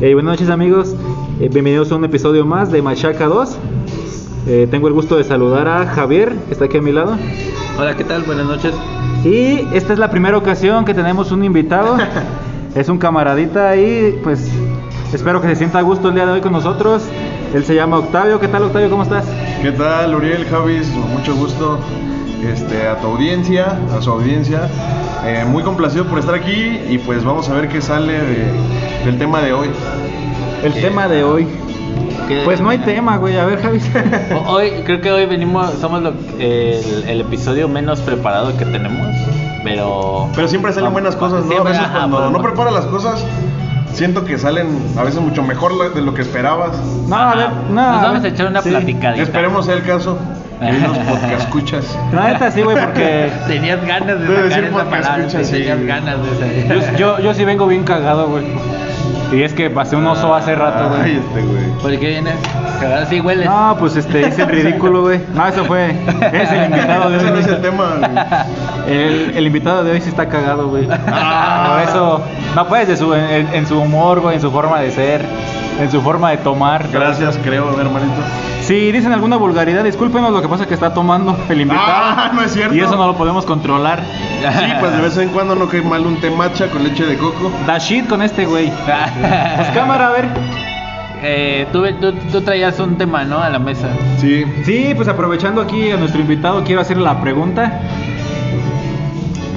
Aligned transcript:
Eh, 0.00 0.12
buenas 0.12 0.32
noches 0.32 0.50
amigos, 0.50 0.94
Eh, 1.40 1.48
bienvenidos 1.50 1.90
a 1.90 1.96
un 1.96 2.04
episodio 2.04 2.44
más 2.44 2.70
de 2.70 2.82
Machaca 2.82 3.26
2. 3.26 3.56
Eh, 4.46 4.68
tengo 4.70 4.88
el 4.88 4.94
gusto 4.94 5.16
de 5.16 5.24
saludar 5.24 5.68
a 5.68 5.86
Javier, 5.86 6.34
que 6.46 6.52
está 6.52 6.66
aquí 6.66 6.78
a 6.78 6.82
mi 6.82 6.92
lado. 6.92 7.16
Hola, 7.78 7.96
¿qué 7.96 8.04
tal? 8.04 8.22
Buenas 8.22 8.46
noches. 8.46 8.74
Y 9.24 9.66
esta 9.74 9.92
es 9.94 9.98
la 9.98 10.10
primera 10.10 10.36
ocasión 10.36 10.84
que 10.84 10.94
tenemos 10.94 11.32
un 11.32 11.44
invitado. 11.44 11.96
es 12.74 12.88
un 12.88 12.98
camaradita 12.98 13.76
y 13.76 14.18
pues 14.22 14.50
espero 15.12 15.40
que 15.40 15.48
se 15.48 15.56
sienta 15.56 15.78
a 15.78 15.82
gusto 15.82 16.08
el 16.08 16.14
día 16.14 16.26
de 16.26 16.32
hoy 16.32 16.40
con 16.40 16.52
nosotros. 16.52 17.02
Él 17.54 17.64
se 17.64 17.74
llama 17.74 17.98
Octavio. 17.98 18.38
¿Qué 18.38 18.48
tal 18.48 18.64
Octavio? 18.64 18.90
¿Cómo 18.90 19.02
estás? 19.02 19.26
¿Qué 19.62 19.72
tal, 19.72 20.14
Uriel, 20.14 20.44
Javis? 20.46 20.88
Mucho 20.88 21.34
gusto 21.34 21.78
este, 22.52 22.88
a 22.88 22.96
tu 23.00 23.06
audiencia, 23.08 23.78
a 23.96 24.00
su 24.02 24.10
audiencia. 24.10 24.62
Eh, 25.24 25.44
muy 25.46 25.62
complacido 25.62 26.04
por 26.06 26.18
estar 26.18 26.34
aquí 26.34 26.80
y 26.88 26.98
pues 27.04 27.24
vamos 27.24 27.48
a 27.48 27.54
ver 27.54 27.68
qué 27.68 27.80
sale 27.82 28.12
de- 28.12 28.52
del 29.04 29.18
tema 29.18 29.40
de 29.40 29.52
hoy. 29.52 29.70
El 30.62 30.72
tema 30.74 31.08
de 31.08 31.24
hoy. 31.24 31.46
¿Qué- 32.28 32.42
Pues 32.44 32.60
no 32.60 32.70
hay 32.70 32.78
tema, 32.78 33.16
güey. 33.18 33.36
A 33.38 33.44
ver, 33.44 33.60
Javi. 33.62 33.80
Hoy, 34.48 34.70
creo 34.84 35.00
que 35.00 35.12
hoy 35.12 35.26
venimos, 35.26 35.70
somos 35.80 36.02
lo- 36.02 36.12
el, 36.40 37.04
el 37.06 37.20
episodio 37.20 37.68
menos 37.68 38.00
preparado 38.00 38.56
que 38.56 38.64
tenemos, 38.64 39.06
pero... 39.62 40.28
Pero 40.34 40.48
siempre 40.48 40.72
salen 40.72 40.92
buenas 40.92 41.14
cosas, 41.14 41.40
¿no? 41.44 41.46
A 41.46 41.48
Siempre, 41.50 41.72
veces 41.72 41.84
ajá, 41.86 41.98
cuando 41.98 42.20
no 42.22 42.30
bueno. 42.30 42.42
preparas 42.42 42.72
las 42.74 42.86
cosas, 42.86 43.24
siento 43.92 44.24
que 44.24 44.38
salen 44.38 44.66
a 44.98 45.04
veces 45.04 45.20
mucho 45.20 45.42
mejor 45.44 45.94
de 45.94 46.00
lo 46.02 46.14
que 46.14 46.22
esperabas. 46.22 46.76
No, 47.06 47.14
a 47.16 47.34
ver, 47.36 47.50
no. 47.70 47.92
Nos 47.92 48.02
a 48.02 48.06
vamos 48.06 48.24
a 48.24 48.28
echar 48.28 48.46
una 48.48 48.62
sí. 48.62 48.70
platicadita. 48.70 49.22
Esperemos 49.22 49.66
sea 49.66 49.74
el 49.76 49.82
caso. 49.84 50.18
Queridos 50.60 50.98
podcast 50.98 51.40
escuchas. 51.40 51.98
La 52.12 52.28
neta 52.32 52.50
sí, 52.50 52.62
güey, 52.62 52.76
porque 52.80 53.30
Tenías 53.46 53.84
ganas 53.86 54.18
de 54.20 54.26
Debe 54.26 54.36
sacar 54.36 54.48
decir 54.48 54.64
esa 54.64 54.84
palabra, 54.90 55.28
sí, 55.44 55.52
tenías 55.52 55.80
ganas 55.86 56.16
de 56.40 56.66
yo, 56.68 56.80
sacar. 56.80 56.96
yo, 56.96 57.18
yo 57.20 57.34
sí 57.34 57.44
vengo 57.44 57.66
bien 57.66 57.84
cagado, 57.84 58.28
güey. 58.28 58.46
Y 59.32 59.42
es 59.42 59.52
que 59.52 59.68
pasé 59.70 59.96
un 59.96 60.06
oso 60.06 60.32
hace 60.34 60.54
rato, 60.54 60.88
Ay, 60.94 60.98
güey. 61.00 61.16
este 61.16 61.42
güey. 61.42 61.70
¿Por 61.82 61.90
qué 61.98 62.08
vienes? 62.08 62.34
Cagado, 62.80 63.06
sí 63.06 63.20
hueles. 63.20 63.46
No, 63.46 63.76
pues 63.78 63.96
este, 63.96 64.28
hice 64.28 64.42
el 64.42 64.48
ridículo, 64.48 65.02
güey. 65.02 65.20
No, 65.34 65.46
eso 65.48 65.64
fue. 65.64 65.90
Es 66.32 66.50
el 66.52 66.64
invitado 66.66 67.10
de 67.10 67.16
Ese 67.16 67.30
no 67.30 67.38
es 67.38 67.46
el 67.48 67.60
tema. 67.60 67.84
güey. 67.98 68.96
El, 68.96 69.36
el 69.36 69.46
invitado 69.46 69.82
de 69.82 69.90
hoy 69.92 70.00
sí 70.00 70.08
está 70.10 70.28
cagado, 70.28 70.68
güey. 70.68 70.86
Ah. 71.08 71.72
Por 71.72 71.88
eso, 71.88 72.22
no 72.54 72.68
pues, 72.68 72.86
de 72.86 72.96
su, 72.96 73.12
en, 73.14 73.48
en 73.52 73.66
su 73.66 73.80
humor, 73.80 74.20
güey, 74.20 74.36
en 74.36 74.40
su 74.40 74.50
forma 74.52 74.80
de 74.80 74.92
ser, 74.92 75.22
en 75.80 75.90
su 75.90 76.00
forma 76.02 76.30
de 76.30 76.36
tomar. 76.38 76.86
Gracias, 76.92 77.36
creo, 77.42 77.68
hermanito. 77.80 78.22
Si 78.66 78.90
dicen 78.90 79.12
alguna 79.12 79.36
vulgaridad, 79.36 79.84
discúlpenos, 79.84 80.32
lo 80.32 80.42
que 80.42 80.48
pasa 80.48 80.64
es 80.64 80.68
que 80.68 80.74
está 80.74 80.92
tomando 80.92 81.36
el 81.48 81.60
invitado. 81.60 81.86
Ah, 81.88 82.30
no 82.34 82.42
es 82.42 82.52
cierto. 82.52 82.74
Y 82.74 82.80
eso 82.80 82.96
no 82.96 83.06
lo 83.06 83.16
podemos 83.16 83.46
controlar. 83.46 84.00
Sí, 84.40 84.72
pues 84.80 84.92
de 84.92 85.02
vez 85.02 85.16
en 85.18 85.28
cuando 85.28 85.54
no 85.54 85.68
cae 85.68 85.82
mal 85.82 86.04
un 86.04 86.16
té 86.16 86.30
matcha 86.30 86.66
con 86.68 86.82
leche 86.82 87.06
de 87.06 87.16
coco. 87.16 87.52
Da 87.64 87.78
shit 87.78 88.08
con 88.08 88.22
este, 88.22 88.44
güey. 88.44 88.72
Pues 88.84 89.68
cámara, 89.68 90.08
a 90.08 90.10
ver. 90.10 90.28
Eh, 91.22 91.66
tú, 91.72 91.84
tú, 92.00 92.12
tú 92.32 92.40
traías 92.40 92.78
un 92.80 92.98
tema, 92.98 93.24
¿no? 93.24 93.38
A 93.38 93.48
la 93.50 93.60
mesa. 93.60 93.88
Sí. 94.18 94.44
Sí, 94.64 94.92
pues 94.96 95.06
aprovechando 95.06 95.60
aquí 95.60 95.92
a 95.92 95.96
nuestro 95.96 96.20
invitado, 96.20 96.64
quiero 96.64 96.80
hacerle 96.80 97.04
la 97.04 97.20
pregunta. 97.20 97.80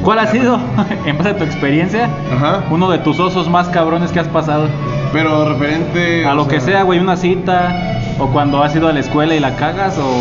¿Cuál 0.03 0.19
ha 0.19 0.27
sido, 0.27 0.59
en 1.05 1.17
base 1.17 1.29
a 1.31 1.37
tu 1.37 1.43
experiencia, 1.43 2.09
Ajá. 2.33 2.63
uno 2.69 2.89
de 2.89 2.99
tus 2.99 3.19
osos 3.19 3.49
más 3.49 3.67
cabrones 3.69 4.11
que 4.11 4.19
has 4.19 4.27
pasado? 4.27 4.67
Pero 5.11 5.49
referente. 5.49 6.25
A 6.25 6.33
lo 6.35 6.47
que 6.47 6.61
sea, 6.61 6.83
güey, 6.83 6.99
una 6.99 7.17
cita, 7.17 7.98
o 8.19 8.27
cuando 8.27 8.61
has 8.63 8.75
ido 8.75 8.87
a 8.87 8.93
la 8.93 8.99
escuela 8.99 9.33
y 9.35 9.39
la 9.39 9.55
cagas, 9.55 9.97
o 9.97 10.11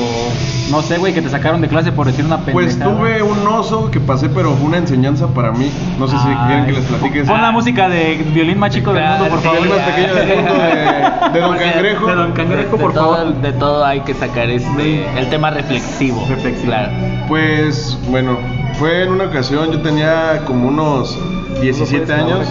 no 0.70 0.82
sé, 0.82 0.98
güey, 0.98 1.12
que 1.14 1.22
te 1.22 1.28
sacaron 1.28 1.60
de 1.60 1.68
clase 1.68 1.90
por 1.92 2.06
decir 2.06 2.24
una 2.24 2.38
pendejada. 2.38 2.54
Pues 2.54 2.78
tuve 2.78 3.22
un 3.22 3.46
oso 3.46 3.90
que 3.90 4.00
pasé, 4.00 4.28
pero 4.28 4.52
fue 4.54 4.66
una 4.66 4.76
enseñanza 4.78 5.26
para 5.28 5.50
mí. 5.52 5.70
No 5.98 6.06
sé 6.06 6.16
si 6.18 6.28
Ay. 6.28 6.36
quieren 6.46 6.66
que 6.66 6.72
les 6.72 6.84
platique 6.84 7.20
eso. 7.20 7.32
Pon 7.32 7.40
la 7.42 7.50
música 7.50 7.88
de 7.88 8.16
violín 8.32 8.58
más 8.58 8.72
chico 8.72 8.92
del 8.92 9.04
mundo, 9.04 9.28
por 9.28 9.40
favor. 9.40 9.58
El 9.62 9.68
más 9.68 9.78
pequeño 9.80 10.14
del 10.14 10.36
mundo 10.36 10.54
de, 10.54 11.32
de 11.32 11.40
Don 11.46 11.56
Cangrejo. 11.58 12.06
de 12.06 12.14
Don 12.14 12.32
Cangrejo, 12.32 12.76
de 12.76 12.82
por 12.82 12.92
todo, 12.92 13.16
favor. 13.16 13.34
De 13.40 13.52
todo 13.52 13.84
hay 13.84 14.00
que 14.00 14.14
sacar 14.14 14.48
este, 14.50 15.06
el 15.18 15.28
tema 15.30 15.50
reflexivo. 15.50 16.24
Reflexivo. 16.28 16.66
Claro. 16.72 16.92
Pues 17.28 17.98
bueno, 18.08 18.38
fue 18.78 19.02
en 19.04 19.12
una 19.12 19.24
ocasión, 19.24 19.70
yo 19.72 19.80
tenía 19.80 20.42
como 20.46 20.68
unos 20.68 21.18
17 21.60 22.12
años. 22.12 22.46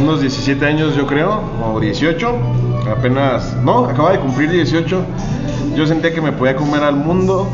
Unos 0.00 0.20
17 0.20 0.64
años 0.66 0.96
yo 0.96 1.06
creo, 1.06 1.42
o 1.62 1.78
18. 1.78 2.34
Apenas, 2.90 3.56
no, 3.62 3.86
acababa 3.86 4.12
de 4.12 4.20
cumplir 4.20 4.50
18. 4.50 5.04
Yo 5.76 5.86
sentía 5.86 6.12
que 6.12 6.20
me 6.20 6.32
podía 6.32 6.56
comer 6.56 6.82
al 6.82 6.96
mundo. 6.96 7.48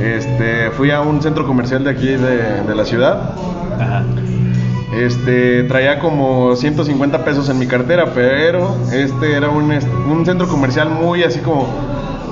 Este, 0.00 0.70
fui 0.72 0.90
a 0.90 1.00
un 1.00 1.22
centro 1.22 1.46
comercial 1.46 1.84
de 1.84 1.90
aquí 1.90 2.08
de, 2.08 2.62
de 2.62 2.74
la 2.74 2.84
ciudad. 2.84 3.34
Ajá. 3.78 4.04
Este, 4.92 5.64
traía 5.64 5.98
como 5.98 6.54
150 6.54 7.24
pesos 7.24 7.48
en 7.48 7.58
mi 7.58 7.66
cartera, 7.66 8.12
pero 8.14 8.76
este 8.92 9.32
era 9.32 9.48
un, 9.48 9.72
un 9.72 10.26
centro 10.26 10.46
comercial 10.46 10.90
muy 10.90 11.22
así 11.22 11.40
como, 11.40 11.66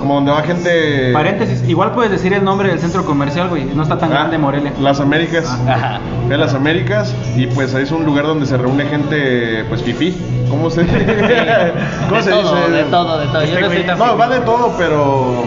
como 0.01 0.15
donde 0.15 0.33
va 0.33 0.43
gente... 0.43 1.13
Paréntesis, 1.13 1.63
igual 1.69 1.93
puedes 1.93 2.11
decir 2.11 2.33
el 2.33 2.43
nombre 2.43 2.69
del 2.69 2.81
centro 2.81 3.05
comercial, 3.05 3.49
güey. 3.49 3.65
No 3.65 3.83
está 3.85 3.99
tan 3.99 4.11
Ah, 4.11 4.15
grande 4.15 4.39
Morelia. 4.39 4.73
Las 4.81 4.99
Américas. 5.01 5.47
Ajá. 5.69 6.01
De 6.29 6.37
las 6.37 6.55
Américas 6.55 7.15
y 7.37 7.47
pues 7.47 7.73
es 7.75 7.93
un 7.93 8.05
lugar 8.05 8.27
donde 8.27 8.47
se 8.47 8.57
reúne 8.57 8.87
gente 8.87 9.65
pues 9.69 9.83
fifí. 9.83 10.17
¿Cómo 10.49 10.69
se, 10.71 10.85
¿Cómo 12.09 12.17
de 12.17 12.23
se 12.23 12.31
todo, 12.31 12.57
dice? 12.57 12.71
de 12.73 12.83
todo, 12.85 13.19
de 13.21 13.27
todo. 13.27 13.43
Yo 13.45 13.49
Este 13.49 13.61
no 13.61 13.67
soy 13.69 13.77
güey- 13.79 13.87
tan 13.87 13.99
No, 13.99 14.05
fifí. 14.07 14.19
va 14.19 14.29
de 14.29 14.41
todo, 14.41 14.75
pero 14.77 15.45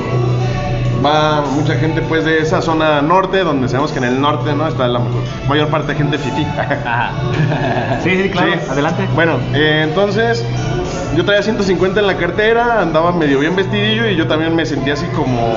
va 1.06 1.42
mucha 1.42 1.74
gente 1.76 2.02
pues 2.02 2.24
de 2.24 2.40
esa 2.40 2.62
zona 2.62 3.02
norte, 3.02 3.44
donde 3.44 3.68
sabemos 3.68 3.92
que 3.92 3.98
en 3.98 4.06
el 4.06 4.22
norte 4.22 4.54
no 4.56 4.68
está 4.68 4.88
la 4.88 5.02
mayor 5.50 5.68
parte 5.68 5.92
de 5.92 5.96
gente 5.98 6.18
fifí. 6.18 6.46
Ajá. 6.58 7.12
Sí, 8.04 8.22
sí, 8.24 8.30
claro. 8.30 8.52
Sí. 8.54 8.70
Adelante. 8.70 9.08
Bueno, 9.16 9.38
eh, 9.54 9.86
entonces 9.88 10.44
yo 11.16 11.26
traía 11.26 11.42
150 11.44 12.00
en 12.00 12.08
la 12.08 12.18
cartera, 12.18 12.82
andaba 12.82 13.12
medio 13.12 13.40
bien 13.40 13.56
vestidillo 13.56 14.08
y 14.08 14.16
yo 14.16 14.28
también 14.28 14.56
me 14.56 14.66
sentía 14.66 14.94
así 14.94 15.06
como, 15.16 15.54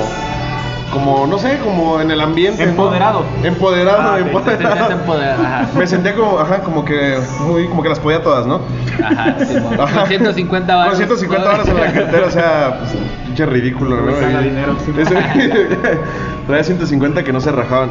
como 0.93 1.27
no 1.27 1.39
sé, 1.39 1.59
como 1.65 2.01
en 2.01 2.11
el 2.11 2.21
ambiente. 2.21 2.65
¿no? 2.65 2.71
Empoderado. 2.71 3.25
Empoderado, 3.43 4.01
Ah. 4.03 4.17
Te 4.17 4.93
empoderado. 4.93 5.43
Ajá. 5.45 5.67
Me 5.79 5.87
sentía 5.87 6.15
como, 6.15 6.39
ajá, 6.39 6.61
como 6.61 6.85
que, 6.85 7.19
muy, 7.41 7.67
como 7.69 7.83
que 7.83 7.89
las 7.89 7.99
podía 8.01 8.23
todas, 8.23 8.47
¿no? 8.47 8.61
Ajá, 9.03 9.37
sí, 9.47 9.55
mo- 9.77 9.83
Ajá. 9.83 10.01
con 10.01 10.07
150 10.09 10.75
baros. 10.77 10.91
Con 10.91 10.97
150 10.99 11.45
baros 11.49 11.69
en 11.69 11.77
la 11.81 11.93
cartera, 11.93 12.27
o 12.27 12.31
sea, 12.31 12.79
pues, 12.81 12.93
pinche 13.27 13.47
ridículo, 13.47 13.97
¿no? 13.97 14.11
Y- 14.41 14.45
dinero, 14.45 14.77
sí. 14.85 14.93
Ese- 14.99 15.17
Traía 16.47 16.65
150 16.65 17.25
que 17.25 17.33
no 17.33 17.41
se 17.41 17.51
rajaban. 17.53 17.91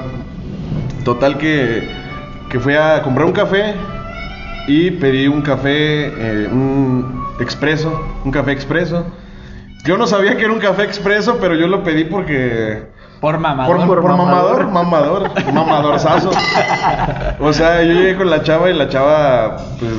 Total 1.04 1.38
que, 1.38 1.90
que 2.50 2.60
fui 2.60 2.74
a 2.76 3.02
comprar 3.04 3.26
un 3.28 3.34
café 3.34 3.76
y 4.68 4.92
pedí 4.92 5.28
un 5.28 5.42
café, 5.42 6.08
eh, 6.08 6.50
un 6.52 7.26
expreso, 7.40 8.02
un 8.24 8.32
café 8.32 8.52
expreso. 8.52 9.06
Yo 9.86 9.98
no 9.98 10.08
sabía 10.08 10.36
que 10.36 10.44
era 10.44 10.54
un 10.54 10.60
café 10.60 10.84
expreso, 10.84 11.38
pero 11.40 11.56
yo 11.56 11.68
lo 11.68 11.84
pedí 11.84 12.06
porque... 12.06 12.94
Por 13.22 13.38
mamador. 13.40 13.78
Por, 13.86 14.02
por 14.02 14.18
mamador, 14.18 14.68
mamador, 14.68 15.32
mamadorzazo. 15.54 16.32
O 17.40 17.54
sea, 17.54 17.82
yo 17.84 17.94
llegué 17.94 18.16
con 18.16 18.30
la 18.30 18.44
chava 18.44 18.70
y 18.70 18.74
la 18.74 18.90
chava, 18.90 19.58
pues, 19.80 19.92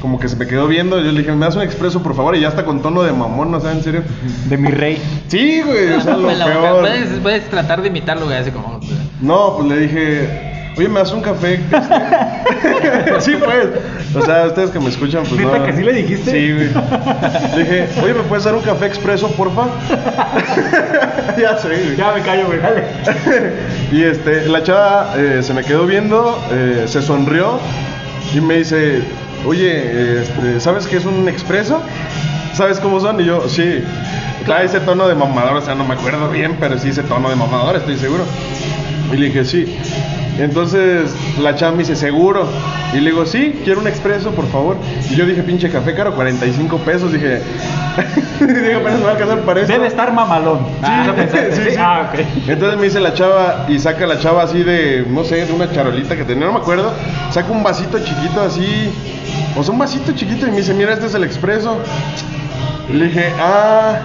como 0.00 0.18
que 0.18 0.28
se 0.28 0.36
me 0.36 0.46
quedó 0.46 0.66
viendo. 0.66 0.98
Yo 1.00 1.10
le 1.10 1.20
dije, 1.20 1.32
¿me 1.32 1.46
das 1.46 1.56
un 1.56 1.62
expreso, 1.62 2.02
por 2.02 2.14
favor? 2.14 2.36
Y 2.36 2.40
ya 2.40 2.48
está 2.48 2.64
con 2.64 2.82
tono 2.82 3.02
de 3.02 3.12
mamón, 3.12 3.54
o 3.54 3.60
sea, 3.60 3.72
en 3.72 3.82
serio. 3.82 4.02
De 4.48 4.56
mi 4.56 4.70
rey. 4.70 5.00
Sí, 5.28 5.62
güey, 5.62 5.92
o 5.92 6.00
sea, 6.00 6.16
lo 6.16 6.24
Pues 6.24 6.38
la 6.38 6.46
boca, 6.46 6.60
peor. 6.60 6.80
Puedes, 6.80 7.08
puedes 7.20 7.50
tratar 7.50 7.82
de 7.82 7.88
imitarlo, 7.88 8.26
güey, 8.26 8.38
así 8.38 8.50
como. 8.50 8.80
No, 9.20 9.56
pues 9.56 9.68
le 9.68 9.78
dije, 9.78 10.47
oye, 10.78 10.88
¿me 10.88 11.00
das 11.00 11.12
un 11.12 11.20
café? 11.20 11.60
Sí, 13.20 13.36
pues. 13.36 13.68
O 14.14 14.24
sea, 14.24 14.46
ustedes 14.46 14.70
que 14.70 14.80
me 14.80 14.88
escuchan, 14.88 15.22
pues 15.28 15.40
¿Neta 15.40 15.58
no. 15.58 15.66
que 15.66 15.72
sí 15.74 15.82
le 15.82 15.92
dijiste? 15.92 16.30
Sí, 16.30 16.52
güey. 16.52 16.68
Dije, 17.56 17.88
oye, 18.02 18.14
¿me 18.14 18.22
puedes 18.22 18.44
dar 18.44 18.54
un 18.54 18.62
café 18.62 18.86
expreso, 18.86 19.30
porfa? 19.32 19.66
ya 21.38 21.56
sé, 21.58 21.68
güey. 21.68 21.96
Ya 21.96 22.12
me 22.12 22.22
callo, 22.22 22.46
güey. 22.46 22.60
Dale. 22.60 22.84
y 23.92 24.02
este, 24.02 24.46
la 24.48 24.62
chava 24.62 25.14
eh, 25.16 25.40
se 25.42 25.52
me 25.52 25.62
quedó 25.62 25.86
viendo, 25.86 26.38
eh, 26.50 26.84
se 26.86 27.02
sonrió 27.02 27.58
y 28.34 28.40
me 28.40 28.58
dice, 28.58 29.02
oye, 29.46 30.22
este, 30.22 30.60
¿sabes 30.60 30.86
qué 30.86 30.96
es 30.96 31.04
un 31.04 31.28
expreso? 31.28 31.82
¿Sabes 32.54 32.80
cómo 32.80 33.00
son? 33.00 33.20
Y 33.20 33.24
yo, 33.24 33.48
sí. 33.48 33.84
Trae 34.46 34.64
ese 34.64 34.80
tono 34.80 35.06
de 35.06 35.14
mamador, 35.14 35.56
o 35.56 35.60
sea, 35.60 35.74
no 35.74 35.84
me 35.84 35.94
acuerdo 35.94 36.30
bien, 36.30 36.56
pero 36.58 36.78
sí 36.78 36.88
ese 36.88 37.02
tono 37.02 37.28
de 37.28 37.36
mamador, 37.36 37.76
estoy 37.76 37.96
seguro. 37.96 38.24
Y 39.12 39.16
le 39.16 39.26
dije, 39.26 39.44
sí. 39.44 39.78
Entonces 40.38 41.14
la 41.40 41.56
chava 41.56 41.72
me 41.72 41.78
dice, 41.78 41.96
¿seguro? 41.96 42.46
Y 42.92 43.00
le 43.00 43.10
digo, 43.10 43.26
sí, 43.26 43.60
quiero 43.64 43.80
un 43.80 43.88
expreso, 43.88 44.30
por 44.30 44.46
favor. 44.48 44.76
Y 45.10 45.16
yo 45.16 45.26
dije, 45.26 45.42
pinche 45.42 45.68
café 45.68 45.94
caro, 45.94 46.14
45 46.14 46.78
pesos. 46.78 47.12
Dije, 47.12 47.40
dije, 48.40 48.74
apenas 48.74 48.98
me 48.98 49.04
va 49.04 49.10
a 49.10 49.12
alcanzar 49.12 49.40
para 49.40 49.60
eso. 49.60 49.72
Debe 49.72 49.88
estar 49.88 50.12
mamalón. 50.12 50.60
Ah, 50.82 51.02
¿eso 51.04 51.14
pensaste? 51.14 51.52
sí, 51.56 51.70
sí. 51.70 51.76
Ah, 51.78 52.08
ok. 52.08 52.20
Entonces 52.46 52.78
me 52.78 52.84
dice 52.84 53.00
la 53.00 53.14
chava 53.14 53.66
y 53.68 53.78
saca 53.78 54.06
la 54.06 54.18
chava 54.18 54.44
así 54.44 54.62
de, 54.62 55.04
no 55.08 55.24
sé, 55.24 55.44
de 55.44 55.52
una 55.52 55.70
charolita 55.72 56.16
que 56.16 56.24
tenía, 56.24 56.46
no 56.46 56.52
me 56.52 56.60
acuerdo. 56.60 56.92
Saca 57.30 57.50
un 57.50 57.62
vasito 57.62 57.98
chiquito 57.98 58.40
así, 58.40 58.90
o 59.56 59.62
sea, 59.62 59.72
un 59.72 59.78
vasito 59.78 60.12
chiquito 60.12 60.46
y 60.46 60.50
me 60.50 60.58
dice, 60.58 60.72
mira, 60.72 60.92
este 60.92 61.06
es 61.06 61.14
el 61.14 61.24
expreso. 61.24 61.78
Le 62.92 63.06
dije, 63.06 63.32
ah, 63.38 63.98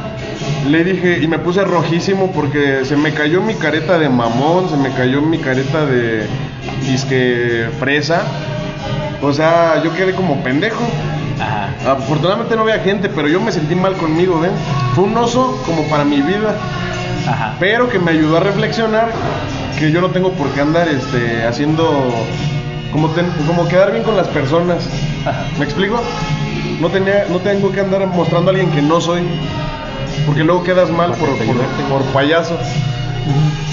le 0.69 0.83
dije, 0.83 1.19
y 1.21 1.27
me 1.27 1.39
puse 1.39 1.63
rojísimo 1.63 2.31
porque 2.31 2.85
se 2.85 2.95
me 2.97 3.13
cayó 3.13 3.41
mi 3.41 3.55
careta 3.55 3.97
de 3.97 4.09
mamón, 4.09 4.69
se 4.69 4.77
me 4.77 4.89
cayó 4.91 5.21
mi 5.21 5.37
careta 5.39 5.85
de 5.85 6.25
disque 6.85 7.67
fresa. 7.79 8.23
O 9.21 9.31
sea, 9.33 9.81
yo 9.83 9.93
quedé 9.93 10.13
como 10.13 10.43
pendejo. 10.43 10.83
Ajá. 11.39 11.69
Afortunadamente 11.93 12.55
no 12.55 12.61
había 12.63 12.79
gente, 12.79 13.09
pero 13.09 13.27
yo 13.27 13.39
me 13.41 13.51
sentí 13.51 13.75
mal 13.75 13.93
conmigo, 13.93 14.39
¿ven? 14.39 14.51
Fue 14.95 15.05
un 15.05 15.17
oso 15.17 15.61
como 15.65 15.83
para 15.89 16.03
mi 16.03 16.21
vida, 16.21 16.55
Ajá. 17.27 17.55
pero 17.59 17.89
que 17.89 17.99
me 17.99 18.11
ayudó 18.11 18.37
a 18.37 18.39
reflexionar 18.41 19.09
que 19.79 19.91
yo 19.91 19.99
no 20.01 20.09
tengo 20.11 20.31
por 20.33 20.47
qué 20.49 20.61
andar 20.61 20.87
este, 20.87 21.43
haciendo 21.45 22.13
como, 22.91 23.09
ten- 23.09 23.31
como 23.47 23.67
quedar 23.67 23.91
bien 23.91 24.03
con 24.03 24.15
las 24.15 24.27
personas. 24.27 24.87
Ajá. 25.25 25.45
¿Me 25.57 25.65
explico? 25.65 26.01
No, 26.79 26.89
tenía, 26.89 27.25
no 27.29 27.37
tengo 27.39 27.71
que 27.71 27.79
andar 27.79 28.05
mostrando 28.07 28.49
a 28.51 28.53
alguien 28.53 28.69
que 28.71 28.81
no 28.81 28.99
soy, 29.01 29.21
porque 30.25 30.43
luego 30.43 30.63
quedas 30.63 30.89
mal 30.89 31.11
por, 31.11 31.29
por, 31.29 31.55
por 31.89 32.01
payaso. 32.13 32.57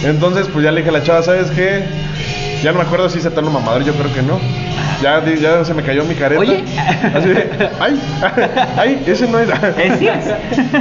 Entonces, 0.04 0.48
pues 0.52 0.64
ya 0.64 0.70
le 0.70 0.80
dije 0.80 0.90
a 0.90 0.92
la 0.92 1.02
chava, 1.02 1.22
¿sabes 1.22 1.50
qué? 1.50 1.84
Ya 2.62 2.72
no 2.72 2.78
me 2.78 2.84
acuerdo 2.84 3.08
si 3.08 3.20
se 3.20 3.28
está 3.28 3.40
mamador, 3.42 3.84
yo 3.84 3.92
creo 3.94 4.12
que 4.12 4.22
no. 4.22 4.38
Ya, 5.02 5.24
ya 5.24 5.64
se 5.64 5.72
me 5.72 5.82
cayó 5.82 6.04
mi 6.04 6.14
careta. 6.14 6.40
Oye. 6.40 6.62
Así 7.16 7.28
de, 7.30 7.70
ay, 7.80 7.98
ay, 8.76 9.02
ese 9.06 9.26
no 9.28 9.38
es. 9.38 9.48
Ese 9.78 10.08
es. 10.08 10.26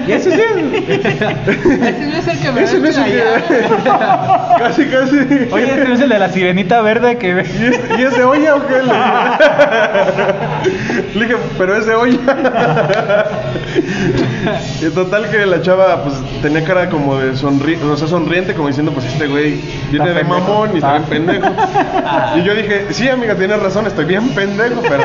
Ese 0.10 0.30
es 0.34 0.40
él. 0.58 0.86
Ese 0.90 2.08
no 2.08 2.18
es 2.18 2.28
el 2.28 2.40
que 2.40 2.52
me 2.52 2.64
Ese 2.64 2.80
no 2.80 2.88
es 2.90 2.98
el 2.98 3.06
que. 3.06 3.24
Casi, 4.60 4.86
casi. 4.88 5.16
Oye, 5.52 5.70
este 5.70 5.86
no 5.88 5.94
es 5.94 6.02
el 6.02 6.10
de 6.10 6.20
la 6.20 6.28
sirenita 6.30 6.82
verde 6.82 7.18
que 7.18 7.34
ve. 7.34 7.46
¿Y 7.60 7.64
es, 7.68 7.80
¿Y 7.98 8.04
es 8.04 8.18
de 8.18 8.24
olla 8.26 8.56
o 8.56 8.68
qué? 8.68 8.82
Le 11.18 11.26
dije, 11.26 11.38
pero 11.58 11.78
es 11.78 11.86
de 11.86 11.96
olla. 11.96 12.20
Y 14.82 14.90
total 14.94 15.30
que 15.30 15.46
la 15.46 15.62
chava 15.62 16.04
pues 16.04 16.16
tenía 16.42 16.64
cara 16.66 16.90
como 16.90 17.18
de 17.18 17.36
sonri 17.38 17.76
o 17.76 17.96
sea, 17.96 18.08
sonriente, 18.08 18.54
como 18.54 18.68
diciendo, 18.68 18.92
pues 18.92 19.06
este 19.06 19.28
güey 19.28 19.62
viene 19.92 20.10
Está 20.10 20.20
de 20.20 20.26
pendejo. 20.26 20.40
mamón 20.40 20.70
y 20.74 20.78
está 20.78 20.92
bien 20.98 21.04
Ah. 21.04 21.10
pendejo. 21.10 21.48
Y 22.38 22.44
yo 22.44 22.54
dije, 22.56 22.88
sí 22.92 23.08
amiga, 23.10 23.36
tienes 23.36 23.62
razón, 23.62 23.79
estoy 23.88 24.06
bien 24.06 24.30
pendejo, 24.30 24.82
pero... 24.82 25.04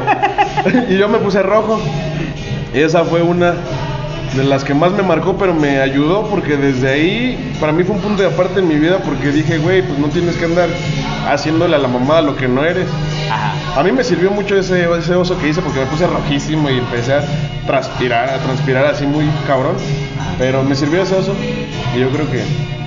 y 0.88 0.98
yo 0.98 1.08
me 1.08 1.18
puse 1.18 1.42
rojo. 1.42 1.80
Y 2.72 2.80
esa 2.80 3.04
fue 3.04 3.22
una 3.22 3.54
de 4.34 4.44
las 4.44 4.64
que 4.64 4.74
más 4.74 4.92
me 4.92 5.02
marcó, 5.02 5.36
pero 5.36 5.54
me 5.54 5.78
ayudó 5.78 6.28
porque 6.28 6.56
desde 6.56 6.88
ahí, 6.90 7.56
para 7.60 7.72
mí 7.72 7.84
fue 7.84 7.94
un 7.94 8.02
punto 8.02 8.22
de 8.22 8.28
aparte 8.28 8.60
en 8.60 8.68
mi 8.68 8.74
vida 8.74 8.98
porque 9.04 9.30
dije, 9.30 9.58
güey, 9.58 9.82
pues 9.82 9.98
no 9.98 10.08
tienes 10.08 10.36
que 10.36 10.46
andar 10.46 10.68
haciéndole 11.28 11.76
a 11.76 11.78
la 11.78 11.88
mamada 11.88 12.22
lo 12.22 12.36
que 12.36 12.48
no 12.48 12.64
eres. 12.64 12.88
Ajá. 13.30 13.80
A 13.80 13.82
mí 13.82 13.92
me 13.92 14.02
sirvió 14.02 14.30
mucho 14.30 14.56
ese, 14.56 14.88
ese 14.98 15.14
oso 15.14 15.38
que 15.38 15.48
hice 15.48 15.60
porque 15.62 15.80
me 15.80 15.86
puse 15.86 16.06
rojísimo 16.06 16.68
y 16.68 16.78
empecé 16.78 17.14
a 17.14 17.24
transpirar, 17.66 18.28
a 18.28 18.38
transpirar 18.38 18.86
así 18.86 19.06
muy 19.06 19.28
cabrón. 19.46 19.76
Pero 20.38 20.62
me 20.62 20.74
sirvió 20.74 21.02
ese 21.02 21.16
oso 21.16 21.34
y 21.96 22.00
yo 22.00 22.10
creo 22.10 22.30
que... 22.30 22.42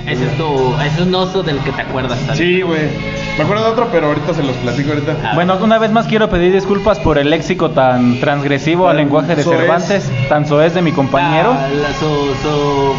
Ese 0.06 0.24
es 0.24 0.38
tu. 0.38 0.74
Ese 0.80 1.00
es 1.02 1.06
un 1.06 1.14
oso 1.14 1.42
del 1.42 1.58
que 1.58 1.70
te 1.70 1.82
acuerdas 1.82 2.18
también. 2.20 2.36
Sí, 2.38 2.62
güey. 2.62 2.88
Me 3.36 3.44
acuerdo 3.44 3.64
de 3.66 3.70
otro, 3.72 3.88
pero 3.92 4.06
ahorita 4.06 4.32
se 4.32 4.42
los 4.42 4.56
platico 4.56 4.88
ahorita. 4.92 5.14
Ah. 5.22 5.32
Bueno, 5.34 5.58
una 5.60 5.76
vez 5.78 5.90
más 5.90 6.06
quiero 6.06 6.30
pedir 6.30 6.50
disculpas 6.50 6.98
por 6.98 7.18
el 7.18 7.28
léxico 7.28 7.72
tan 7.72 8.18
transgresivo 8.18 8.88
al 8.88 8.96
lenguaje 8.96 9.36
de 9.36 9.42
soez. 9.42 9.58
Cervantes, 9.60 10.10
tan 10.30 10.46
soez 10.46 10.72
de 10.72 10.80
mi 10.80 10.92
compañero. 10.92 11.52
Ah, 11.52 11.68
la- 11.68 11.92
su, 11.92 12.06
su. 12.42 12.94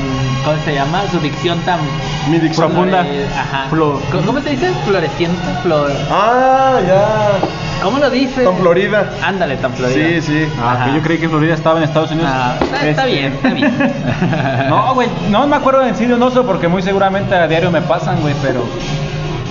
¿Cómo 0.45 0.57
se 0.63 0.75
llama? 0.75 1.01
Su 1.11 1.19
dicción 1.19 1.57
tan. 1.61 1.79
Mi 2.29 2.37
dicción. 2.37 2.67
Profunda. 2.69 3.03
flore- 3.03 3.25
Ajá. 3.35 3.65
Flo- 3.71 3.99
¿Cómo, 4.11 4.25
cómo 4.27 4.41
se 4.41 4.51
dice? 4.51 4.69
Floreciente. 4.85 5.41
Flor. 5.63 5.89
Ah, 6.11 6.79
ya. 6.87 7.39
¿Cómo 7.81 7.97
lo 7.97 8.09
dice? 8.09 8.43
Tan 8.43 8.57
Florida. 8.57 9.09
Ándale, 9.23 9.55
tan 9.57 9.73
florida. 9.73 9.97
Sí, 10.09 10.21
sí. 10.21 10.47
Ah, 10.61 10.85
que 10.85 10.95
yo 10.97 11.01
creí 11.01 11.17
que 11.17 11.29
Florida 11.29 11.53
estaba 11.53 11.77
en 11.77 11.83
Estados 11.85 12.11
Unidos. 12.11 12.29
Ah, 12.33 12.55
está, 12.61 12.87
está 12.89 13.07
Este, 13.07 13.19
bien, 13.19 13.33
está 13.33 13.49
bien. 13.53 13.93
No, 14.69 14.93
güey, 14.93 15.07
no 15.29 15.47
me 15.47 15.55
acuerdo 15.55 15.85
en 15.85 15.95
sí 15.95 16.05
de 16.05 16.13
un 16.13 16.21
oso 16.23 16.45
porque 16.45 16.67
muy 16.67 16.81
seguramente 16.81 17.33
a 17.35 17.47
diario 17.47 17.71
me 17.71 17.81
pasan, 17.81 18.19
güey, 18.21 18.35
pero 18.41 18.63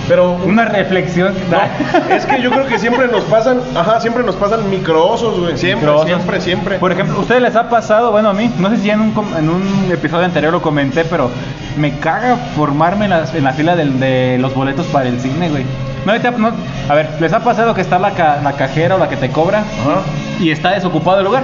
Pero 0.09 0.33
una 0.45 0.65
reflexión. 0.65 1.33
No, 1.49 2.15
es 2.15 2.25
que 2.25 2.41
yo 2.41 2.51
creo 2.51 2.67
que 2.67 2.77
siempre 2.77 3.07
nos 3.07 3.23
pasan, 3.25 3.61
ajá, 3.75 4.01
siempre 4.01 4.23
nos 4.23 4.35
pasan 4.35 4.69
microosos, 4.69 5.39
güey. 5.39 5.57
Siempre, 5.57 5.85
Microosos. 5.87 6.07
siempre, 6.07 6.41
siempre. 6.41 6.77
Por 6.79 6.91
ejemplo, 6.91 7.15
¿a 7.17 7.19
ustedes 7.21 7.41
les 7.41 7.55
ha 7.55 7.69
pasado? 7.69 8.11
Bueno, 8.11 8.29
a 8.29 8.33
mí, 8.33 8.51
no 8.59 8.69
sé 8.69 8.77
si 8.77 8.89
en 8.89 8.99
un, 8.99 9.13
en 9.37 9.49
un 9.49 9.89
episodio 9.91 10.25
anterior 10.25 10.51
lo 10.51 10.61
comenté, 10.61 11.05
pero 11.05 11.29
me 11.77 11.97
caga 11.99 12.35
formarme 12.57 13.05
en 13.05 13.11
la, 13.11 13.23
en 13.33 13.43
la 13.43 13.53
fila 13.53 13.75
del- 13.77 13.99
de 13.99 14.37
los 14.39 14.53
boletos 14.53 14.85
para 14.87 15.07
el 15.07 15.19
cine, 15.21 15.49
güey. 15.49 15.63
No, 16.05 16.13
no- 16.37 16.51
a 16.89 16.93
ver, 16.95 17.09
¿les 17.19 17.31
ha 17.33 17.39
pasado 17.41 17.73
que 17.75 17.81
está 17.81 17.99
la, 17.99 18.11
ca- 18.11 18.39
la 18.43 18.53
cajera 18.53 18.95
o 18.95 18.97
la 18.99 19.09
que 19.09 19.15
te 19.17 19.29
cobra 19.29 19.59
Ajá. 19.59 20.01
y 20.39 20.49
está 20.51 20.71
desocupado 20.71 21.19
el 21.19 21.25
lugar? 21.25 21.43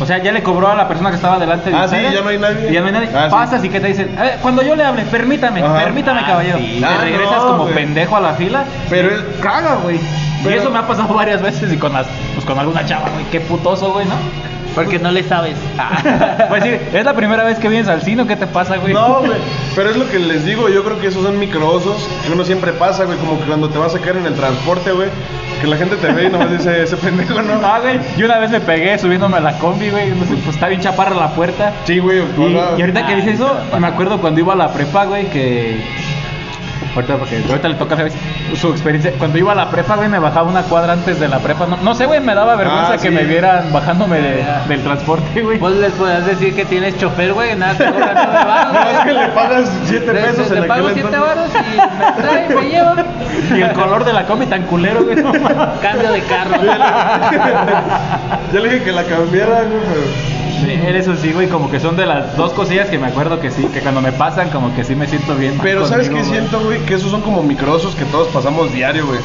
O 0.00 0.06
sea, 0.06 0.18
ya 0.18 0.30
le 0.32 0.42
cobró 0.42 0.68
a 0.68 0.74
la 0.74 0.86
persona 0.88 1.10
que 1.10 1.16
estaba 1.16 1.38
delante 1.38 1.70
de 1.70 1.76
Ah, 1.76 1.88
sí, 1.88 1.96
ustedes. 1.96 2.12
ya 2.14 2.20
no 2.22 2.28
hay 2.28 2.38
nadie. 2.38 2.70
Y 2.70 2.72
ya 2.74 2.80
no 2.80 2.86
hay 2.86 2.92
nadie. 2.92 3.08
Ah, 3.14 3.24
sí. 3.24 3.30
Pasas 3.30 3.64
y 3.64 3.68
que 3.68 3.80
te 3.80 3.88
dicen, 3.88 4.14
"Eh, 4.18 4.36
cuando 4.40 4.62
yo 4.62 4.76
le 4.76 4.84
hable, 4.84 5.02
permítame, 5.04 5.62
Ajá. 5.62 5.74
permítame, 5.78 6.20
Ah, 6.22 6.26
caballero. 6.26 6.58
sí. 6.58 6.76
Te 6.80 6.84
Ah, 6.86 6.98
regresas 7.02 7.36
no, 7.36 7.46
como 7.48 7.62
güey. 7.64 7.74
pendejo 7.74 8.16
a 8.16 8.20
la 8.20 8.34
fila. 8.34 8.64
Pero 8.88 9.08
es- 9.10 9.22
caga, 9.42 9.76
güey. 9.82 9.96
Y 9.96 10.00
Pero- 10.44 10.60
eso 10.60 10.70
me 10.70 10.78
ha 10.78 10.86
pasado 10.86 11.12
varias 11.14 11.42
veces 11.42 11.72
y 11.72 11.76
con 11.76 11.92
las, 11.92 12.06
pues 12.34 12.46
con 12.46 12.58
alguna 12.58 12.84
chava, 12.86 13.08
güey. 13.12 13.24
Qué 13.32 13.40
putoso, 13.40 13.92
güey, 13.92 14.06
¿no? 14.06 14.14
Porque 14.84 14.98
no 14.98 15.10
le 15.10 15.22
sabes. 15.22 15.56
Pues 16.48 16.62
sí, 16.62 16.70
es 16.92 17.04
la 17.04 17.14
primera 17.14 17.44
vez 17.44 17.58
que 17.58 17.68
vienes 17.68 17.88
al 17.88 18.02
cine, 18.02 18.26
¿qué 18.26 18.36
te 18.36 18.46
pasa, 18.46 18.76
güey? 18.76 18.94
No, 18.94 19.18
güey. 19.20 19.38
Pero 19.74 19.90
es 19.90 19.96
lo 19.96 20.08
que 20.08 20.18
les 20.18 20.44
digo, 20.44 20.68
yo 20.68 20.82
creo 20.84 20.98
que 21.00 21.08
esos 21.08 21.22
son 21.22 21.38
microosos 21.38 22.08
que 22.24 22.32
uno 22.32 22.44
siempre 22.44 22.72
pasa, 22.72 23.04
güey. 23.04 23.18
Como 23.18 23.38
que 23.38 23.44
cuando 23.44 23.68
te 23.68 23.78
vas 23.78 23.94
a 23.94 23.98
caer 23.98 24.16
en 24.16 24.26
el 24.26 24.34
transporte, 24.34 24.92
güey. 24.92 25.08
Que 25.60 25.66
la 25.66 25.76
gente 25.76 25.96
te 25.96 26.12
ve 26.12 26.24
y 26.24 26.28
nomás 26.30 26.50
dice, 26.50 26.82
ese 26.82 26.96
pendejo, 26.96 27.42
¿no? 27.42 27.60
Ah, 27.64 27.80
güey, 27.80 27.98
yo 28.16 28.26
una 28.26 28.38
vez 28.38 28.50
me 28.50 28.60
pegué 28.60 28.96
subiéndome 28.98 29.38
a 29.38 29.40
la 29.40 29.58
combi, 29.58 29.90
güey, 29.90 30.10
no 30.10 30.24
sé, 30.24 30.34
pues 30.34 30.54
está 30.54 30.68
bien 30.68 30.80
chaparra 30.80 31.16
la 31.16 31.30
puerta. 31.30 31.72
Sí, 31.84 31.98
güey. 31.98 32.18
Y, 32.38 32.52
y 32.78 32.80
ahorita 32.80 33.06
que 33.06 33.16
dices 33.16 33.34
eso, 33.34 33.56
me 33.78 33.86
acuerdo 33.86 34.20
cuando 34.20 34.40
iba 34.40 34.52
a 34.52 34.56
la 34.56 34.72
prepa, 34.72 35.04
güey, 35.06 35.26
que... 35.26 35.82
Ahorita, 36.94 37.16
porque 37.16 37.42
ahorita 37.48 37.68
le 37.68 37.74
toca, 37.74 37.96
¿sabes? 37.96 38.14
Su 38.54 38.68
experiencia. 38.70 39.12
Cuando 39.18 39.38
iba 39.38 39.52
a 39.52 39.54
la 39.54 39.70
prepa, 39.70 39.96
güey, 39.96 40.08
me 40.08 40.18
bajaba 40.18 40.48
una 40.48 40.62
cuadra 40.62 40.94
antes 40.94 41.20
de 41.20 41.28
la 41.28 41.38
prepa. 41.38 41.66
No, 41.66 41.76
no 41.76 41.94
sé, 41.94 42.06
güey, 42.06 42.20
me 42.20 42.34
daba 42.34 42.56
vergüenza 42.56 42.92
Ah, 42.92 42.96
que 42.96 43.08
sí. 43.08 43.14
me 43.14 43.24
vieran 43.24 43.72
bajándome 43.72 44.20
de- 44.20 44.44
del 44.68 44.82
transporte, 44.82 45.42
güey. 45.42 45.58
Vos 45.58 45.72
les 45.76 45.92
podés 45.92 46.24
decir 46.26 46.54
que 46.54 46.64
tienes 46.64 46.96
chofer, 46.98 47.32
güey, 47.34 47.54
nada, 47.56 47.74
te 47.74 47.84
No, 47.90 48.90
es 48.90 48.98
que 49.04 49.12
le 49.12 49.28
pagas 49.28 49.70
7 49.84 50.12
Le- 50.12 50.20
pesos 50.20 50.50
le- 50.50 50.56
en 50.56 50.62
le 50.62 50.68
pago 50.68 50.88
aquel 50.88 51.02
7 51.02 51.16
entonces. 51.16 51.36
varos 51.36 51.50
y 51.54 51.76
me 52.16 52.22
trae, 52.22 52.48
me 52.54 52.70
lleva. 52.70 52.94
Y 53.56 53.60
el 53.62 53.72
color 53.72 54.04
de 54.04 54.12
la 54.12 54.24
combi 54.26 54.46
tan 54.46 54.62
culero, 54.62 55.04
güey. 55.04 55.16
no. 55.16 55.32
Cambio 55.80 56.10
de 56.12 56.22
carro. 56.22 56.56
Ya 58.52 58.60
le 58.60 58.68
dije 58.70 58.84
que 58.84 58.92
la 58.92 59.04
cambiara, 59.04 59.62
güey, 59.62 59.80
pero. 59.88 60.37
Sí, 60.64 60.72
eso 60.86 61.14
sí, 61.16 61.32
güey, 61.32 61.48
como 61.48 61.70
que 61.70 61.80
son 61.80 61.96
de 61.96 62.06
las 62.06 62.36
dos 62.36 62.52
cosillas 62.52 62.88
que 62.88 62.98
me 62.98 63.06
acuerdo 63.08 63.40
que 63.40 63.50
sí, 63.50 63.64
que 63.72 63.80
cuando 63.80 64.00
me 64.00 64.12
pasan, 64.12 64.50
como 64.50 64.74
que 64.74 64.84
sí 64.84 64.94
me 64.94 65.06
siento 65.06 65.34
bien. 65.34 65.58
Pero 65.62 65.86
¿sabes 65.86 66.08
qué 66.08 66.14
güey. 66.14 66.24
siento, 66.24 66.60
güey? 66.60 66.78
Que 66.86 66.94
esos 66.94 67.10
son 67.10 67.20
como 67.22 67.42
microosos 67.42 67.94
que 67.94 68.04
todos 68.06 68.28
pasamos 68.28 68.72
diario, 68.72 69.06
güey. 69.06 69.20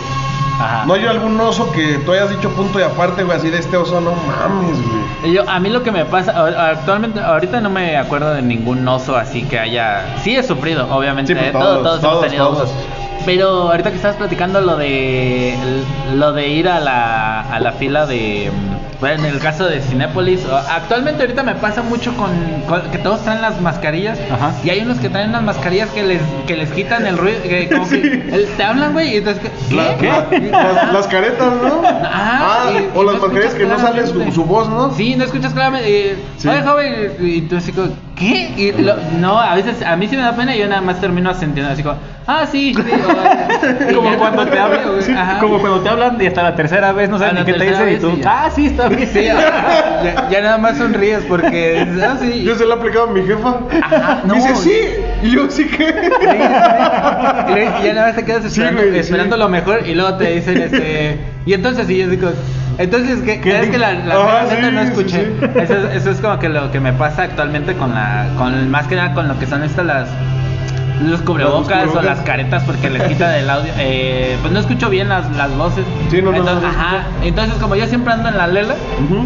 Ajá. 0.60 0.86
No 0.86 0.94
hay 0.94 1.06
algún 1.08 1.40
oso 1.42 1.72
que 1.72 1.98
tú 2.06 2.12
hayas 2.12 2.30
dicho 2.30 2.50
punto 2.52 2.80
y 2.80 2.84
aparte, 2.84 3.24
güey, 3.24 3.38
así 3.38 3.50
de 3.50 3.58
este 3.58 3.76
oso, 3.76 4.00
no 4.00 4.12
mames, 4.12 4.78
güey. 5.22 5.34
Yo, 5.34 5.50
a 5.50 5.60
mí 5.60 5.70
lo 5.70 5.82
que 5.82 5.92
me 5.92 6.06
pasa, 6.06 6.70
actualmente, 6.72 7.20
ahorita 7.20 7.60
no 7.62 7.70
me 7.70 7.98
acuerdo 7.98 8.34
de 8.34 8.42
ningún 8.42 8.88
oso 8.88 9.16
así 9.16 9.44
que 9.44 9.58
haya. 9.58 10.06
Sí 10.22 10.36
he 10.36 10.44
sufrido, 10.44 10.88
obviamente. 10.94 11.34
Sí, 11.34 11.40
pues, 11.40 11.50
eh, 11.50 11.52
todos, 11.52 11.82
todos, 11.84 12.02
todos 12.02 12.14
hemos 12.14 12.26
tenido 12.28 12.48
todos. 12.50 12.64
osos. 12.70 12.76
Pero 13.26 13.48
ahorita 13.72 13.90
que 13.92 13.96
estabas 13.98 14.18
platicando 14.18 14.60
lo 14.62 14.76
de 14.78 15.56
lo 16.16 16.34
de 16.34 16.48
ir 16.50 16.68
a 16.68 16.80
la, 16.80 17.42
a 17.42 17.60
la 17.60 17.72
fila 17.72 18.06
de 18.06 18.52
bueno, 19.00 19.26
en 19.26 19.34
el 19.34 19.40
caso 19.40 19.66
de 19.66 19.82
Cinépolis, 19.82 20.46
actualmente 20.70 21.24
ahorita 21.24 21.44
me 21.44 21.56
pasa 21.56 21.82
mucho 21.82 22.16
con, 22.16 22.30
con 22.70 22.82
que 22.90 22.98
todos 23.00 23.22
traen 23.24 23.42
las 23.42 23.60
mascarillas 23.60 24.18
Ajá. 24.32 24.54
y 24.64 24.70
hay 24.70 24.80
unos 24.80 24.98
que 25.00 25.10
traen 25.10 25.30
unas 25.30 25.44
mascarillas 25.44 25.90
que 25.90 26.04
les 26.04 26.22
que 26.48 26.56
les 26.56 26.70
quitan 26.72 27.06
el 27.06 27.18
ruido, 27.18 27.42
que 27.44 27.68
como 27.74 27.90
que 27.90 27.98
el- 27.98 28.48
te 28.56 28.64
hablan, 28.64 28.94
güey, 28.94 29.14
y 29.14 29.18
entonces 29.18 29.44
¿qué? 29.70 29.76
La- 29.76 29.98
¿Qué? 29.98 30.08
la- 30.52 30.74
las, 30.74 30.94
las 30.94 31.08
caretas, 31.08 31.54
¿no? 31.62 31.82
Ah, 31.86 32.70
y- 32.72 32.98
o 32.98 33.04
y 33.04 33.06
las 33.06 33.16
no 33.16 33.22
mascarillas 33.22 33.54
que 33.56 33.66
no 33.66 33.78
sale 33.80 34.08
su, 34.08 34.46
voz, 34.46 34.70
¿no? 34.70 34.94
Sí, 34.94 35.16
no 35.18 35.26
escuchas 35.26 35.52
claramente. 35.54 36.12
eh, 36.12 36.16
Sí. 36.38 36.48
Oye, 36.48 36.62
joven, 36.62 37.12
y 37.20 37.42
tú 37.42 37.58
así 37.58 37.72
como, 37.74 37.88
¿qué? 38.32 38.54
Y 38.58 38.72
lo- 38.82 38.96
no, 39.20 39.40
a 39.40 39.56
veces 39.56 39.82
a 39.82 39.96
mí 39.96 40.08
sí 40.08 40.16
me 40.16 40.24
da 40.24 40.36
pena 40.36 40.56
y 40.56 40.60
yo 40.60 40.68
nada 40.68 40.82
más 40.82 41.00
termino 41.02 41.30
asintiendo 41.30 41.72
así 41.72 41.84
como, 41.84 41.98
ah, 42.28 42.46
sí. 42.52 42.74
sí, 42.74 42.82
o- 42.82 43.90
y 43.92 43.94
Como 43.94 44.18
cuando 44.18 44.46
te 44.48 44.60
hablan, 44.60 44.82
como 45.40 45.60
cuando 45.60 45.82
te 45.82 45.90
hablan 45.90 46.22
y 46.22 46.28
hasta 46.28 46.44
la 46.44 46.56
tercera 46.56 46.92
vez 46.92 47.10
no 47.10 47.20
sabes 47.20 47.34
ni 47.36 47.44
qué 47.46 47.54
te 47.54 47.66
dicen 47.66 47.90
y 47.90 47.96
tú, 47.98 48.20
ah, 48.26 48.50
sí, 48.54 48.68
está 48.68 48.88
bien. 48.88 49.10
Sí, 49.12 49.24
ya, 49.26 50.28
ya 50.30 50.42
nada 50.42 50.58
más 50.58 50.78
sonríes 50.78 51.24
porque, 51.28 51.86
ah, 52.04 52.18
sí. 52.22 52.44
Yo 52.44 52.56
se 52.56 52.66
lo 52.66 52.72
he 52.76 52.78
aplicado 52.78 53.10
a 53.10 53.12
mi 53.12 53.22
jefa. 53.26 53.58
Ajá, 53.82 54.22
no. 54.26 54.34
Dice, 54.36 54.56
sí. 54.56 54.72
Y 55.24 55.32
yo, 55.32 55.50
sí 55.50 55.68
que. 55.68 55.86
Sí, 55.88 55.94
sí. 57.48 57.62
Y 57.82 57.86
ya 57.86 57.94
nada 57.94 58.08
más 58.08 58.16
te 58.16 58.26
quedas 58.26 58.46
esperando, 58.46 58.82
esperando 58.82 59.38
lo 59.38 59.50
mejor 59.50 59.82
y 59.88 59.94
luego 59.96 60.16
te 60.18 60.32
dicen 60.36 60.62
este 60.62 61.20
y 61.46 61.54
entonces 61.54 61.88
sí 61.88 61.98
yo 61.98 62.08
digo 62.10 62.30
entonces 62.78 63.22
que 63.22 63.40
¿Qué 63.42 63.56
es 63.60 63.66
di- 63.66 63.72
que 63.72 63.78
la, 63.78 63.94
la 63.94 64.16
Ajá, 64.16 64.44
neta 64.56 64.70
sí, 64.70 64.76
no 64.76 64.82
sí, 64.82 64.88
escuché 64.88 65.26
sí. 65.26 65.46
Eso, 65.60 65.74
es, 65.88 65.96
eso 65.96 66.12
es 66.12 66.22
como 66.22 66.40
que 66.40 66.50
lo 66.50 66.72
que 66.72 66.80
me 66.80 66.94
pasa 66.94 67.24
actualmente 67.24 67.76
con 67.76 67.94
la 67.94 68.26
con 68.38 68.70
más 68.70 68.88
que 68.88 68.96
nada 68.96 69.14
con 69.14 69.28
lo 69.28 69.38
que 69.38 69.46
son 69.46 69.64
estas 69.64 69.86
las 69.86 70.10
los 71.10 71.22
cubrebocas 71.22 71.86
Los 71.88 71.96
o 71.96 72.02
las 72.02 72.20
caretas 72.22 72.64
porque 72.64 72.90
les 72.90 73.04
quita 73.04 73.38
el 73.38 73.50
audio. 73.50 73.72
Eh, 73.78 74.38
pues 74.42 74.54
no 74.54 74.60
escucho 74.60 74.90
bien 74.90 75.10
las, 75.10 75.30
las 75.36 75.56
voces. 75.58 75.86
Sí, 76.10 76.22
no, 76.22 76.32
entonces, 76.34 76.56
no, 76.56 76.62
no 76.62 76.68
ajá. 76.68 77.04
Entonces, 77.22 77.56
como 77.62 77.76
yo 77.76 77.86
siempre 77.88 78.14
ando 78.14 78.30
en 78.30 78.38
la 78.38 78.48
lela, 78.48 78.76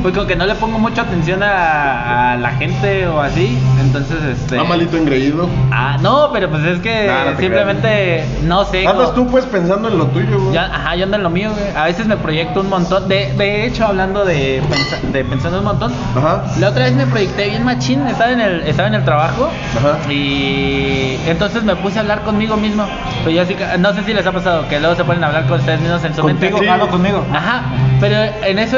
pues 0.01 0.13
como 0.13 0.27
que 0.27 0.35
no 0.35 0.45
le 0.45 0.55
pongo 0.55 0.79
mucha 0.79 1.01
atención 1.03 1.43
a, 1.43 2.33
a 2.33 2.37
la 2.37 2.51
gente 2.51 3.07
o 3.07 3.21
así. 3.21 3.57
Entonces, 3.81 4.17
este. 4.23 4.57
Ah, 4.59 4.63
malito 4.63 4.97
engreído. 4.97 5.49
Ah, 5.71 5.97
no, 6.01 6.29
pero 6.33 6.49
pues 6.49 6.63
es 6.65 6.79
que 6.79 7.09
simplemente 7.39 8.25
no 8.43 8.65
sé. 8.65 8.87
Andas 8.87 9.09
como- 9.11 9.25
tú 9.25 9.31
pues 9.31 9.45
pensando 9.45 9.89
en 9.89 9.97
lo 9.97 10.05
tuyo, 10.07 10.39
güey. 10.39 10.53
ya, 10.53 10.65
ajá, 10.65 10.95
yo 10.95 11.03
ando 11.05 11.17
en 11.17 11.23
lo 11.23 11.29
mío, 11.29 11.51
güey. 11.51 11.75
A 11.75 11.85
veces 11.85 12.07
me 12.07 12.17
proyecto 12.17 12.61
un 12.61 12.69
montón. 12.69 13.07
De, 13.07 13.33
de 13.37 13.65
hecho, 13.65 13.85
hablando 13.85 14.25
de, 14.25 14.61
pensa- 14.69 15.01
de 15.11 15.23
pensando 15.25 15.59
un 15.59 15.65
montón, 15.65 15.91
Ajá. 16.15 16.43
la 16.59 16.69
otra 16.69 16.83
vez 16.85 16.93
me 16.95 17.05
proyecté 17.05 17.49
bien 17.49 17.63
machín, 17.63 18.05
estaba 18.07 18.31
en 18.31 18.41
el, 18.41 18.61
estaba 18.61 18.87
en 18.87 18.95
el 18.95 19.03
trabajo 19.05 19.49
Ajá. 19.77 20.11
y 20.11 21.17
entonces 21.27 21.63
me 21.67 21.75
puse 21.75 21.99
a 21.99 22.01
hablar 22.01 22.21
conmigo 22.23 22.57
mismo. 22.57 22.87
Pero 23.23 23.31
yo 23.35 23.41
así, 23.43 23.55
no 23.79 23.93
sé 23.93 24.03
si 24.03 24.13
les 24.13 24.25
ha 24.25 24.31
pasado 24.31 24.67
que 24.67 24.79
luego 24.79 24.95
se 24.95 25.03
ponen 25.03 25.23
a 25.23 25.27
hablar 25.27 25.45
con 25.47 25.59
ustedes 25.59 25.79
mismos 25.81 26.03
en 26.03 26.15
su 26.15 26.23
mente. 26.23 26.49
Contigo, 26.49 26.73
Sí. 26.73 26.81
ah, 26.81 26.87
conmigo. 26.89 27.25
Ajá, 27.33 27.63
pero 27.99 28.15
en 28.43 28.57
eso 28.59 28.77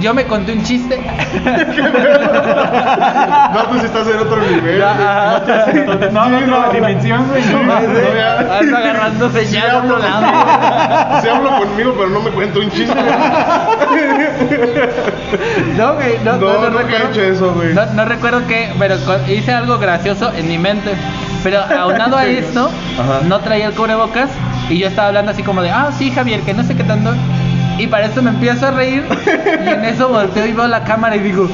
yo 0.00 0.14
me 0.14 0.24
conté 0.24 0.52
un 0.52 0.62
chiste. 0.62 1.00
No, 3.52 3.62
tú 3.68 3.78
sí 3.78 3.86
estás 3.86 4.06
en 4.08 4.18
otro 4.18 4.36
nivel. 4.38 4.78
No, 6.12 6.28
no, 6.28 6.38
Sí, 6.38 6.44
no, 6.46 6.72
dimensión, 6.72 7.26
güey. 7.28 7.42
Sí, 7.42 7.52
no, 7.52 7.78
sí, 7.80 7.86
no, 7.86 8.14
ya. 8.14 8.38
A 8.40 8.58
hablo, 8.58 9.94
otro 9.94 9.98
lado. 9.98 11.22
sí 11.22 11.28
hablo 11.28 11.58
conmigo, 11.58 11.94
pero 11.96 12.08
no 12.10 12.20
me 12.20 12.30
cuento 12.30 12.60
un 12.60 12.70
chiste. 12.70 12.94
No, 15.76 15.94
güey, 15.94 16.18
no, 16.24 16.36
No, 16.36 16.38
no, 16.38 16.60
no, 16.60 16.70
nunca 16.70 16.82
he 16.82 16.84
recuerdo. 16.98 17.10
hecho 17.10 17.22
eso, 17.22 17.52
güey. 17.54 17.74
No, 17.74 17.84
no 17.86 18.04
recuerdo 18.04 18.46
qué, 18.46 18.72
pero 18.78 18.96
hice 19.28 19.52
algo 19.52 19.78
gracioso 19.78 20.32
en 20.34 20.48
mi 20.48 20.58
mente. 20.58 20.92
Pero 21.42 21.60
aunado 21.60 22.16
a 22.16 22.26
esto, 22.26 22.70
Ajá. 22.98 23.20
no 23.26 23.40
traía 23.40 23.66
el 23.66 23.74
cubrebocas 23.74 24.30
y 24.68 24.78
yo 24.78 24.86
estaba 24.88 25.08
hablando 25.08 25.32
así 25.32 25.42
como 25.42 25.62
de, 25.62 25.70
ah, 25.70 25.90
sí, 25.96 26.10
Javier, 26.10 26.40
que 26.40 26.54
no 26.54 26.62
sé 26.64 26.74
qué 26.76 26.84
tanto. 26.84 27.12
Y 27.78 27.86
para 27.88 28.06
eso 28.06 28.22
me 28.22 28.30
empiezo 28.30 28.66
a 28.66 28.70
reír 28.70 29.04
y 29.64 29.68
en 29.68 29.84
eso 29.84 30.08
volteo 30.08 30.46
y 30.46 30.52
veo 30.52 30.66
la 30.66 30.82
cámara 30.84 31.16
y 31.16 31.20
digo, 31.20 31.48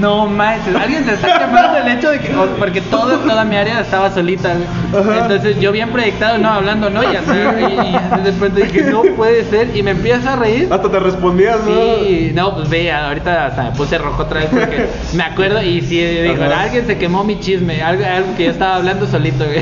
no 0.00 0.26
manches, 0.26 0.74
alguien 0.74 1.04
se 1.04 1.14
está 1.14 1.38
quemando 1.38 1.78
el 1.78 1.88
hecho 1.88 2.10
de 2.10 2.18
que, 2.20 2.28
porque 2.58 2.80
todo, 2.80 3.16
toda 3.18 3.44
mi 3.44 3.56
área 3.56 3.80
estaba 3.80 4.10
solita. 4.10 4.54
Ajá. 4.92 5.18
Entonces 5.22 5.60
yo 5.60 5.70
bien 5.72 5.90
proyectado, 5.90 6.38
no, 6.38 6.48
hablando, 6.50 6.90
no, 6.90 7.02
y 7.02 7.14
así, 7.16 7.30
y, 7.30 8.18
y 8.18 8.22
de 8.24 8.30
repente 8.32 8.64
dije, 8.64 8.90
no 8.90 9.02
puede 9.16 9.44
ser, 9.44 9.76
y 9.76 9.82
me 9.82 9.92
empiezo 9.92 10.28
a 10.28 10.36
reír. 10.36 10.68
Hasta 10.70 10.90
te 10.90 10.98
respondías, 10.98 11.58
¿no? 11.64 11.70
Sí, 11.72 12.32
no, 12.34 12.54
pues 12.56 12.68
ve, 12.68 12.92
ahorita 12.92 13.46
hasta 13.46 13.62
me 13.64 13.70
puse 13.72 13.98
rojo 13.98 14.22
otra 14.22 14.40
vez 14.40 14.48
porque 14.50 14.88
me 15.14 15.22
acuerdo 15.22 15.62
y 15.62 15.80
sí 15.82 16.02
digo, 16.02 16.42
Ajá. 16.44 16.62
alguien 16.62 16.86
se 16.86 16.98
quemó 16.98 17.22
mi 17.24 17.38
chisme, 17.38 17.82
algo, 17.82 18.04
algo 18.04 18.34
que 18.36 18.46
yo 18.46 18.50
estaba 18.50 18.74
hablando 18.76 19.06
solito, 19.06 19.44
güey. 19.44 19.58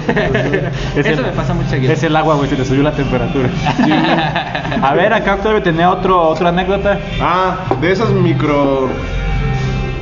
Es 0.96 1.06
Eso 1.06 1.20
el- 1.20 1.26
me 1.26 1.32
pasa 1.32 1.52
mucho 1.54 1.74
aquí. 1.76 1.86
Es 1.86 2.02
el 2.02 2.16
agua, 2.16 2.36
güey, 2.36 2.48
se 2.48 2.56
le 2.56 2.64
subió 2.64 2.82
la 2.82 2.92
temperatura. 2.92 3.50
A 4.82 4.94
ver, 4.94 5.12
acá 5.12 5.34
Octavio 5.34 5.62
tenía 5.62 5.90
otro, 5.90 6.05
otra 6.12 6.48
anécdota. 6.50 6.98
Ah, 7.20 7.56
de 7.80 7.92
esas 7.92 8.10
micro. 8.10 8.88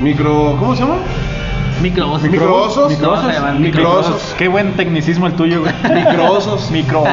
Micro. 0.00 0.56
¿Cómo 0.58 0.74
se 0.74 0.82
llama? 0.82 0.96
Microosos. 1.82 2.22
Microosos. 2.30 2.92
Se 2.92 3.32
llaman 3.32 3.60
Microosos. 3.60 4.34
Qué 4.38 4.48
buen 4.48 4.72
tecnicismo 4.74 5.26
el 5.26 5.32
tuyo, 5.34 5.60
güey. 5.62 5.72
Microosos. 5.94 6.70
Microoso. 6.72 7.10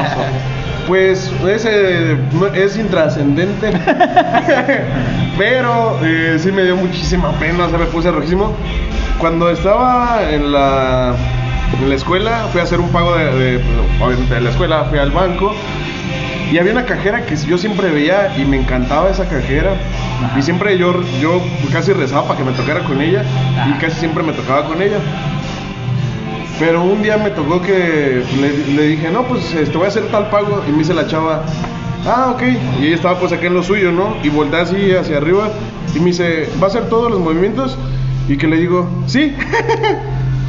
Pues 0.86 1.32
ese 1.46 2.16
no- 2.32 2.46
es 2.48 2.76
intrascendente. 2.76 3.72
Pero 5.38 5.98
eh, 6.02 6.36
sí 6.38 6.52
me 6.52 6.64
dio 6.64 6.76
muchísima 6.76 7.30
pena, 7.32 7.66
o 7.66 7.70
sea, 7.70 7.78
me 7.78 7.86
puse 7.86 8.10
rojísimo. 8.10 8.52
Cuando 9.18 9.50
estaba 9.50 10.20
en 10.30 10.52
la, 10.52 11.14
en 11.80 11.88
la 11.88 11.94
escuela, 11.94 12.46
fui 12.50 12.60
a 12.60 12.64
hacer 12.64 12.80
un 12.80 12.88
pago 12.90 13.14
de, 13.16 13.24
de, 13.24 13.64
obviamente 14.02 14.34
de 14.34 14.40
la 14.40 14.50
escuela, 14.50 14.84
fui 14.90 14.98
al 14.98 15.10
banco. 15.10 15.54
Y 16.52 16.58
había 16.58 16.72
una 16.72 16.84
cajera 16.84 17.24
que 17.24 17.34
yo 17.34 17.56
siempre 17.56 17.90
veía 17.90 18.36
y 18.36 18.44
me 18.44 18.58
encantaba 18.58 19.08
esa 19.08 19.26
cajera. 19.26 19.72
Ajá. 20.22 20.38
Y 20.38 20.42
siempre 20.42 20.76
yo, 20.76 20.92
yo 21.18 21.40
casi 21.72 21.94
rezaba 21.94 22.28
para 22.28 22.40
que 22.40 22.44
me 22.44 22.52
tocara 22.52 22.80
con 22.80 23.00
ella. 23.00 23.24
Ajá. 23.56 23.70
Y 23.70 23.80
casi 23.80 24.00
siempre 24.00 24.22
me 24.22 24.34
tocaba 24.34 24.66
con 24.66 24.82
ella. 24.82 24.98
Pero 26.58 26.84
un 26.84 27.02
día 27.02 27.16
me 27.16 27.30
tocó 27.30 27.62
que 27.62 28.22
le, 28.38 28.74
le 28.74 28.82
dije, 28.88 29.10
no, 29.10 29.22
pues 29.22 29.54
este, 29.54 29.78
voy 29.78 29.86
a 29.86 29.88
hacer 29.88 30.02
tal 30.08 30.28
pago. 30.28 30.62
Y 30.68 30.72
me 30.72 30.78
dice 30.80 30.92
la 30.92 31.06
chava, 31.06 31.42
ah, 32.04 32.32
ok. 32.34 32.42
Y 32.82 32.86
ella 32.86 32.96
estaba 32.96 33.18
pues 33.18 33.32
acá 33.32 33.46
en 33.46 33.54
lo 33.54 33.62
suyo, 33.62 33.90
¿no? 33.90 34.14
Y 34.22 34.28
voltea 34.28 34.60
así 34.60 34.92
hacia 34.94 35.16
arriba. 35.16 35.48
Y 35.94 36.00
me 36.00 36.06
dice, 36.06 36.50
¿va 36.62 36.66
a 36.66 36.68
hacer 36.68 36.90
todos 36.90 37.10
los 37.10 37.18
movimientos? 37.18 37.78
Y 38.28 38.36
que 38.36 38.46
le 38.46 38.58
digo, 38.58 38.88
sí. 39.06 39.34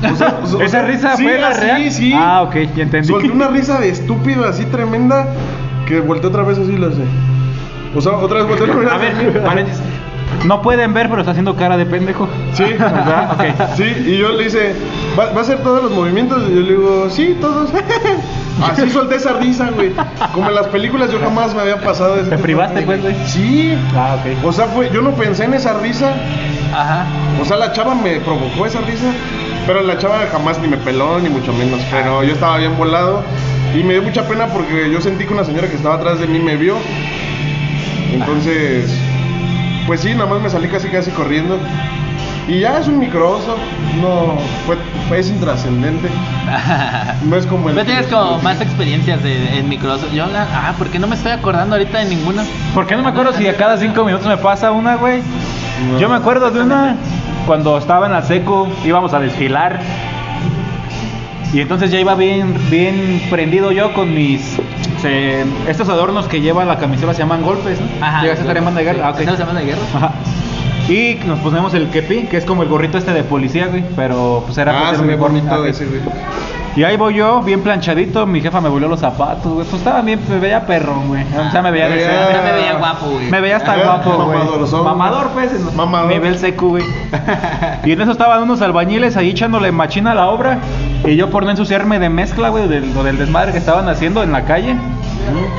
O 0.03 0.15
sea, 0.17 0.37
o 0.43 0.45
sea, 0.45 0.65
¿Esa 0.65 0.81
risa 0.81 1.15
sí, 1.15 1.23
fue 1.23 1.39
la 1.39 1.53
real? 1.53 1.89
Sí, 1.89 2.11
Ah, 2.13 2.41
ok, 2.41 2.55
ya 2.75 2.83
entendí. 2.83 3.07
Solté 3.07 3.31
una 3.31 3.47
risa 3.47 3.79
de 3.79 3.87
estúpido 3.87 4.45
así 4.45 4.65
tremenda 4.65 5.27
que 5.87 5.99
volteé 5.99 6.29
otra 6.29 6.43
vez 6.43 6.57
así 6.57 6.77
la 6.77 6.87
hace. 6.87 7.03
O 7.95 8.01
sea, 8.01 8.13
otra 8.13 8.39
vez 8.39 8.47
volteé 8.47 8.69
otra 8.69 8.79
vez. 8.79 8.91
A 8.91 8.97
ver, 8.97 9.43
paréntesis. 9.43 9.81
No 10.45 10.61
pueden 10.63 10.93
ver, 10.93 11.09
pero 11.09 11.21
está 11.21 11.31
haciendo 11.31 11.55
cara 11.55 11.77
de 11.77 11.85
pendejo. 11.85 12.27
Sí, 12.53 12.63
¿Verdad? 12.63 13.33
Ok. 13.33 13.75
Sí, 13.77 13.83
y 14.07 14.17
yo 14.17 14.29
le 14.29 14.45
hice, 14.47 14.73
¿va, 15.17 15.25
va 15.31 15.39
a 15.39 15.41
hacer 15.41 15.59
todos 15.59 15.83
los 15.83 15.91
movimientos? 15.91 16.41
Y 16.49 16.55
yo 16.55 16.61
le 16.61 16.69
digo, 16.71 17.07
sí, 17.09 17.37
todos. 17.39 17.69
Así 18.63 18.89
solté 18.89 19.15
esa 19.15 19.33
risa, 19.33 19.69
güey. 19.73 19.91
Como 20.33 20.49
en 20.49 20.55
las 20.55 20.67
películas 20.67 21.11
yo 21.11 21.19
jamás 21.19 21.53
me 21.55 21.61
había 21.61 21.79
pasado 21.81 22.15
ese 22.15 22.29
¿Te 22.29 22.37
privaste, 22.37 22.79
de- 22.79 22.85
pues, 22.85 23.01
güey? 23.01 23.15
Sí. 23.27 23.75
Ah, 23.95 24.15
ok. 24.19 24.45
O 24.45 24.51
sea, 24.51 24.65
fue, 24.67 24.89
yo 24.91 25.01
no 25.01 25.11
pensé 25.11 25.45
en 25.45 25.53
esa 25.53 25.73
risa. 25.79 26.13
Ajá. 26.73 27.05
O 27.41 27.45
sea, 27.45 27.57
la 27.57 27.71
chava 27.71 27.93
me 27.95 28.19
provocó 28.19 28.65
esa 28.65 28.79
risa. 28.81 29.11
Pero 29.67 29.81
la 29.81 29.97
chava 29.97 30.19
jamás 30.31 30.59
ni 30.59 30.67
me 30.67 30.77
peló, 30.77 31.19
ni 31.19 31.29
mucho 31.29 31.53
menos. 31.53 31.79
Pero 31.91 32.23
yo 32.23 32.33
estaba 32.33 32.57
bien 32.57 32.75
volado. 32.77 33.23
Y 33.75 33.83
me 33.83 33.93
dio 33.93 34.03
mucha 34.03 34.27
pena 34.27 34.47
porque 34.47 34.91
yo 34.91 35.01
sentí 35.01 35.25
que 35.25 35.33
una 35.33 35.43
señora 35.43 35.67
que 35.67 35.75
estaba 35.75 35.95
atrás 35.95 36.19
de 36.19 36.27
mí 36.27 36.39
me 36.39 36.57
vio. 36.57 36.77
Entonces, 38.11 38.95
pues 39.87 40.01
sí, 40.01 40.13
nada 40.13 40.27
más 40.27 40.41
me 40.41 40.49
salí 40.49 40.67
casi 40.67 40.89
casi 40.89 41.09
corriendo. 41.11 41.59
Y 42.47 42.59
ya 42.59 42.77
es 42.77 42.87
un 42.87 42.99
microoso. 42.99 43.57
No, 44.01 44.37
fue, 44.65 44.77
fue 45.07 45.19
es 45.19 45.29
intrascendente. 45.29 46.09
No 47.23 47.37
es 47.37 47.45
como 47.45 47.69
el. 47.69 47.75
Pero 47.75 47.85
tienes 47.85 48.07
como 48.07 48.37
más 48.39 48.59
experiencias 48.59 49.23
de, 49.23 49.57
en 49.57 49.69
microosos. 49.69 50.11
Yo 50.11 50.27
la, 50.27 50.45
ah, 50.51 50.73
¿por 50.77 50.89
qué 50.89 50.99
no 50.99 51.07
me 51.07 51.15
estoy 51.15 51.31
acordando 51.31 51.75
ahorita 51.75 51.99
de 51.99 52.05
ninguna? 52.05 52.43
¿Por 52.73 52.85
qué 52.85 52.97
no 52.97 53.01
me 53.01 53.09
acuerdo 53.09 53.31
si 53.33 53.47
a 53.47 53.55
cada 53.55 53.77
cinco 53.77 54.03
minutos 54.03 54.27
me 54.27 54.35
pasa 54.37 54.71
una, 54.71 54.95
güey? 54.95 55.21
No. 55.89 55.99
Yo 55.99 56.09
me 56.09 56.15
acuerdo 56.15 56.51
de 56.51 56.61
una 56.61 56.97
cuando 57.47 57.77
estaba 57.77 58.07
en 58.07 58.11
la 58.11 58.21
seco, 58.21 58.67
íbamos 58.83 59.13
a 59.13 59.19
desfilar. 59.19 59.79
Y 61.53 61.59
entonces 61.61 61.91
ya 61.91 61.99
iba 61.99 62.15
bien, 62.15 62.55
bien 62.71 63.21
prendido 63.29 63.71
yo 63.71 63.93
con 63.93 64.13
mis. 64.13 64.57
se- 65.01 65.43
estos 65.67 65.87
adornos 65.89 66.27
que 66.27 66.41
lleva 66.41 66.65
la 66.65 66.77
camiseta 66.79 67.13
se 67.13 67.19
llaman 67.19 67.43
golpes, 67.43 67.79
¿no? 67.79 68.05
Ajá. 68.05 68.21
¿Llegaste 68.21 68.41
a 68.41 68.43
estar 68.45 68.57
en 68.57 68.65
banda 68.65 68.79
de 68.79 68.85
guerra? 68.85 69.07
Ah, 69.07 69.11
ok. 69.11 69.19
¿No 69.21 69.31
se 69.33 69.37
llama 69.45 69.59
de 69.59 69.65
guerra? 69.65 69.81
Ajá. 69.95 70.11
Y 70.89 71.15
nos 71.25 71.39
ponemos 71.39 71.73
el 71.75 71.89
kepi, 71.89 72.23
que 72.23 72.37
es 72.37 72.45
como 72.45 72.63
el 72.63 72.69
gorrito 72.69 72.97
este 72.97 73.13
de 73.13 73.23
policía, 73.23 73.67
güey. 73.67 73.83
Pero 73.95 74.43
pues 74.45 74.57
era 74.57 74.71
Ah, 74.79 74.85
pues, 74.89 74.99
se 74.99 75.05
ve 75.05 75.15
bonito 75.15 75.47
Ah, 75.51 75.57
güey. 75.59 75.71
Y 76.75 76.83
ahí 76.83 76.97
voy 76.97 77.13
yo, 77.15 77.41
bien 77.41 77.61
planchadito, 77.61 78.25
mi 78.25 78.41
jefa 78.41 78.59
me 78.59 78.67
volvió 78.67 78.87
los 78.87 78.99
zapatos, 78.99 79.45
güey. 79.53 79.65
Pues 79.67 79.73
estaba 79.81 80.01
bien, 80.01 80.19
me 80.27 80.39
veía 80.39 80.65
perro, 80.65 80.95
güey. 81.07 81.23
O 81.47 81.51
sea, 81.51 81.61
me 81.61 81.69
veía 81.69 81.87
decente. 81.87 82.15
veía- 82.17 82.31
Ya 82.33 82.41
me 82.41 82.51
veía 82.53 82.73
guapo, 82.73 83.05
güey. 83.11 83.29
Me 83.29 83.41
veía 83.41 83.57
hasta 83.57 83.75
guapo, 83.77 84.11
güey. 84.25 84.37
mamadorzón. 84.39 84.83
Mamador, 84.83 85.27
pues. 85.33 85.53
en- 85.53 85.75
Mamador. 85.75 86.09
Nivel 86.11 86.37
seco, 86.39 86.69
güey. 86.69 86.83
y 87.85 87.91
en 87.91 88.01
eso 88.01 88.11
estaban 88.11 88.41
unos 88.41 88.61
albañiles 88.63 89.15
ahí 89.17 89.29
echándole 89.29 89.71
machina 89.71 90.11
a 90.11 90.15
la 90.15 90.29
obra. 90.29 90.57
Y 91.05 91.15
yo 91.15 91.29
por 91.29 91.43
no 91.43 91.51
ensuciarme 91.51 91.99
de 91.99 92.09
mezcla, 92.09 92.49
güey, 92.49 92.67
del, 92.67 92.91
lo 92.93 93.03
del 93.03 93.17
desmadre 93.19 93.51
que 93.51 93.59
estaban 93.59 93.87
haciendo 93.87 94.23
en 94.23 94.31
la 94.31 94.45
calle. 94.45 94.75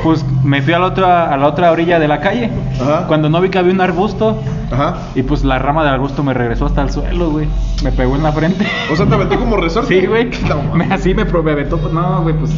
Pues 0.03 0.25
me 0.45 0.61
fui 0.63 0.73
a 0.75 0.79
la 0.79 0.87
otra, 0.87 1.33
a 1.33 1.37
la 1.37 1.47
otra 1.47 1.71
orilla 1.73 1.99
de 1.99 2.09
la 2.09 2.21
calle. 2.21 2.51
Ajá. 2.81 3.07
Cuando 3.07 3.29
no 3.31 3.41
vi 3.41 3.49
que 3.49 3.59
había 3.59 3.73
un 3.73 3.81
arbusto. 3.81 4.41
Ajá. 4.71 4.97
Y 5.15 5.23
pues 5.23 5.45
la 5.45 5.59
rama 5.59 5.85
del 5.85 5.95
arbusto 5.95 6.23
me 6.23 6.35
regresó 6.35 6.67
hasta 6.67 6.83
el 6.83 6.91
suelo, 6.91 7.31
güey. 7.31 7.49
Me 7.83 7.93
pegó 7.93 8.17
en 8.17 8.23
la 8.23 8.33
frente. 8.33 8.67
O 8.93 8.97
sea, 8.97 9.07
te 9.07 9.15
aventó 9.15 9.39
como 9.39 9.57
resorte. 9.57 10.01
Sí, 10.01 10.07
güey. 10.07 10.31
No, 10.49 10.85
así 10.95 11.15
me, 11.15 11.25
me 11.25 11.51
aventó. 11.53 11.79
pues, 11.79 11.93
No, 11.93 12.23
güey, 12.23 12.35
pues. 12.37 12.51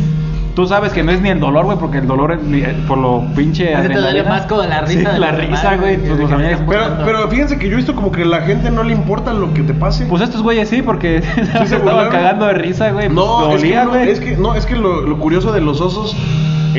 Tú 0.54 0.66
sabes 0.66 0.90
que 0.94 1.02
no 1.02 1.12
es 1.12 1.20
ni 1.20 1.28
el 1.28 1.38
dolor, 1.38 1.66
güey, 1.66 1.76
porque 1.76 1.98
el 1.98 2.06
dolor 2.06 2.32
es 2.32 2.42
ni- 2.42 2.60
eh, 2.62 2.74
por 2.88 2.96
lo 2.96 3.22
pinche. 3.36 3.74
Ese 3.74 3.90
te 3.90 4.00
duele 4.00 4.22
más 4.22 4.46
como 4.46 4.62
la 4.62 4.80
risa 4.80 5.00
Sí, 5.00 5.04
de 5.04 5.18
la 5.18 5.30
risa, 5.32 5.76
güey. 5.76 5.98
Pues 5.98 6.18
los 6.18 6.32
amigos- 6.32 6.60
Pero, 6.66 6.82
pero 7.04 7.28
fíjense 7.28 7.58
que 7.58 7.66
yo 7.68 7.74
he 7.74 7.76
visto 7.76 7.94
como 7.94 8.10
que 8.10 8.22
a 8.22 8.24
la 8.24 8.40
gente 8.40 8.70
no 8.70 8.82
le 8.82 8.94
importa 8.94 9.34
lo 9.34 9.52
que 9.52 9.60
te 9.62 9.74
pase. 9.74 10.06
Pues 10.06 10.22
estos 10.22 10.42
güeyes 10.42 10.70
sí, 10.70 10.80
porque 10.80 11.20
se 11.34 11.66
se 11.66 11.76
estaban 11.76 12.08
cagando 12.08 12.46
de 12.46 12.54
risa, 12.54 12.90
güey. 12.90 13.10
no, 13.10 13.48
Pues, 13.50 13.56
es 13.56 13.62
que, 13.62 13.68
dolía, 13.68 13.84
no, 13.84 13.90
güey. 13.90 14.08
es 14.08 14.18
que, 14.20 14.36
no, 14.38 14.54
es 14.54 14.64
que 14.64 14.76
lo, 14.76 15.02
lo 15.02 15.18
curioso 15.18 15.52
de 15.52 15.60
los 15.60 15.82
osos 15.82 16.16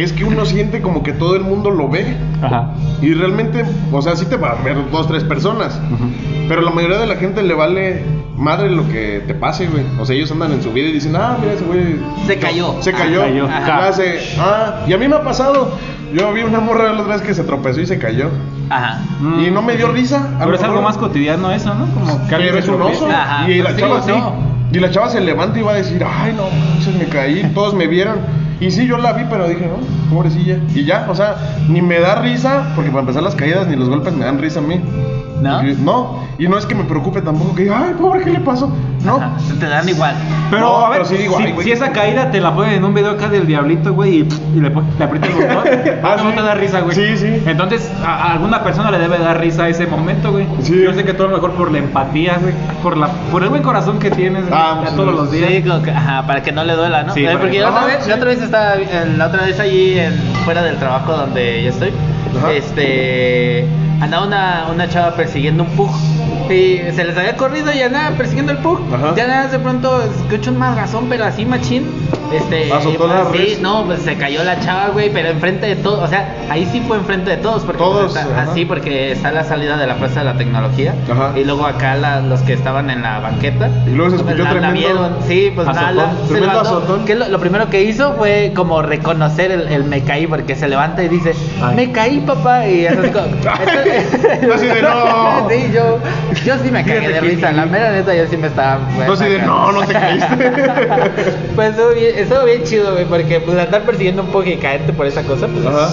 es 0.03 0.13
que 0.13 0.23
uno 0.23 0.45
siente 0.45 0.81
como 0.81 1.03
que 1.03 1.13
todo 1.13 1.35
el 1.35 1.43
mundo 1.43 1.71
lo 1.71 1.89
ve. 1.89 2.15
Ajá. 2.41 2.71
Y 3.01 3.13
realmente, 3.13 3.63
o 3.91 4.01
sea, 4.01 4.15
sí 4.15 4.25
te 4.25 4.37
va 4.37 4.51
a 4.51 4.63
ver 4.63 4.77
dos, 4.91 5.07
tres 5.07 5.23
personas. 5.23 5.79
Ujú. 5.91 6.09
Pero 6.47 6.61
la 6.61 6.71
mayoría 6.71 6.97
de 6.97 7.07
la 7.07 7.15
gente 7.15 7.43
le 7.43 7.53
vale 7.53 8.03
madre 8.37 8.69
lo 8.69 8.87
que 8.87 9.23
te 9.25 9.33
pase, 9.33 9.67
güey. 9.67 9.83
O 9.99 10.05
sea, 10.05 10.15
ellos 10.15 10.31
andan 10.31 10.51
en 10.51 10.61
su 10.61 10.71
vida 10.71 10.87
y 10.89 10.93
dicen, 10.93 11.15
ah, 11.15 11.37
mira 11.39 11.53
ese 11.53 11.63
güey. 11.65 11.97
Se 12.27 12.37
cayó. 12.37 12.75
Se 12.81 12.91
cayó. 12.91 13.21
Se 13.21 13.27
cayó. 13.29 13.45
Ajá. 13.47 13.87
Hace, 13.87 14.19
ah, 14.39 14.83
y 14.87 14.93
a 14.93 14.97
mí 14.97 15.07
me 15.07 15.15
ha 15.15 15.23
pasado. 15.23 15.71
Yo 16.13 16.31
vi 16.31 16.41
una 16.41 16.61
morra 16.61 16.93
la 16.93 17.01
otra 17.01 17.15
vez 17.15 17.21
que 17.21 17.33
se 17.33 17.43
tropezó 17.43 17.81
y 17.81 17.85
se 17.85 17.97
cayó. 17.97 18.29
Ajá. 18.69 19.01
Y 19.45 19.51
no 19.51 19.61
me 19.61 19.75
dio 19.75 19.91
risa. 19.91 20.35
Pero 20.39 20.55
es 20.55 20.63
algo 20.63 20.81
más 20.81 20.97
cotidiano 20.97 21.51
eso, 21.51 21.73
¿no? 21.73 21.85
Como 21.87 22.27
que 22.27 22.35
alguien 22.35 22.63
se 22.63 22.71
un 22.71 22.77
tropiece. 22.77 23.03
oso. 23.03 23.13
Ajá, 23.13 23.49
y 23.49 23.61
la 23.61 23.75
chava 23.75 24.01
sí. 24.01 24.11
Y 24.71 24.79
la 24.79 24.91
chava 24.91 25.09
se 25.09 25.21
levanta 25.21 25.59
y 25.59 25.63
va 25.63 25.71
a 25.71 25.75
decir, 25.75 26.03
ay, 26.05 26.33
no 26.35 26.43
manches, 26.49 26.93
me 26.95 27.05
caí, 27.05 27.51
todos 27.53 27.73
me 27.73 27.87
vieron. 27.87 28.19
Y 28.59 28.71
sí, 28.71 28.87
yo 28.87 28.97
la 28.97 29.13
vi, 29.13 29.23
pero 29.29 29.47
dije, 29.47 29.67
no, 29.67 30.06
pobrecilla. 30.09 30.57
Y 30.73 30.85
ya, 30.85 31.05
o 31.09 31.15
sea, 31.15 31.35
ni 31.69 31.81
me 31.81 31.99
da 31.99 32.15
risa, 32.21 32.63
porque 32.75 32.89
para 32.89 33.01
empezar 33.01 33.23
las 33.23 33.35
caídas 33.35 33.67
ni 33.67 33.75
los 33.75 33.89
golpes 33.89 34.13
me 34.13 34.25
dan 34.25 34.39
risa 34.39 34.59
a 34.59 34.63
mí. 34.63 34.81
¿No? 35.39 35.63
Y, 35.63 35.75
no, 35.75 36.23
y 36.39 36.47
no 36.47 36.57
es 36.57 36.65
que 36.65 36.73
me 36.73 36.83
preocupe 36.83 37.21
tampoco, 37.21 37.53
que, 37.53 37.69
ay, 37.71 37.93
pobre, 38.01 38.23
¿qué 38.23 38.31
le 38.31 38.39
pasó? 38.39 38.73
No. 39.05 39.17
Ajá, 39.17 39.33
te 39.59 39.67
dan 39.67 39.87
igual. 39.87 40.15
Pero 40.49 40.61
No, 40.63 40.77
a 40.83 40.89
ver, 40.89 41.03
pero 41.03 41.09
sí 41.09 41.15
digo, 41.17 41.37
si, 41.37 41.43
ay, 41.43 41.55
si 41.61 41.71
esa 41.71 41.91
caída 41.91 42.31
te 42.31 42.41
la 42.41 42.55
ponen 42.55 42.73
en 42.73 42.83
un 42.83 42.91
video 42.95 43.11
acá 43.11 43.29
del 43.29 43.45
diablito, 43.45 43.93
güey, 43.93 44.21
y, 44.21 44.27
y 44.55 44.59
le, 44.59 44.71
le 44.71 45.03
aprieta 45.05 45.27
el 45.27 45.33
botón, 45.33 45.63
Ah, 46.03 46.15
no 46.23 46.31
sí. 46.31 46.35
te 46.35 46.41
da 46.41 46.55
risa, 46.55 46.79
güey. 46.81 46.95
Sí, 46.95 47.17
sí. 47.17 47.43
Entonces, 47.45 47.91
a, 48.03 48.15
a 48.15 48.31
alguna 48.33 48.63
persona 48.63 48.89
le 48.89 48.97
debe 48.97 49.19
dar 49.19 49.39
risa 49.39 49.69
ese 49.69 49.85
momento, 49.85 50.31
güey. 50.31 50.47
Sí. 50.61 50.81
Yo 50.83 50.91
sé 50.95 51.03
que 51.05 51.13
todo 51.13 51.27
lo 51.27 51.35
mejor 51.35 51.51
por 51.51 51.71
la 51.71 51.77
empatía, 51.77 52.39
güey, 52.41 52.55
por 52.81 52.97
la 52.97 53.07
por 53.31 53.43
el 53.43 53.49
buen 53.49 53.61
corazón 53.61 53.99
que 53.99 54.09
tienes 54.09 54.43
Ah, 54.51 54.81
a 54.87 54.89
todos 54.95 55.13
los 55.13 55.31
días. 55.31 55.51
Sí, 55.51 55.61
como 55.61 55.83
que- 55.83 55.91
ajá, 55.91 56.25
para 56.25 56.41
que 56.41 56.51
no 56.51 56.63
le 56.63 56.73
duela, 56.73 57.03
¿no? 57.03 57.13
Sí, 57.13 57.23
Eh, 57.23 57.37
porque 57.39 57.57
que- 57.57 57.59
la 57.61 57.69
otra, 57.69 57.85
vez, 57.85 57.97
sí. 58.01 58.09
la 58.09 58.15
otra 58.15 58.25
vez 58.29 58.41
estaba, 58.41 58.75
eh, 58.77 59.13
la 59.15 59.27
otra 59.27 59.43
vez 59.45 59.59
allí 59.59 59.96
en- 60.05 60.35
fuera 60.45 60.63
del 60.63 60.77
trabajo 60.77 61.13
donde 61.15 61.63
yo 61.63 61.69
estoy, 61.69 61.91
Ajá. 62.37 62.51
este, 62.53 63.65
andaba 64.01 64.25
una, 64.25 64.67
una 64.73 64.87
chava 64.89 65.15
persiguiendo 65.15 65.63
un 65.63 65.69
pug. 65.71 65.91
Y 66.49 66.81
se 66.93 67.03
les 67.03 67.17
había 67.17 67.35
corrido 67.37 67.71
y 67.73 67.81
andaba 67.81 68.15
persiguiendo 68.15 68.51
el 68.51 68.59
pug. 68.59 68.79
Ajá. 68.93 69.13
Ya 69.15 69.27
nada, 69.27 69.47
de 69.47 69.59
pronto 69.59 70.01
escucho 70.03 70.51
un 70.51 70.57
mazgazón, 70.59 71.07
pero 71.09 71.25
así 71.25 71.45
machín. 71.45 71.85
Este, 72.33 72.71
Azotó 72.73 72.97
pues, 73.07 73.09
la 73.09 73.31
sí, 73.31 73.37
res. 73.37 73.61
no, 73.61 73.85
pues 73.85 74.01
se 74.01 74.15
cayó 74.15 74.43
la 74.43 74.59
chava, 74.59 74.89
güey, 74.89 75.09
pero 75.13 75.29
enfrente 75.29 75.65
de 75.65 75.77
todos, 75.77 76.03
o 76.03 76.07
sea, 76.07 76.35
ahí 76.49 76.67
sí 76.69 76.83
fue 76.85 76.97
enfrente 76.97 77.29
de 77.29 77.37
todos, 77.37 77.63
porque 77.63 77.77
Todos, 77.81 78.11
pues, 78.11 78.25
está- 78.25 78.41
ajá. 78.41 78.51
así 78.51 78.65
porque 78.65 79.13
está 79.13 79.31
la 79.31 79.45
salida 79.45 79.77
de 79.77 79.87
la 79.87 79.95
Plaza 79.95 80.19
de 80.19 80.25
la 80.25 80.33
Tecnología 80.33 80.93
Ajá. 81.09 81.31
y 81.39 81.45
luego 81.45 81.65
acá 81.65 81.95
la- 81.95 82.19
los 82.19 82.41
que 82.41 82.51
estaban 82.51 82.89
en 82.89 83.01
la 83.03 83.19
banqueta. 83.19 83.69
Y 83.87 83.91
luego 83.91 84.09
se 84.11 84.15
escuchó 84.17 84.35
la- 84.39 84.43
la 84.43 84.49
tremendo 84.51 84.73
vieron, 84.77 85.15
sí, 85.25 85.51
pues 85.55 85.67
nada, 85.67 85.79
azotón, 85.87 85.95
la- 85.97 86.11
se 86.11 86.27
tremendo 86.27 86.47
levantó. 86.47 86.69
azotón. 86.79 87.05
Que 87.05 87.15
lo, 87.15 87.29
lo 87.29 87.39
primero 87.39 87.69
que 87.69 87.83
hizo 87.83 88.13
fue 88.15 88.51
como 88.53 88.81
reconocer 88.81 89.51
el, 89.51 89.67
el 89.69 89.83
me 89.85 90.01
caí, 90.03 90.27
porque 90.27 90.55
se 90.57 90.67
levanta 90.67 91.01
y 91.03 91.07
dice, 91.07 91.33
Ay. 91.63 91.75
me 91.77 91.91
caí, 91.93 92.19
papá, 92.19 92.67
y 92.67 92.87
así 92.87 93.07
como... 93.09 93.25
Así 94.53 94.67
de, 94.67 94.81
"No". 94.81 95.47
sí, 95.49 95.71
yo, 95.73 95.97
yo 96.45 96.55
sí 96.63 96.71
me 96.71 96.83
cagué 96.83 97.07
de 97.09 97.21
risa, 97.21 97.51
la 97.51 97.65
mera 97.65 97.91
neta 97.91 98.13
yo 98.15 98.25
sí 98.27 98.37
me 98.37 98.47
estaba... 98.47 98.79
No, 99.05 99.13
así 99.13 99.25
de, 99.25 99.39
no, 99.39 99.71
no 99.71 99.85
te 99.85 99.93
caíste. 99.93 100.27
Pues 101.55 101.71
estuvo 101.71 101.89
bien, 101.93 102.15
estuvo 102.17 102.43
bien 102.45 102.63
chido, 102.63 102.93
güey, 102.93 103.05
porque 103.05 103.39
pues 103.39 103.57
andar 103.57 103.83
persiguiendo 103.83 104.21
un 104.23 104.29
poco 104.29 104.45
y 104.45 104.57
caerte 104.57 104.93
por 104.93 105.05
esa 105.07 105.23
cosa, 105.23 105.47
pues 105.47 105.65
Ajá. 105.65 105.89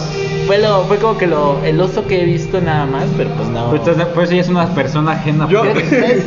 fue 0.47 0.59
lo, 0.59 0.85
fue 0.85 0.99
como 0.99 1.17
que 1.17 1.27
lo, 1.27 1.59
el 1.65 1.81
oso 1.81 2.07
que 2.07 2.23
he 2.23 2.25
visto 2.25 2.61
nada 2.61 2.85
más, 2.87 3.05
pero 3.17 3.31
pues 3.31 3.49
no. 3.49 3.71
Pues, 3.71 3.83
pues 4.15 4.31
ella 4.31 4.43
es 4.43 4.49
una 4.49 4.67
persona 4.75 5.13
ajena. 5.13 5.49
Yo- 5.49 5.63
pues. 5.73 5.89
¿Sabes, 5.89 6.25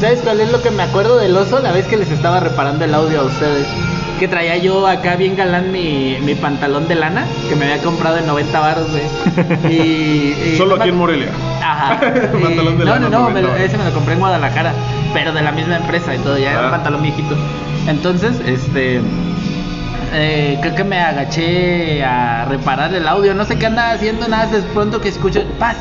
¿Sabes 0.00 0.20
cuál 0.22 0.40
es 0.40 0.50
lo 0.50 0.60
que 0.62 0.70
me 0.70 0.82
acuerdo 0.82 1.18
del 1.18 1.36
oso? 1.36 1.60
La 1.60 1.72
vez 1.72 1.86
que 1.86 1.96
les 1.96 2.10
estaba 2.10 2.40
reparando 2.40 2.84
el 2.84 2.94
audio 2.94 3.20
a 3.20 3.24
ustedes. 3.24 3.66
Que 4.20 4.28
traía 4.28 4.58
yo 4.58 4.86
acá 4.86 5.16
bien 5.16 5.34
galán 5.34 5.72
mi, 5.72 6.18
mi 6.22 6.34
pantalón 6.34 6.86
de 6.86 6.94
lana, 6.94 7.24
que 7.48 7.56
me 7.56 7.64
había 7.64 7.82
comprado 7.82 8.18
en 8.18 8.26
90 8.26 8.60
baros, 8.60 8.86
güey. 8.90 9.02
Y, 9.72 10.52
y- 10.52 10.54
Solo 10.58 10.74
aquí 10.76 10.90
en 10.90 10.96
Morelia. 10.98 11.30
Ajá. 11.62 11.98
Y- 12.38 12.42
Pantalón 12.42 12.78
de 12.78 12.84
no, 12.84 12.90
lana, 12.92 13.08
no, 13.08 13.18
no, 13.20 13.30
me 13.30 13.40
90 13.40 13.64
ese 13.64 13.78
me 13.78 13.84
lo 13.84 13.92
compré 13.92 14.12
en 14.14 14.20
Guadalajara, 14.20 14.72
pero 15.14 15.32
de 15.32 15.40
la 15.40 15.52
misma 15.52 15.78
empresa 15.78 16.14
y 16.14 16.18
todo, 16.18 16.36
ya 16.38 16.50
era 16.50 16.60
Ah. 16.60 16.64
un 16.66 16.70
pantalón 16.70 17.02
viejito. 17.02 17.34
Entonces, 17.88 18.38
este. 18.46 19.00
eh, 20.12 20.58
creo 20.60 20.74
que 20.74 20.84
me 20.84 21.00
agaché 21.00 22.04
a 22.04 22.44
reparar 22.44 22.92
el 22.94 23.08
audio, 23.08 23.32
no 23.34 23.44
sé 23.46 23.56
qué 23.58 23.66
andaba 23.66 23.92
haciendo, 23.92 24.28
nada, 24.28 24.46
de 24.46 24.60
pronto 24.74 25.00
que 25.00 25.08
escucho 25.08 25.42
paz. 25.58 25.76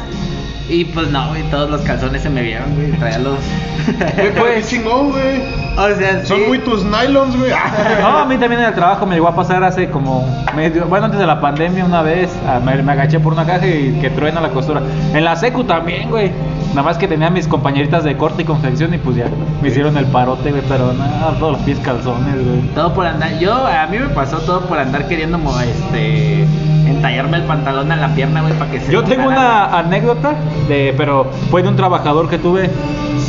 Y 0.70 0.86
pues 0.86 1.10
no, 1.10 1.28
güey, 1.30 1.44
todos 1.52 1.70
los 1.70 1.82
calzones 1.82 2.22
se 2.22 2.30
me 2.30 2.42
vieron, 2.42 2.74
güey, 2.76 2.92
traía 2.94 3.20
los. 3.20 3.40
Qué 4.16 4.64
chingón, 4.66 5.10
güey. 5.12 5.59
O 5.78 5.96
sea, 5.98 6.26
Son 6.26 6.38
sí. 6.40 6.44
muy 6.48 6.60
tus 6.60 6.84
nylons, 6.84 7.38
güey. 7.38 7.52
No, 8.02 8.18
a 8.20 8.26
mí 8.26 8.38
también 8.38 8.62
en 8.62 8.68
el 8.68 8.76
trabajo 8.76 9.06
me 9.06 9.16
llegó 9.16 9.28
a 9.28 9.36
pasar 9.36 9.64
hace 9.64 9.90
como 9.90 10.28
medio, 10.56 10.86
bueno, 10.86 11.06
antes 11.06 11.20
de 11.20 11.26
la 11.28 11.40
pandemia 11.40 11.86
una 11.86 12.02
vez, 12.02 12.30
ah, 12.48 12.60
me, 12.64 12.82
me 12.82 12.92
agaché 12.92 13.20
por 13.20 13.34
una 13.34 13.46
caja 13.46 13.66
y 13.68 13.98
que 14.02 14.10
truena 14.10 14.42
la 14.42 14.50
costura. 14.50 14.82
En 15.14 15.24
la 15.24 15.36
secu 15.36 15.64
también, 15.64 16.10
güey. 16.10 16.32
Nada 16.70 16.84
más 16.84 16.98
que 17.00 17.08
tenía 17.08 17.32
mis 17.32 17.48
compañeritas 17.48 18.04
de 18.04 18.16
corte 18.16 18.44
y 18.44 18.46
confección 18.46 18.94
y 18.94 19.00
pues 19.00 19.16
ya 19.16 19.26
me 19.62 19.70
hicieron 19.70 19.98
el 19.98 20.06
parote, 20.06 20.52
güey, 20.52 20.62
pero 20.70 20.94
nada, 20.94 21.34
todos 21.40 21.54
los 21.54 21.62
pies 21.62 21.80
calzones, 21.80 22.36
güey. 22.46 22.62
Todo 22.76 22.94
por 22.94 23.08
andar. 23.08 23.40
Yo, 23.40 23.54
a 23.66 23.88
mí 23.88 23.98
me 23.98 24.10
pasó 24.10 24.38
todo 24.40 24.62
por 24.62 24.78
andar 24.78 25.08
queriendo, 25.08 25.40
este. 25.62 26.46
Entallarme 26.88 27.38
el 27.38 27.44
pantalón 27.44 27.92
a 27.92 27.96
la 27.96 28.10
pierna, 28.10 28.42
güey, 28.42 28.54
para 28.54 28.72
que 28.72 28.80
se. 28.82 28.92
Yo 28.92 29.04
tengo 29.04 29.28
una 29.28 29.78
anécdota, 29.80 30.34
de, 30.68 30.94
pero 30.98 31.32
fue 31.50 31.64
de 31.64 31.70
un 31.70 31.76
trabajador 31.76 32.30
que 32.30 32.38
tuve 32.38 32.70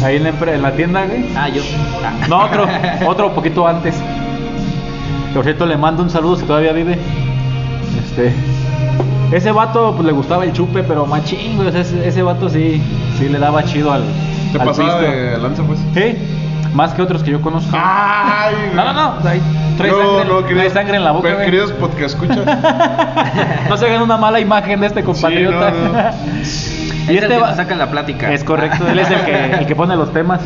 ahí 0.04 0.16
en 0.16 0.25
la, 0.25 0.30
en 0.30 0.62
la 0.62 0.73
tienda, 0.73 1.04
güey. 1.04 1.23
güey. 1.23 1.37
Ah, 1.37 1.49
yo. 1.49 1.62
Ah. 2.04 2.26
No, 2.30 2.44
otro, 2.44 2.66
otro 3.06 3.32
poquito 3.34 3.66
antes. 3.66 3.95
Por 5.34 5.45
cierto, 5.45 5.66
le 5.66 5.76
mando 5.76 6.02
un 6.02 6.10
saludo 6.10 6.36
si 6.36 6.45
todavía 6.45 6.73
vive. 6.73 6.99
Este. 8.04 8.32
Ese 9.32 9.52
vato 9.52 9.93
pues, 9.95 10.06
le 10.06 10.12
gustaba 10.12 10.45
el 10.45 10.52
chupe, 10.52 10.82
pero 10.82 11.06
machín, 11.06 11.56
güey. 11.56 11.69
ese, 11.69 12.06
ese 12.08 12.23
vato 12.23 12.49
sí, 12.49 12.82
sí 13.19 13.28
le 13.28 13.38
daba 13.38 13.62
chido 13.64 13.93
al. 13.93 14.02
Te 14.52 14.58
al 14.60 14.66
pasaba 14.66 14.99
pisto. 14.99 15.12
de 15.12 15.38
lanza, 15.38 15.62
pues. 15.62 15.78
Sí, 15.95 16.16
más 16.75 16.95
que 16.95 17.02
otros 17.02 17.23
que 17.23 17.30
yo 17.32 17.40
conozco. 17.40 17.71
Ay, 17.78 18.54
No, 18.75 18.84
no, 18.84 18.93
no. 18.93 19.12
Trae, 19.23 19.40
trae 19.76 19.90
no, 19.90 19.97
sangre, 19.99 20.25
no, 20.25 20.38
trae 20.40 20.49
queridos- 20.54 20.73
sangre 20.73 20.97
en 20.97 21.04
la 21.04 21.12
boca, 21.12 21.28
pero. 21.30 21.45
Queridos 21.45 21.73
podcast 21.73 22.14
escuchas. 22.14 22.38
No 23.69 23.76
se 23.76 23.86
hagan 23.86 24.02
una 24.02 24.16
mala 24.16 24.40
imagen 24.40 24.80
de 24.80 24.86
este 24.88 25.04
compatriota. 25.04 25.71
Sí, 25.71 25.76
no, 25.84 25.93
no. 25.93 27.12
Y 27.12 27.16
este 27.19 27.38
va- 27.38 27.49
va 27.50 27.54
saca 27.56 27.76
la 27.76 27.88
plática. 27.88 28.32
Es 28.32 28.43
correcto, 28.43 28.86
él 28.88 28.99
es 28.99 29.10
el 29.10 29.21
que, 29.25 29.45
el 29.60 29.66
que 29.66 29.76
pone 29.76 29.95
los 29.97 30.12
temas. 30.12 30.40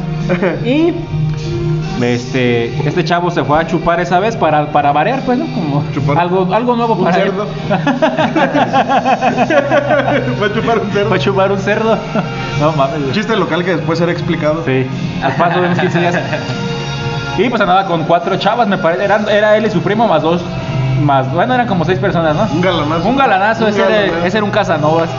Y 0.64 0.92
este, 2.02 2.76
este 2.88 3.04
chavo 3.04 3.30
se 3.30 3.44
fue 3.44 3.58
a 3.58 3.66
chupar 3.66 4.00
esa 4.00 4.18
vez 4.18 4.36
para, 4.36 4.66
para 4.72 4.92
variar, 4.92 5.20
pues, 5.20 5.38
¿no? 5.38 5.46
Como 5.46 5.84
Chupar 5.92 6.18
algo, 6.18 6.52
algo 6.52 6.76
nuevo 6.76 6.94
un 6.94 7.04
para 7.04 7.16
cerdo. 7.16 7.46
Fue 10.38 10.46
a 10.48 10.54
chupar 10.54 10.78
un 10.78 10.90
cerdo. 10.92 11.08
Fue 11.08 11.16
a 11.16 11.20
chupar 11.20 11.52
un 11.52 11.58
cerdo. 11.58 11.98
No 12.60 12.72
mames. 12.72 13.12
Chiste 13.12 13.36
local 13.36 13.64
que 13.64 13.76
después 13.76 13.98
será 13.98 14.12
explicado. 14.12 14.62
Sí, 14.64 14.86
al 15.22 15.34
paso 15.36 15.60
de 15.60 15.66
unos 15.66 15.78
15 15.78 16.00
días. 16.00 16.16
Y 17.38 17.48
pues 17.48 17.60
andaba 17.60 17.86
con 17.86 18.04
cuatro 18.04 18.36
chavas, 18.36 18.68
me 18.68 18.78
parece. 18.78 19.04
Era 19.04 19.56
él 19.56 19.66
y 19.66 19.70
su 19.70 19.80
primo 19.80 20.06
más 20.06 20.22
dos. 20.22 20.42
Más, 21.02 21.30
bueno, 21.32 21.54
eran 21.54 21.66
como 21.66 21.84
seis 21.84 21.98
personas, 21.98 22.36
¿no? 22.36 22.42
Un 22.52 22.60
galanazo. 22.60 23.08
Un 23.08 23.16
galanazo, 23.16 23.64
Un 23.64 23.70
ese, 23.70 23.80
era, 23.80 23.90
galanazo. 23.90 24.26
ese 24.26 24.36
era 24.38 24.44
un 24.44 24.50
Casanovas. 24.50 25.10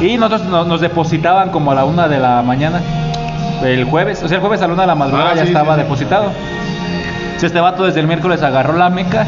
Y 0.00 0.16
nosotros 0.16 0.48
nos, 0.48 0.66
nos 0.66 0.80
depositaban 0.80 1.50
como 1.50 1.72
a 1.72 1.74
la 1.74 1.84
una 1.84 2.08
de 2.08 2.18
la 2.18 2.42
mañana. 2.42 2.80
El 3.62 3.84
jueves, 3.84 4.22
o 4.22 4.28
sea, 4.28 4.36
el 4.36 4.40
jueves 4.40 4.62
a 4.62 4.66
la 4.66 4.72
una 4.74 4.82
de 4.82 4.86
la 4.88 4.94
madrugada 4.94 5.30
Ah, 5.32 5.34
ya 5.34 5.42
sí, 5.42 5.48
estaba 5.48 5.74
sí, 5.74 5.80
sí. 5.80 5.82
depositado. 5.84 6.32
Si 7.36 7.46
este 7.46 7.60
vato 7.60 7.84
desde 7.84 8.00
el 8.00 8.06
miércoles 8.06 8.42
agarró 8.42 8.76
la 8.76 8.90
meca. 8.90 9.26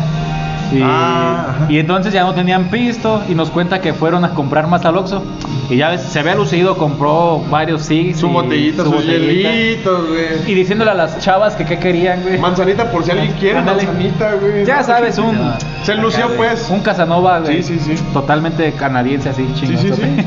Y, 0.73 0.81
Ah, 0.83 1.67
y 1.69 1.79
entonces 1.79 2.15
ya 2.15 2.23
no 2.23 2.33
tenían 2.33 2.71
pisto 2.71 3.23
y 3.29 3.35
nos 3.35 3.51
cuenta 3.51 3.83
que 3.83 3.93
fueron 3.93 4.25
a 4.25 4.31
comprar 4.31 4.69
más 4.69 4.85
al 4.87 4.97
Oxxo. 4.97 5.23
Y 5.69 5.77
ya 5.77 5.91
ves, 5.91 6.01
se 6.03 6.19
había 6.19 6.35
lucido, 6.35 6.79
compró 6.79 7.41
varios 7.51 7.83
SIGs. 7.83 8.19
Su 8.21 8.29
y 8.29 8.33
botellita, 8.33 8.83
su 8.85 8.91
sus 8.93 9.05
hielitos, 9.05 10.09
güey. 10.09 10.51
Y 10.51 10.55
diciéndole 10.55 10.91
a 10.93 10.95
las 10.95 11.19
chavas 11.19 11.57
que 11.57 11.67
qué 11.67 11.79
querían, 11.79 12.23
güey. 12.23 12.39
Manzanita 12.39 12.91
por 12.91 13.05
si 13.05 13.11
alguien 13.11 13.33
quiere 13.39 13.59
Ándale. 13.59 13.83
manzanita, 13.85 14.33
güey. 14.41 14.65
Ya 14.65 14.83
sabes, 14.83 15.19
un, 15.19 15.39
Se 15.85 15.95
lució, 15.95 16.29
pues. 16.39 16.69
un 16.71 16.81
Casanova, 16.81 17.41
güey. 17.41 17.63
Sí, 17.63 17.79
sí, 17.79 17.95
sí. 17.97 18.03
Totalmente 18.15 18.73
canadiense, 18.73 19.29
así, 19.29 19.47
Sí, 19.55 19.67
chingón. 19.67 19.79
sí, 19.83 19.93
sí. 19.93 20.03
sí, 20.17 20.25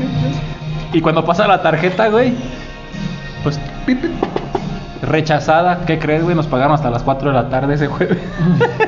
Y 0.92 1.00
cuando 1.00 1.24
pasa 1.24 1.46
la 1.48 1.60
tarjeta, 1.60 2.06
güey, 2.08 2.34
pues 3.46 3.60
Pip, 3.86 4.00
pip. 4.02 4.10
rechazada. 5.02 5.84
¿Qué 5.86 5.98
crees, 6.00 6.24
güey? 6.24 6.34
Nos 6.34 6.46
pagaron 6.48 6.72
hasta 6.74 6.90
las 6.90 7.02
4 7.04 7.28
de 7.28 7.34
la 7.34 7.48
tarde 7.48 7.74
ese 7.74 7.86
jueves. 7.86 8.18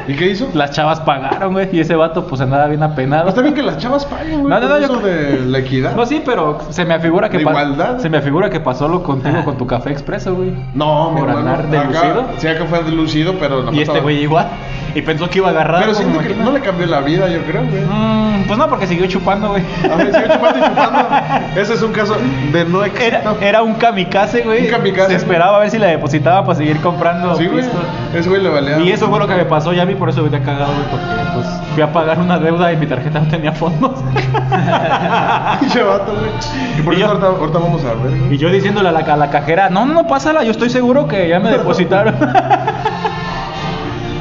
¿Y 0.08 0.14
qué 0.14 0.30
hizo? 0.30 0.48
Las 0.54 0.72
chavas 0.72 0.98
pagaron, 1.00 1.52
güey. 1.52 1.68
Y 1.70 1.78
ese 1.80 1.94
vato, 1.94 2.26
pues 2.26 2.40
andaba 2.40 2.66
bien 2.66 2.82
apenado. 2.82 3.28
Está 3.28 3.40
bien 3.42 3.54
que 3.54 3.62
las 3.62 3.78
chavas 3.78 4.04
paguen, 4.06 4.40
güey. 4.40 4.50
No, 4.52 4.58
no, 4.60 4.68
no, 4.68 4.76
eso 4.78 5.00
yo- 5.00 5.06
de 5.06 5.40
la 5.46 5.58
equidad. 5.58 5.94
No, 5.94 6.04
sí, 6.06 6.20
pero 6.24 6.58
se 6.70 6.84
me 6.84 6.94
afigura 6.94 7.28
que 7.30 7.38
¿De 7.38 7.44
pa- 7.44 7.50
igualdad? 7.50 7.98
se 7.98 8.10
me 8.10 8.18
afigura 8.18 8.50
que 8.50 8.58
pasó 8.58 8.88
lo 8.88 9.02
contigo 9.04 9.44
con 9.44 9.56
tu 9.56 9.66
café 9.66 9.92
expreso, 9.92 10.34
güey. 10.34 10.52
No, 10.74 11.10
mi 11.12 11.20
Por 11.20 11.28
hermano. 11.28 11.50
andar 11.50 11.68
de 11.68 11.78
acá- 11.78 11.88
lucido. 11.88 12.24
Sí, 12.38 12.48
acá 12.48 12.64
fue 12.64 12.82
de 12.82 12.90
lucido, 12.90 13.34
pero 13.38 13.72
Y 13.72 13.82
este 13.82 14.00
güey 14.00 14.22
igual. 14.22 14.48
Y 14.94 15.02
pensó 15.02 15.28
que 15.28 15.38
iba 15.38 15.48
a 15.48 15.50
agarrar. 15.50 15.80
Pero 15.82 15.94
siento 15.94 16.20
me 16.20 16.26
que 16.26 16.34
no 16.34 16.50
le 16.52 16.60
cambió 16.60 16.86
la 16.86 17.00
vida, 17.00 17.28
yo 17.28 17.40
creo, 17.42 17.62
güey. 17.66 17.82
Mm, 17.84 18.46
pues 18.46 18.58
no, 18.58 18.68
porque 18.68 18.86
siguió 18.86 19.06
chupando, 19.06 19.48
güey. 19.50 19.62
A 19.90 19.96
ver, 19.96 20.12
sigue 20.14 20.28
chupando 20.32 20.58
y 20.58 20.62
chupando. 20.68 21.08
Ese 21.60 21.74
es 21.74 21.82
un 21.82 21.92
caso 21.92 22.16
de 22.52 22.64
no 22.64 22.84
éxito. 22.84 23.04
Era, 23.04 23.22
era 23.40 23.62
un 23.62 23.74
kamikaze, 23.74 24.42
güey. 24.42 24.64
Un 24.64 24.70
kamikaze. 24.70 25.08
Se 25.10 25.16
esperaba 25.16 25.56
a 25.56 25.60
ver 25.60 25.70
si 25.70 25.78
le 25.78 25.86
depositaba 25.86 26.44
para 26.44 26.56
seguir 26.56 26.80
comprando. 26.80 27.36
Sí, 27.36 27.46
güey. 27.46 27.64
Ese 28.14 28.28
güey 28.28 28.42
le 28.42 28.48
valía. 28.48 28.78
Y 28.80 28.90
eso 28.92 29.08
fue 29.08 29.18
lo 29.18 29.26
que 29.26 29.34
me 29.34 29.44
pasó 29.44 29.72
ya 29.72 29.82
a 29.82 29.86
mí, 29.86 29.94
por 29.94 30.08
eso 30.08 30.22
venía 30.22 30.40
cagado, 30.42 30.72
güey, 30.72 30.88
porque 30.90 31.06
pues 31.34 31.46
fui 31.74 31.82
a 31.82 31.92
pagar 31.92 32.18
una 32.18 32.38
deuda 32.38 32.72
y 32.72 32.76
mi 32.76 32.86
tarjeta 32.86 33.20
no 33.20 33.28
tenía 33.28 33.52
fondos. 33.52 33.92
Pinche 35.60 35.82
vato, 35.82 36.12
güey. 36.14 36.30
Y 36.78 36.82
por 36.82 36.94
Y 36.94 36.96
eso 36.96 37.06
yo- 37.06 37.08
ahorita, 37.12 37.26
ahorita 37.26 37.58
vamos 37.58 37.84
a 37.84 37.88
ver, 37.94 37.96
güey. 38.20 38.34
y 38.34 38.38
yo 38.38 38.50
diciéndole 38.50 38.88
a 38.88 38.92
la, 38.92 39.00
a 39.00 39.16
la 39.16 39.30
cajera, 39.30 39.68
no, 39.70 39.84
no, 39.86 40.06
pásala, 40.06 40.42
yo 40.44 40.50
estoy 40.50 40.70
seguro 40.70 41.06
que 41.08 41.28
ya 41.28 41.38
me 41.40 41.50
depositaron. 41.50 42.14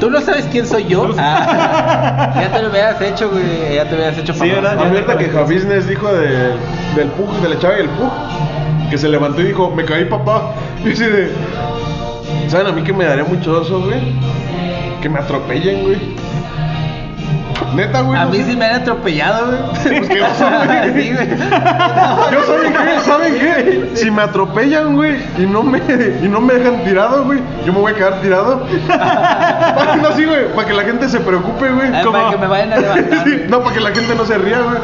¿Tú 0.00 0.10
no 0.10 0.20
sabes 0.20 0.46
quién 0.50 0.66
soy 0.66 0.84
yo? 0.86 1.10
Ah, 1.18 2.32
ya 2.40 2.52
te 2.52 2.62
lo 2.62 2.70
hubieras 2.70 3.00
hecho, 3.00 3.30
güey. 3.30 3.74
Ya 3.74 3.88
te 3.88 3.94
hubieras 3.96 4.16
hecho 4.18 4.32
Sí, 4.32 4.38
famoso. 4.38 4.56
¿verdad? 4.62 4.76
Ya 4.78 4.88
Ahorita 4.88 5.14
me 5.14 5.24
que. 5.24 5.30
Javisnes 5.30 5.88
dijo 5.88 6.12
de, 6.12 6.28
del 6.96 7.08
pug, 7.16 7.30
de 7.40 7.48
la 7.48 7.58
chava 7.58 7.78
y 7.78 7.80
el 7.80 7.88
pug, 7.90 8.10
que 8.90 8.98
se 8.98 9.08
levantó 9.08 9.40
y 9.40 9.44
dijo, 9.44 9.70
me 9.70 9.84
caí 9.84 10.04
papá. 10.04 10.52
Y 10.84 10.92
así 10.92 11.04
de, 11.04 11.32
¿Saben 12.48 12.68
a 12.68 12.72
mí 12.72 12.82
que 12.82 12.92
me 12.92 13.04
daría 13.04 13.24
mucho 13.24 13.60
oso, 13.60 13.80
güey? 13.82 14.00
Que 15.02 15.08
me 15.08 15.18
atropellen, 15.18 15.82
güey. 15.82 15.98
Neta, 17.74 18.00
güey. 18.02 18.18
A 18.18 18.24
mí 18.26 18.42
sí 18.42 18.56
me 18.56 18.64
han 18.66 18.80
atropellado, 18.82 19.46
güey. 19.46 19.58
Pues 19.98 20.08
qué 20.08 20.22
oso, 20.22 20.44
güey. 20.64 20.92
Sí, 20.98 21.12
güey. 21.14 21.28
Yo 22.32 22.42
saben 22.46 22.72
qué, 22.72 23.00
¿saben 23.04 23.34
qué? 23.38 23.90
Si 23.94 24.10
me 24.10 24.22
atropellan, 24.22 24.94
güey, 24.94 25.16
y 25.38 25.42
no 25.46 25.62
me 25.62 25.78
y 25.78 26.28
no 26.28 26.40
me 26.40 26.54
dejan 26.54 26.82
tirado, 26.84 27.24
güey, 27.24 27.40
yo 27.64 27.72
me 27.72 27.80
voy 27.80 27.92
a 27.92 27.94
quedar 27.94 28.20
tirado. 28.20 28.62
Para 28.88 29.92
que 29.92 29.96
no 30.00 30.08
así, 30.08 30.24
güey, 30.24 30.52
para 30.54 30.66
que 30.68 30.74
la 30.74 30.82
gente 30.82 31.08
se 31.08 31.20
preocupe, 31.20 31.68
güey. 31.70 31.88
Ah, 31.94 32.02
Para 32.10 32.30
que 32.30 32.36
me 32.38 32.46
vayan 32.46 32.72
a 32.72 32.76
levantar. 32.80 33.24
Sí, 33.24 33.42
no, 33.48 33.60
para 33.60 33.74
que 33.74 33.80
la 33.80 33.90
gente 33.90 34.14
no 34.14 34.24
se 34.24 34.38
ría, 34.38 34.58
güey. 34.60 34.78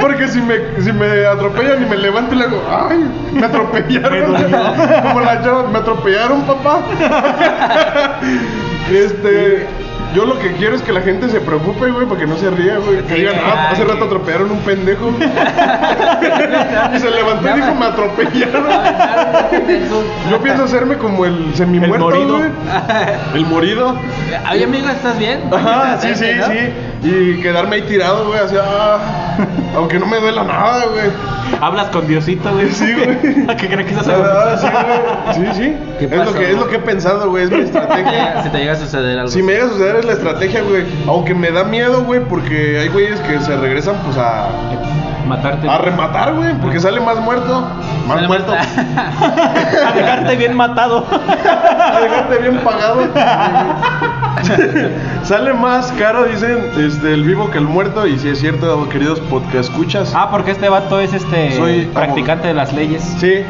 Porque 0.00 0.28
si 0.28 0.40
me, 0.40 0.56
si 0.82 0.92
me 0.92 1.26
atropellan 1.26 1.82
y 1.82 1.86
me 1.86 1.96
levanto 1.96 2.34
y 2.34 2.38
le 2.38 2.44
hago, 2.44 2.62
ay, 2.88 3.04
me 3.32 3.46
atropellaron. 3.46 4.34
Como 5.02 5.20
la 5.20 5.42
chava, 5.42 5.64
me 5.70 5.78
atropellaron, 5.78 6.42
papá. 6.42 6.80
Este, 8.92 9.66
yo 10.14 10.24
lo 10.24 10.38
que 10.38 10.52
quiero 10.52 10.74
es 10.74 10.82
que 10.82 10.92
la 10.92 11.00
gente 11.00 11.28
se 11.28 11.40
preocupe, 11.40 11.90
güey, 11.90 12.06
para 12.06 12.20
que 12.20 12.26
no 12.26 12.36
se 12.36 12.50
ría, 12.50 12.78
güey. 12.78 13.02
Que 13.04 13.14
digan, 13.14 13.36
ah, 13.44 13.70
hace 13.70 13.84
rato 13.84 14.04
atropellaron 14.04 14.50
un 14.50 14.58
pendejo. 14.60 15.08
y 16.94 16.98
se 16.98 17.10
levantó 17.10 17.48
y 17.48 17.52
dijo, 17.52 17.74
me 17.74 17.86
atropellaron. 17.86 18.64
Yo 20.30 20.40
pienso 20.40 20.64
hacerme 20.64 20.96
como 20.96 21.24
el 21.24 21.54
semimuerto, 21.54 21.94
El 21.94 22.00
morido. 22.26 22.38
güey. 22.38 22.50
El 23.34 23.46
morido. 23.46 23.96
Oye, 24.50 24.64
amigo, 24.64 24.88
¿estás 24.88 25.18
bien? 25.18 25.42
Ajá, 25.52 25.98
sí, 26.00 26.14
sí, 26.14 26.26
¿no? 26.36 26.46
sí. 26.46 26.72
Y 27.02 27.40
quedarme 27.40 27.76
ahí 27.76 27.82
tirado, 27.82 28.26
güey, 28.28 28.40
así, 28.40 28.56
ah, 28.60 29.29
aunque 29.76 29.98
no 29.98 30.06
me 30.06 30.18
duela 30.20 30.44
nada, 30.44 30.86
güey. 30.86 31.10
Hablas 31.60 31.88
con 31.88 32.06
Diosito, 32.06 32.50
güey. 32.52 32.70
Sí, 32.70 32.92
güey. 32.92 33.48
¿A 33.48 33.56
qué 33.56 33.68
crees 33.68 33.86
que 33.86 33.94
estás 33.94 34.08
Ah, 34.08 34.56
sí, 34.56 34.66
güey. 35.42 35.52
Sí, 35.54 35.62
sí. 35.62 35.76
¿Qué 35.98 36.04
Es 36.04 36.24
lo, 36.26 36.32
que, 36.32 36.50
es 36.50 36.58
lo 36.58 36.68
que 36.68 36.76
he 36.76 36.80
pensado, 36.80 37.30
güey, 37.30 37.44
es 37.44 37.50
mi 37.50 37.60
estrategia. 37.60 38.42
Si 38.42 38.48
te 38.50 38.58
llega 38.58 38.72
a 38.72 38.76
suceder 38.76 39.18
algo. 39.18 39.30
Si 39.30 39.42
me 39.42 39.52
llega 39.52 39.66
a 39.66 39.68
suceder 39.68 39.96
es 39.96 40.04
la 40.04 40.12
estrategia, 40.12 40.62
güey. 40.62 40.84
Aunque 41.06 41.34
me 41.34 41.50
da 41.50 41.64
miedo, 41.64 42.04
güey, 42.04 42.20
porque 42.20 42.78
hay 42.80 42.88
güeyes 42.88 43.20
que 43.20 43.40
se 43.40 43.56
regresan, 43.56 43.96
pues, 44.04 44.16
a, 44.16 44.48
Matarte. 45.26 45.68
a 45.68 45.78
rematar, 45.78 46.34
güey, 46.34 46.54
porque 46.54 46.80
sale 46.80 47.00
más 47.00 47.18
muerto. 47.20 47.60
Más 48.06 48.16
Sale 48.16 48.26
muerto. 48.28 48.52
A 48.52 49.92
dejarte 49.94 50.36
bien 50.36 50.56
matado. 50.56 51.06
a 51.10 52.00
dejarte 52.00 52.38
bien 52.38 52.58
pagado. 52.58 53.08
Sale 55.24 55.52
más 55.54 55.92
caro, 55.92 56.24
dicen, 56.24 56.58
este, 56.78 57.14
el 57.14 57.24
vivo 57.24 57.50
que 57.50 57.58
el 57.58 57.64
muerto. 57.64 58.06
Y 58.06 58.18
si 58.18 58.28
es 58.28 58.38
cierto, 58.40 58.88
queridos 58.88 59.20
podcast 59.20 59.70
escuchas. 59.70 60.12
Ah, 60.14 60.28
porque 60.30 60.50
este 60.52 60.68
vato 60.68 61.00
es 61.00 61.12
este 61.12 61.56
Soy 61.56 61.86
practicante 61.92 62.48
de 62.48 62.54
las 62.54 62.72
leyes 62.72 63.02
Sí, 63.18 63.42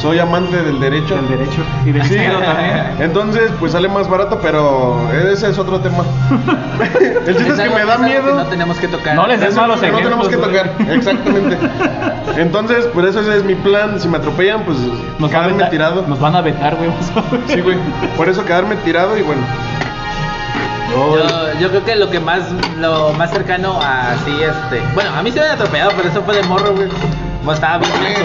soy 0.00 0.18
amante 0.20 0.62
del 0.62 0.78
derecho. 0.80 1.16
del 1.16 1.28
derecho 1.28 1.60
y 1.84 1.90
del 1.92 2.02
Sí, 2.04 2.14
cielo 2.14 2.38
también. 2.44 2.86
entonces 3.00 3.50
pues 3.58 3.72
sale 3.72 3.88
más 3.88 4.08
barato, 4.08 4.38
pero 4.40 4.96
ese 5.12 5.50
es 5.50 5.58
otro 5.58 5.80
tema. 5.80 6.04
el 7.26 7.36
chiste 7.36 7.48
es 7.52 7.54
que 7.56 7.62
algo- 7.62 7.74
me 7.74 7.84
da 7.84 7.98
miedo. 7.98 8.34
no 8.34 8.44
tenemos 8.46 8.76
que 8.78 8.86
tocar. 8.88 9.14
No 9.16 9.26
les 9.26 9.40
des 9.40 9.54
malos 9.56 9.80
no 9.82 9.98
tenemos 9.98 10.28
que 10.28 10.36
tocar, 10.36 10.72
exactamente. 10.88 11.56
Entonces, 12.36 12.86
por 12.86 13.04
eso 13.06 13.20
ese 13.20 13.38
es 13.38 13.44
mi 13.44 13.56
plan. 13.56 13.98
Si 13.98 14.06
me 14.08 14.18
atropellan, 14.18 14.62
pues 14.64 14.78
Nos, 14.78 14.92
van 15.20 15.24
a 15.24 15.28
quedarme 15.48 15.56
vetar- 15.64 15.70
tirado. 15.70 16.04
nos 16.06 16.20
van 16.20 16.36
a 16.36 16.40
vetar, 16.42 16.76
güey. 16.76 16.90
Sí, 17.48 17.60
güey. 17.60 17.76
Por 18.16 18.28
eso 18.28 18.44
quedarme 18.44 18.76
tirado 18.76 19.16
y 19.18 19.22
bueno. 19.22 19.42
Yo, 20.90 21.60
yo 21.60 21.68
creo 21.70 21.84
que 21.84 21.96
lo 21.96 22.10
que 22.10 22.18
más, 22.20 22.40
lo 22.78 23.12
más 23.12 23.30
cercano 23.30 23.78
a 23.80 24.12
así, 24.12 24.30
este. 24.42 24.80
Bueno, 24.94 25.10
a 25.16 25.22
mí 25.22 25.30
se 25.30 25.38
me 25.40 25.46
han 25.46 25.52
atropellado, 25.52 25.92
pero 25.96 26.08
eso 26.08 26.22
fue 26.22 26.36
de 26.36 26.42
morro, 26.44 26.74
güey. 26.74 26.88
Pues 27.44 27.56
estaba 27.58 27.78
bien 27.78 27.92
lento. 28.02 28.20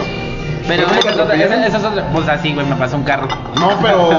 Pero 0.67 0.84
¿Cómo 0.88 0.93
te 0.93 0.99
esa 0.99 1.10
es 1.10 1.13
otra, 1.15 1.23
atropellaron? 1.26 1.54
esa- 1.63 1.67
esa 1.67 1.78
es 1.78 1.84
otra. 1.84 2.06
Pues 2.13 2.28
así, 2.30 2.54
güey, 2.54 2.65
me 2.65 2.76
pasó 2.76 2.95
un 2.95 3.04
carro. 3.04 3.28
No, 3.60 3.69
pero. 3.82 4.10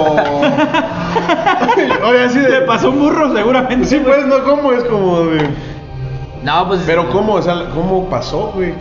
Oye, 2.07 2.25
así 2.25 2.39
Le 2.39 2.51
de. 2.51 2.61
pasó 2.63 2.91
un 2.91 3.01
burro 3.01 3.35
seguramente. 3.35 3.87
Sí, 3.87 4.01
pues 4.05 4.27
no, 4.27 4.45
¿cómo? 4.45 4.73
Es 4.73 4.85
como 4.85 5.21
de. 5.27 5.49
No, 6.43 6.69
pues. 6.69 6.83
Pero 6.87 7.09
¿cómo? 7.11 7.35
O 7.35 7.43
sea, 7.43 7.55
¿cómo 7.75 8.09
pasó, 8.11 8.53
güey? 8.55 8.75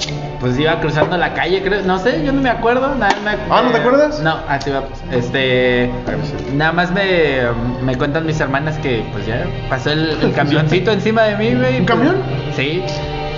Pues 0.43 0.60
iba 0.60 0.77
cruzando 0.82 1.15
la 1.17 1.34
calle, 1.34 1.62
creo. 1.63 1.84
No 1.84 1.97
sé, 1.99 2.21
yo 2.25 2.34
no 2.34 2.41
me 2.41 2.49
acuerdo. 2.49 2.93
Nada, 2.95 3.15
me- 3.23 3.32
Ah, 3.49 3.62
¿no 3.63 3.71
te 3.71 3.77
acuerdas? 3.77 4.19
No, 4.19 4.39
así 4.49 4.71
va. 4.71 4.84
Este. 5.10 5.89
Nada 6.53 6.73
más 6.73 6.91
me, 6.91 7.43
me 7.82 7.95
cuentan 7.95 8.25
mis 8.25 8.38
hermanas 8.41 8.77
que, 8.79 9.06
pues 9.13 9.25
ya 9.25 9.45
pasó 9.69 9.91
el, 9.91 10.10
el 10.21 10.34
camioncito 10.36 10.91
encima 10.91 11.21
de 11.21 11.38
mí, 11.38 11.56
güey. 11.56 11.79
¿Un 11.79 11.86
pues, 11.86 11.97
camión? 11.97 12.15
Sí. 12.58 12.84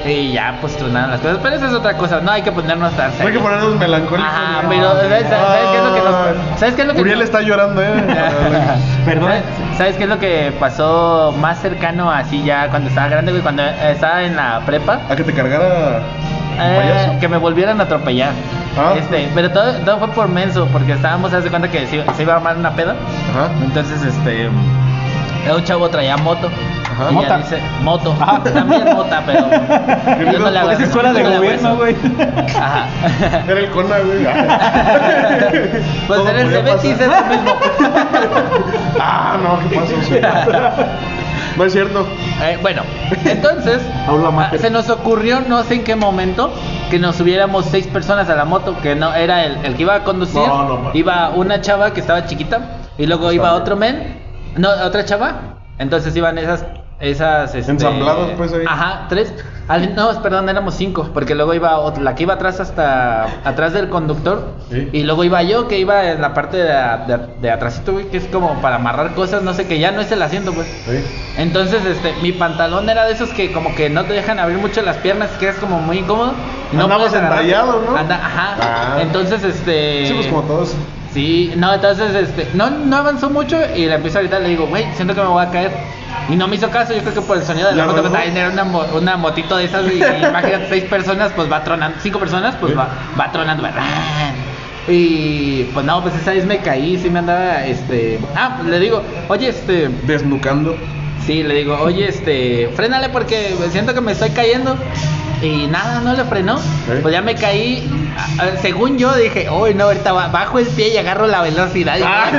Y 0.03 0.33
ya, 0.33 0.57
pues 0.61 0.75
tronaron 0.77 1.11
las 1.11 1.19
cosas. 1.19 1.37
Pero 1.43 1.55
esa 1.57 1.67
es 1.67 1.73
otra 1.73 1.95
cosa. 1.97 2.21
No 2.21 2.31
hay 2.31 2.41
que 2.41 2.51
ponernos 2.51 2.91
tan 2.93 3.07
No 3.07 3.11
hay 3.11 3.17
que 3.17 3.23
serios. 3.23 3.43
ponernos 3.43 3.75
melancólicos. 3.79 4.31
Ajá, 4.31 4.61
güey. 4.65 4.79
pero 4.79 4.91
¿sabes, 4.93 5.27
sabes 5.29 5.67
qué 5.71 5.77
es 5.77 5.83
lo 5.83 5.93
que 5.95 6.01
nos. 6.01 6.59
¿Sabes 6.59 6.75
qué 6.75 6.81
es 6.81 6.87
lo 6.87 6.93
que 6.95 7.01
Uriel 7.01 7.17
nos- 7.19 7.25
está 7.25 7.41
llorando, 7.41 7.81
eh. 7.83 7.87
Perdón. 9.05 9.29
¿Sabes- 9.29 9.43
¿Sabes 9.77 9.95
qué 9.97 10.03
es 10.03 10.09
lo 10.09 10.17
que 10.19 10.53
pasó 10.59 11.33
más 11.39 11.59
cercano 11.59 12.09
así 12.11 12.43
ya 12.43 12.69
cuando 12.69 12.89
estaba 12.89 13.09
grande, 13.09 13.31
güey? 13.31 13.43
Cuando 13.43 13.61
eh, 13.63 13.91
estaba 13.91 14.23
en 14.23 14.35
la 14.35 14.61
prepa. 14.65 15.01
A 15.09 15.15
que 15.15 15.23
te 15.23 15.33
cargara. 15.33 16.01
Eh, 16.57 17.17
que 17.19 17.27
me 17.27 17.37
volvieran 17.37 17.79
a 17.79 17.83
atropellar. 17.83 18.31
Ah. 18.77 18.93
Este, 18.97 19.29
pero 19.33 19.51
todo, 19.51 19.73
todo 19.85 19.99
fue 19.99 20.07
por 20.09 20.27
menso, 20.27 20.67
porque 20.71 20.93
estábamos, 20.93 21.33
haz 21.33 21.43
de 21.43 21.49
cuenta 21.49 21.69
que 21.69 21.87
se, 21.87 22.03
se 22.13 22.21
iba 22.23 22.33
a 22.33 22.37
armar 22.37 22.57
una 22.57 22.71
peda. 22.71 22.95
Ajá. 23.31 23.51
Entonces, 23.63 24.03
este, 24.03 24.49
un 25.53 25.63
chavo 25.63 25.89
traía 25.89 26.17
moto. 26.17 26.49
Ajá. 26.91 27.11
Y 27.11 27.21
ya 27.21 27.37
dice, 27.37 27.61
moto. 27.81 28.15
También 28.53 28.85
mota, 28.95 29.21
pero. 29.25 30.31
yo 30.31 30.39
no 30.39 30.49
le 30.49 30.59
hago 30.59 30.71
Es 30.71 30.79
escuela 30.79 31.13
de 31.13 31.23
no 31.23 31.35
gobierno, 31.35 31.75
güey. 31.75 31.95
Ajá. 32.55 32.87
Era 33.47 33.59
el 33.59 33.69
Cona, 33.69 33.99
güey. 33.99 34.23
pues 36.07 36.19
en 36.27 36.35
el 36.37 36.49
Cebetis 36.49 36.99
es 36.99 37.07
lo 37.07 37.25
mismo. 37.25 37.55
Ah, 38.99 39.37
no, 39.41 39.59
¿qué 39.69 39.75
pasó? 39.75 39.95
No 41.57 41.63
es 41.63 41.73
cierto. 41.73 42.05
Eh, 42.41 42.57
bueno, 42.61 42.83
entonces 43.23 43.81
ah, 44.07 44.51
se 44.57 44.69
nos 44.69 44.89
ocurrió, 44.89 45.41
no 45.41 45.63
sé 45.63 45.75
en 45.75 45.83
qué 45.83 45.95
momento, 45.95 46.51
que 46.89 46.99
nos 46.99 47.15
subiéramos 47.15 47.65
seis 47.65 47.87
personas 47.87 48.29
a 48.29 48.35
la 48.35 48.45
moto, 48.45 48.75
que 48.81 48.95
no 48.95 49.13
era 49.13 49.45
el, 49.45 49.65
el 49.65 49.75
que 49.75 49.83
iba 49.83 49.95
a 49.95 50.03
conducir, 50.03 50.41
No, 50.41 50.79
no, 50.79 50.91
iba 50.93 51.29
una 51.29 51.61
chava 51.61 51.93
que 51.93 52.01
estaba 52.01 52.25
chiquita 52.25 52.79
y 52.97 53.05
luego 53.05 53.31
iba 53.31 53.53
otro 53.53 53.75
men, 53.75 54.21
no, 54.57 54.69
otra 54.69 55.05
chava, 55.05 55.59
entonces 55.77 56.15
iban 56.15 56.37
esas 56.37 56.65
esas 56.99 57.53
este, 57.55 57.71
Ensamblados, 57.71 58.31
pues, 58.37 58.53
ahí. 58.53 58.63
Ajá, 58.67 59.05
tres. 59.09 59.33
Al- 59.67 59.95
no, 59.95 60.21
perdón, 60.21 60.47
éramos 60.47 60.75
cinco, 60.75 61.09
porque 61.13 61.33
luego 61.33 61.53
iba 61.55 61.79
otra- 61.79 62.03
la 62.03 62.13
que 62.15 62.21
iba 62.23 62.35
atrás 62.35 62.59
hasta 62.59 63.23
atrás 63.43 63.73
del 63.73 63.89
conductor 63.89 64.53
Sí. 64.69 64.89
y 64.93 65.03
luego 65.03 65.23
iba 65.23 65.41
yo 65.41 65.67
que 65.67 65.79
iba 65.79 66.11
en 66.11 66.21
la 66.21 66.33
parte 66.35 66.57
de, 66.57 66.65
de, 67.07 67.19
de 67.41 67.51
atrásito, 67.51 67.93
güey, 67.93 68.05
que 68.09 68.17
es 68.17 68.25
como 68.25 68.61
para 68.61 68.75
amarrar 68.75 69.13
cosas, 69.15 69.41
no 69.41 69.53
sé, 69.55 69.65
que 69.67 69.79
ya 69.79 69.91
no 69.91 70.01
es 70.01 70.11
el 70.11 70.21
asiento, 70.21 70.53
pues. 70.53 70.67
Sí. 70.87 71.03
Entonces, 71.37 71.83
este, 71.83 72.13
mi 72.21 72.31
pantalón 72.31 72.87
era 72.89 73.05
de 73.05 73.13
esos 73.13 73.29
que 73.29 73.51
como 73.51 73.73
que 73.75 73.89
no 73.89 74.03
te 74.05 74.13
dejan 74.13 74.37
abrir 74.39 74.59
mucho 74.59 74.81
las 74.83 74.97
piernas, 74.97 75.29
que 75.39 75.49
es 75.49 75.55
como 75.55 75.79
muy 75.79 75.97
incómodo. 75.99 76.33
no 76.71 76.85
agarrar- 76.85 77.15
entallado, 77.23 77.81
¿no? 77.89 77.97
Anda- 77.97 78.15
ajá. 78.23 78.57
Ah. 78.61 78.97
Entonces, 79.01 79.43
este. 79.43 80.05
Sí, 80.07 80.13
pues 80.13 80.27
como 80.27 80.41
todos. 80.43 80.75
Sí, 81.15 81.53
no, 81.55 81.73
entonces, 81.73 82.13
este, 82.13 82.49
no, 82.55 82.69
no 82.69 82.97
avanzó 82.97 83.29
mucho 83.29 83.57
y 83.73 83.85
le 83.85 83.95
empiezo 83.95 84.17
a 84.19 84.21
gritar, 84.21 84.41
le 84.41 84.49
digo, 84.49 84.67
güey, 84.67 84.85
siento 84.95 85.15
que 85.15 85.21
me 85.21 85.27
voy 85.27 85.45
a 85.45 85.49
caer. 85.49 85.71
Y 86.27 86.35
no 86.35 86.45
me 86.49 86.57
hizo 86.57 86.69
caso, 86.69 86.93
yo 86.93 86.99
creo 86.99 87.13
que 87.13 87.21
por 87.21 87.37
el 87.37 87.43
sonido 87.43 87.69
de 87.69 87.75
la 87.75 87.83
¿Ya 87.83 87.85
moto, 87.85 88.01
luego? 88.01 88.13
también 88.13 88.35
era 88.35 88.49
una, 88.49 88.63
una 88.63 89.15
motito 89.15 89.55
de 89.55 89.63
esas, 89.63 89.89
y, 89.89 89.95
imagínate, 89.95 90.67
seis 90.67 90.83
personas, 90.83 91.31
pues 91.33 91.49
va 91.49 91.63
tronando, 91.63 91.97
cinco 92.01 92.19
personas, 92.19 92.55
pues 92.59 92.77
va, 92.77 92.89
va 93.17 93.31
tronando, 93.31 93.63
y 94.89 95.63
pues 95.73 95.85
no, 95.85 96.01
pues 96.03 96.15
esa 96.15 96.31
vez 96.31 96.45
me 96.45 96.57
caí, 96.59 96.97
sí 96.97 97.09
me 97.09 97.19
andaba, 97.19 97.65
este, 97.65 98.19
ah, 98.35 98.57
pues 98.57 98.69
le 98.69 98.79
digo, 98.81 99.01
oye, 99.29 99.47
este, 99.47 99.87
Desnucando. 100.03 100.75
Sí, 101.25 101.43
le 101.43 101.55
digo, 101.55 101.77
oye, 101.81 102.09
este, 102.09 102.69
frénale 102.75 103.07
porque 103.07 103.55
siento 103.71 103.93
que 103.93 104.01
me 104.01 104.11
estoy 104.11 104.31
cayendo. 104.31 104.77
Y 105.45 105.67
nada, 105.67 106.01
no 106.01 106.13
le 106.13 106.23
frenó. 106.25 106.57
¿Eh? 106.89 106.99
Pues 107.01 107.13
ya 107.13 107.21
me 107.21 107.35
caí. 107.35 107.87
Según 108.61 108.97
yo 108.97 109.13
dije, 109.15 109.47
uy, 109.49 109.73
no, 109.73 109.85
ahorita 109.85 110.11
ba- 110.13 110.29
bajo 110.29 110.57
el 110.57 110.65
pie 110.67 110.87
y 110.93 110.97
agarro 110.97 111.27
la 111.27 111.41
velocidad. 111.41 111.97
Ah, 112.03 112.29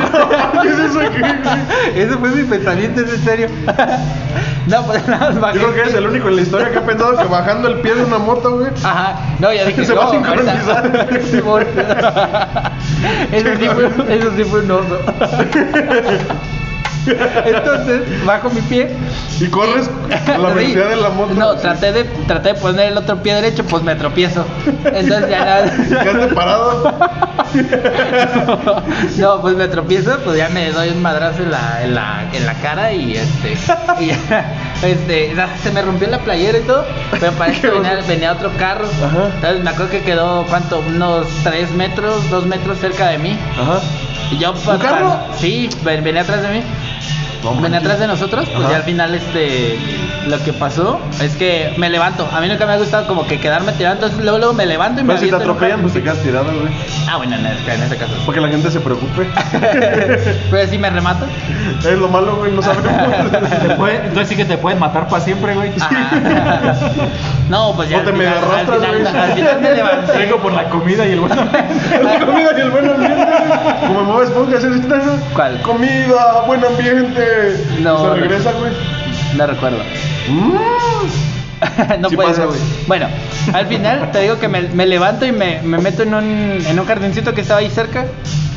¿Qué 0.62 0.68
es 0.68 0.78
eso? 0.78 0.98
¿Qué? 1.00 2.00
Ese 2.02 2.16
fue 2.16 2.30
mi 2.30 2.42
pensamiento, 2.44 3.00
es 3.02 3.12
en 3.12 3.24
serio. 3.24 3.48
no, 4.66 4.82
pues 4.86 5.06
nada 5.06 5.30
más 5.30 5.40
bajé 5.40 5.58
Yo 5.58 5.64
creo 5.64 5.74
que 5.74 5.80
eres 5.82 5.94
el 5.94 6.06
único 6.06 6.28
en 6.28 6.36
la 6.36 6.42
historia 6.42 6.70
que 6.70 6.78
ha 6.78 6.82
pensado 6.86 7.16
que 7.18 7.24
bajando 7.24 7.68
el 7.68 7.80
pie 7.80 7.94
de 7.94 8.04
una 8.04 8.18
moto, 8.18 8.56
güey. 8.58 8.70
Ajá, 8.82 9.16
no, 9.38 9.52
ya 9.52 9.64
dije, 9.66 9.84
Se 9.84 9.92
va 9.94 10.02
a 10.02 10.06
no, 10.06 10.10
sincronizar. 10.12 10.56
eso, 11.10 11.18
sí 11.30 11.40
fue, 13.68 13.86
eso 14.16 14.30
sí 14.36 14.44
fue 14.44 14.60
un 14.60 14.70
oso. 14.70 15.00
Entonces, 17.44 18.24
bajo 18.24 18.50
mi 18.50 18.60
pie 18.62 18.90
Y 19.40 19.46
corres 19.48 19.90
a 20.26 20.38
la 20.38 20.48
velocidad 20.54 20.88
de 20.88 20.96
la 20.96 21.08
moto. 21.10 21.34
No, 21.34 21.54
traté 21.56 21.92
de, 21.92 22.04
traté 22.26 22.50
de 22.50 22.54
poner 22.54 22.92
el 22.92 22.96
otro 22.98 23.22
pie 23.22 23.34
derecho, 23.34 23.64
pues 23.64 23.82
me 23.82 23.94
tropiezo. 23.94 24.44
Entonces 24.84 25.28
ya 25.30 25.44
nada. 25.44 25.72
Quedaste 26.02 26.34
parado. 26.34 26.98
No, 29.18 29.40
pues 29.40 29.56
me 29.56 29.68
tropiezo, 29.68 30.18
pues 30.24 30.36
ya 30.36 30.48
me 30.50 30.70
doy 30.72 30.88
un 30.90 31.00
madrazo 31.02 31.42
en 31.42 31.50
la, 31.50 31.80
en 31.82 31.94
la, 31.94 32.24
en 32.32 32.46
la 32.46 32.54
cara 32.54 32.92
y 32.92 33.16
este. 33.16 33.56
y 34.00 34.06
ya, 34.08 34.44
este, 34.82 35.34
ya 35.34 35.48
se 35.62 35.70
me 35.70 35.82
rompió 35.82 36.08
la 36.08 36.18
playera 36.18 36.58
y 36.58 36.62
todo. 36.62 36.84
Pero 37.12 37.32
que 37.38 37.60
Qué 37.60 37.70
venía, 38.08 38.32
otro 38.32 38.50
carro. 38.58 38.86
Ajá. 39.04 39.30
Entonces 39.34 39.62
me 39.64 39.70
acuerdo 39.70 39.90
que 39.90 40.02
quedó, 40.02 40.44
¿cuánto? 40.48 40.80
Unos 40.86 41.26
3 41.44 41.70
metros, 41.72 42.28
2 42.30 42.46
metros 42.46 42.78
cerca 42.78 43.08
de 43.08 43.18
mí. 43.18 43.38
Ajá. 43.60 43.80
Y 44.30 44.38
yo, 44.38 44.52
pa- 44.54 44.78
carro? 44.78 45.08
pa- 45.08 45.26
sí, 45.38 45.68
ven- 45.82 46.02
venía 46.04 46.22
atrás 46.22 46.42
de 46.42 46.48
mí. 46.48 46.62
Manches. 47.54 47.80
atrás 47.80 47.98
de 48.00 48.06
nosotros, 48.06 48.46
pues 48.48 48.60
Ajá. 48.64 48.70
ya 48.70 48.76
al 48.76 48.82
final 48.84 49.14
este 49.14 49.78
lo 50.26 50.42
que 50.42 50.52
pasó 50.52 51.00
es 51.22 51.36
que 51.36 51.72
me 51.76 51.88
levanto. 51.88 52.28
A 52.32 52.40
mí 52.40 52.48
nunca 52.48 52.66
me 52.66 52.72
ha 52.72 52.76
gustado 52.78 53.06
como 53.06 53.26
que 53.26 53.38
quedarme 53.38 53.72
tirado, 53.72 53.94
entonces 53.94 54.18
luego, 54.20 54.38
luego 54.38 54.52
me 54.54 54.66
levanto 54.66 55.00
y 55.00 55.04
me 55.04 55.14
Pero 55.14 55.24
si 55.24 55.30
te 55.30 55.36
atropellan, 55.36 55.80
pues 55.82 55.92
te 55.92 56.02
quedas 56.02 56.18
tirado, 56.18 56.46
güey. 56.46 56.72
Ah, 57.08 57.16
bueno, 57.18 57.36
en, 57.36 57.46
en 57.46 57.82
ese 57.82 57.96
caso. 57.96 58.12
Para 58.26 58.34
que 58.34 58.40
la 58.40 58.48
gente 58.48 58.70
se 58.70 58.80
preocupe. 58.80 59.28
Pero 60.50 60.68
si 60.68 60.78
me 60.78 60.90
remato. 60.90 61.26
es 61.78 61.98
lo 61.98 62.08
malo, 62.08 62.36
güey, 62.36 62.52
no 62.52 62.62
sabemos. 62.62 62.90
Te 63.68 63.74
puede- 63.76 63.96
entonces 63.96 64.28
sí 64.28 64.36
que 64.36 64.44
te 64.44 64.56
pueden 64.58 64.78
matar 64.80 65.06
para 65.08 65.22
siempre, 65.22 65.54
güey. 65.54 65.72
Ajá. 65.80 66.74
No, 67.48 67.72
pues 67.76 67.88
ya 67.88 67.98
O 67.98 68.00
te 68.00 68.10
al 68.10 68.16
final, 68.16 68.38
al 68.38 68.44
arrastras, 68.44 68.78
final, 68.80 69.00
güey. 69.02 69.16
al 69.22 69.32
final 69.34 69.60
me 69.60 69.70
levanté. 69.74 70.18
Vengo 70.18 70.36
por 70.38 70.52
la 70.52 70.64
comida 70.68 71.06
y 71.06 71.12
el 71.12 71.20
bueno. 71.20 71.36
La 71.36 72.18
comida 72.26 72.50
y 72.56 72.60
el 72.60 72.70
buen 72.70 72.90
ambiente. 72.90 73.24
güey. 73.24 73.94
Como 73.94 74.18
me 74.18 74.24
Esponja, 74.24 74.60
¿sí 74.60 74.66
está? 74.80 75.00
¿Cuál? 75.32 75.62
Comida, 75.62 76.42
buen 76.48 76.64
ambiente. 76.64 77.22
No, 77.82 78.14
Se 78.14 78.20
regresa, 78.20 78.52
güey. 78.52 78.72
No 79.36 79.46
recuerdo. 79.46 79.78
Mm. 80.28 80.54
no 82.00 82.08
Sí 82.10 82.16
puede 82.16 82.28
pasa, 82.28 82.40
ser. 82.42 82.46
güey. 82.48 82.60
Bueno, 82.86 83.06
al 83.52 83.66
final 83.66 84.10
te 84.12 84.20
digo 84.20 84.38
que 84.38 84.48
me, 84.48 84.62
me 84.62 84.86
levanto 84.86 85.24
y 85.26 85.32
me, 85.32 85.60
me 85.62 85.78
meto 85.78 86.02
en 86.02 86.14
un, 86.14 86.58
en 86.66 86.78
un 86.78 86.86
jardincito 86.86 87.34
que 87.34 87.40
estaba 87.42 87.60
ahí 87.60 87.70
cerca. 87.70 88.04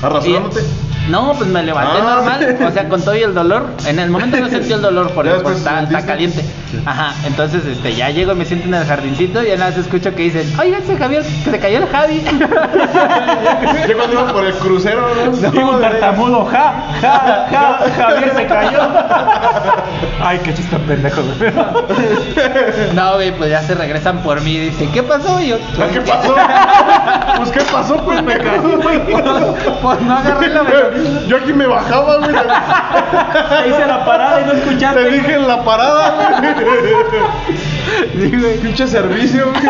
¿Arrastrándote? 0.01 0.61
Y- 0.61 0.89
no, 1.09 1.33
pues 1.33 1.49
me 1.49 1.63
levanté 1.63 1.97
Ah. 2.01 2.15
normal, 2.17 2.57
o 2.67 2.71
sea, 2.71 2.87
con 2.87 3.01
todo 3.01 3.15
y 3.15 3.21
el 3.23 3.33
dolor. 3.33 3.65
En 3.87 3.97
el 3.99 4.09
momento 4.11 4.37
no 4.37 4.47
sentí 4.49 4.73
el 4.73 4.81
dolor 4.81 5.11
está, 5.57 5.71
está 5.81 5.87
sentiste. 5.87 6.05
caliente. 6.07 6.45
Ajá, 6.86 7.13
entonces 7.25 7.65
este, 7.65 7.93
ya 7.95 8.10
llego 8.10 8.36
me 8.36 8.45
siento 8.45 8.67
en 8.67 8.73
el 8.75 8.86
jardincito 8.86 9.41
y 9.43 9.47
ya 9.47 9.58
nada 9.58 9.71
más 9.71 9.79
escucho 9.79 10.13
que 10.15 10.23
dicen, 10.23 10.51
oiga, 10.60 10.77
ese 10.79 10.97
Javier, 10.97 11.23
que 11.43 11.51
se 11.51 11.60
cayó 11.60 11.77
el 11.79 11.88
Javi. 11.88 12.23
Ya 13.88 13.95
cuando 13.95 14.13
iba 14.13 14.27
por 14.34 14.45
el 14.45 14.53
crucero, 14.55 15.01
¿no? 15.15 15.32
Un 15.32 15.41
de- 15.82 15.82
tartamudo, 15.82 16.45
ja, 16.45 16.73
ja, 17.01 17.47
ja, 17.51 17.79
Javier 17.97 18.34
se 18.36 18.45
cayó. 18.47 18.79
Ay, 20.21 20.39
qué 20.43 20.53
chiste 20.53 20.77
pendejo, 20.79 21.21
güey. 21.39 21.51
no, 22.93 23.13
güey, 23.15 23.32
pues 23.38 23.49
ya 23.49 23.62
se 23.63 23.73
regresan 23.75 24.19
por 24.19 24.41
mí 24.41 24.51
y 24.55 24.60
dicen, 24.69 24.91
¿qué 24.91 25.01
pasó? 25.03 25.39
Y 25.41 25.47
yo, 25.49 25.58
Ah, 25.79 25.86
¿Qué 25.91 26.01
pasó? 26.01 26.36
Pues, 27.38 27.51
¿qué 27.51 27.62
pasó, 27.71 27.97
pues? 27.97 28.21
Me 28.23 28.36
pues 28.38 30.01
no 30.01 30.17
agarré 30.17 30.47
la 30.49 30.63
Yo 31.27 31.38
aquí 31.38 31.53
me 31.53 31.65
bajaba, 31.67 32.17
güey. 32.17 32.32
Te 32.32 33.69
hice 33.69 33.86
la 33.88 34.05
parada 34.05 34.41
y 34.41 34.45
no 34.45 34.51
escuchaste. 34.53 35.03
Te 35.03 35.10
dije 35.12 35.34
en 35.36 35.47
la 35.47 35.63
parada, 35.63 36.15
güey. 36.39 36.58
Pinche 38.61 38.87
servicio, 38.87 39.51
güey. 39.51 39.63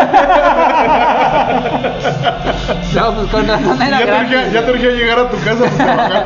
No, 2.95 3.13
pues 3.15 3.27
con 3.29 3.47
razón 3.47 3.79
Ya 3.79 3.87
era 3.87 3.97
te, 3.97 4.03
urgía, 4.05 4.27
gratis. 4.27 4.53
ya 4.53 4.65
te 4.65 4.71
urgía 4.71 4.89
llegar 4.91 5.19
a 5.19 5.29
tu 5.29 5.37
casa 5.37 5.63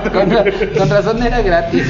pues, 0.01 0.13
con, 0.13 0.77
con 0.77 0.89
razón 0.89 1.23
era 1.23 1.41
gratis. 1.41 1.85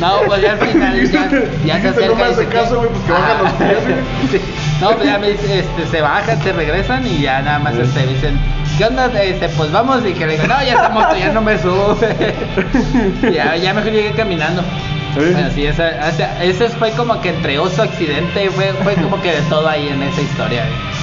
No, 0.00 0.20
pues 0.26 0.42
ya 0.42 0.52
al 0.52 0.58
final 0.58 1.10
ya, 1.10 1.30
ya 1.64 1.80
se 1.80 1.88
acerca 1.88 2.08
no 2.08 2.14
me 2.16 2.20
y 2.22 2.32
hace 2.32 2.46
caso, 2.48 2.76
güey, 2.78 2.88
pues 2.90 3.02
que 3.04 3.12
bajan 3.12 3.42
los 3.44 3.52
pies, 3.52 3.84
güey. 3.84 3.94
Sí. 4.32 4.40
No, 4.80 4.90
pues 4.90 5.04
ya 5.06 5.18
me 5.18 5.30
dice, 5.30 5.60
este, 5.60 5.86
se 5.86 6.00
bajan, 6.00 6.42
se 6.42 6.52
regresan 6.52 7.06
y 7.06 7.20
ya 7.20 7.40
nada 7.42 7.60
más 7.60 7.74
este, 7.76 8.06
dicen, 8.06 8.38
¿qué 8.76 8.84
onda? 8.86 9.06
Este, 9.22 9.48
pues 9.50 9.70
vamos 9.70 10.04
y 10.04 10.12
que 10.12 10.26
le 10.26 10.32
digo, 10.32 10.48
no, 10.48 10.62
ya 10.64 10.72
esa 10.72 10.88
moto 10.88 11.16
ya 11.16 11.32
no 11.32 11.40
me 11.42 11.56
sube. 11.58 12.34
ya, 13.32 13.56
ya 13.56 13.72
mejor 13.72 13.92
llegué 13.92 14.10
caminando. 14.12 14.62
Sí. 15.54 15.66
Esa- 15.66 16.42
ese 16.42 16.68
fue 16.70 16.90
como 16.92 17.20
que 17.20 17.28
entre 17.30 17.58
oso, 17.58 17.82
accidente, 17.82 18.50
fue, 18.50 18.72
fue 18.82 18.94
como 18.94 19.20
que 19.20 19.32
de 19.32 19.42
todo 19.42 19.68
ahí 19.68 19.88
en 19.88 20.02
esa 20.02 20.20
historia. 20.22 20.66
güey. 20.66 20.93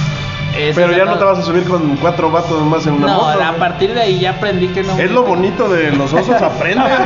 Pero 0.74 0.92
ya 0.92 1.04
no 1.04 1.18
te 1.18 1.24
vas 1.24 1.38
a 1.38 1.42
subir 1.42 1.64
con 1.64 1.96
cuatro 1.96 2.30
vatos 2.30 2.60
más 2.62 2.86
en 2.86 2.94
una 2.94 3.06
No, 3.06 3.14
moto. 3.22 3.42
a 3.42 3.52
partir 3.54 3.94
de 3.94 4.00
ahí 4.02 4.20
ya 4.20 4.30
aprendí 4.30 4.68
que 4.68 4.82
no. 4.82 4.98
Es 4.98 5.10
lo 5.10 5.22
bonito 5.24 5.68
de 5.68 5.90
los 5.92 6.12
osos, 6.12 6.40
aprenden. 6.42 6.84
es 6.86 6.98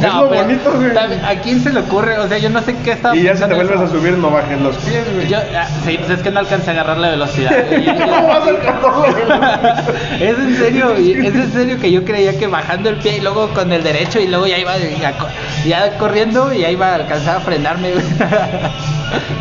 No, 0.00 0.22
lo 0.24 0.28
bonito, 0.28 0.72
güey. 0.72 0.90
¿A 0.96 1.40
quién 1.42 1.60
se 1.60 1.72
le 1.72 1.80
ocurre? 1.80 2.18
O 2.18 2.28
sea, 2.28 2.38
yo 2.38 2.50
no 2.50 2.60
sé 2.62 2.76
qué 2.84 2.92
estaba 2.92 3.16
Y 3.16 3.22
ya 3.22 3.36
si 3.36 3.44
te 3.44 3.54
vuelves 3.54 3.80
a 3.80 3.88
subir, 3.88 4.16
no 4.18 4.30
bajes 4.30 4.60
los 4.60 4.76
pies, 4.76 5.04
güey. 5.14 5.28
Yo, 5.28 5.38
ah, 5.56 5.66
sí, 5.84 5.96
pues 5.98 6.10
es 6.10 6.22
que 6.22 6.30
no 6.30 6.40
alcancé 6.40 6.70
a 6.70 6.72
agarrar 6.74 6.98
la 6.98 7.10
velocidad. 7.10 7.50
¿Cómo 7.70 8.28
vas 8.28 8.46
a 8.46 8.52
es 10.20 10.38
en 10.38 10.56
serio, 10.56 10.92
es 10.96 11.34
en 11.34 11.52
serio 11.52 11.78
que 11.80 11.90
yo 11.90 12.04
creía 12.04 12.38
que 12.38 12.46
bajando 12.46 12.88
el 12.90 12.96
pie 12.96 13.18
y 13.18 13.20
luego 13.20 13.48
con 13.48 13.72
el 13.72 13.82
derecho 13.82 14.20
y 14.20 14.26
luego 14.26 14.46
ya 14.46 14.58
iba 14.58 14.72
ya, 14.78 15.12
co- 15.18 15.26
ya 15.66 15.96
corriendo 15.98 16.52
y 16.52 16.60
ya 16.60 16.70
iba 16.70 16.88
a 16.88 16.94
alcanzar 16.96 17.36
a 17.38 17.40
frenarme. 17.40 17.92
güey. 17.92 18.04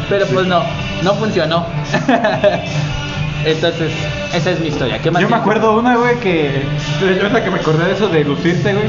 Pero 0.09 0.25
pues 0.27 0.47
no, 0.47 0.61
no 1.03 1.13
funcionó. 1.15 1.65
Entonces, 3.45 3.91
esa 4.33 4.51
es 4.51 4.59
mi 4.59 4.67
historia. 4.67 4.99
¿Qué 4.99 5.09
más 5.09 5.21
Yo 5.21 5.27
me 5.27 5.31
tienes? 5.33 5.41
acuerdo 5.41 5.79
una, 5.79 5.95
güey, 5.95 6.19
que. 6.19 6.63
Yo 7.19 7.25
hasta 7.25 7.43
que 7.43 7.49
me 7.49 7.59
acordé 7.59 7.85
de 7.85 7.93
eso 7.93 8.07
de 8.07 8.23
lucirte, 8.23 8.73
güey. 8.73 8.85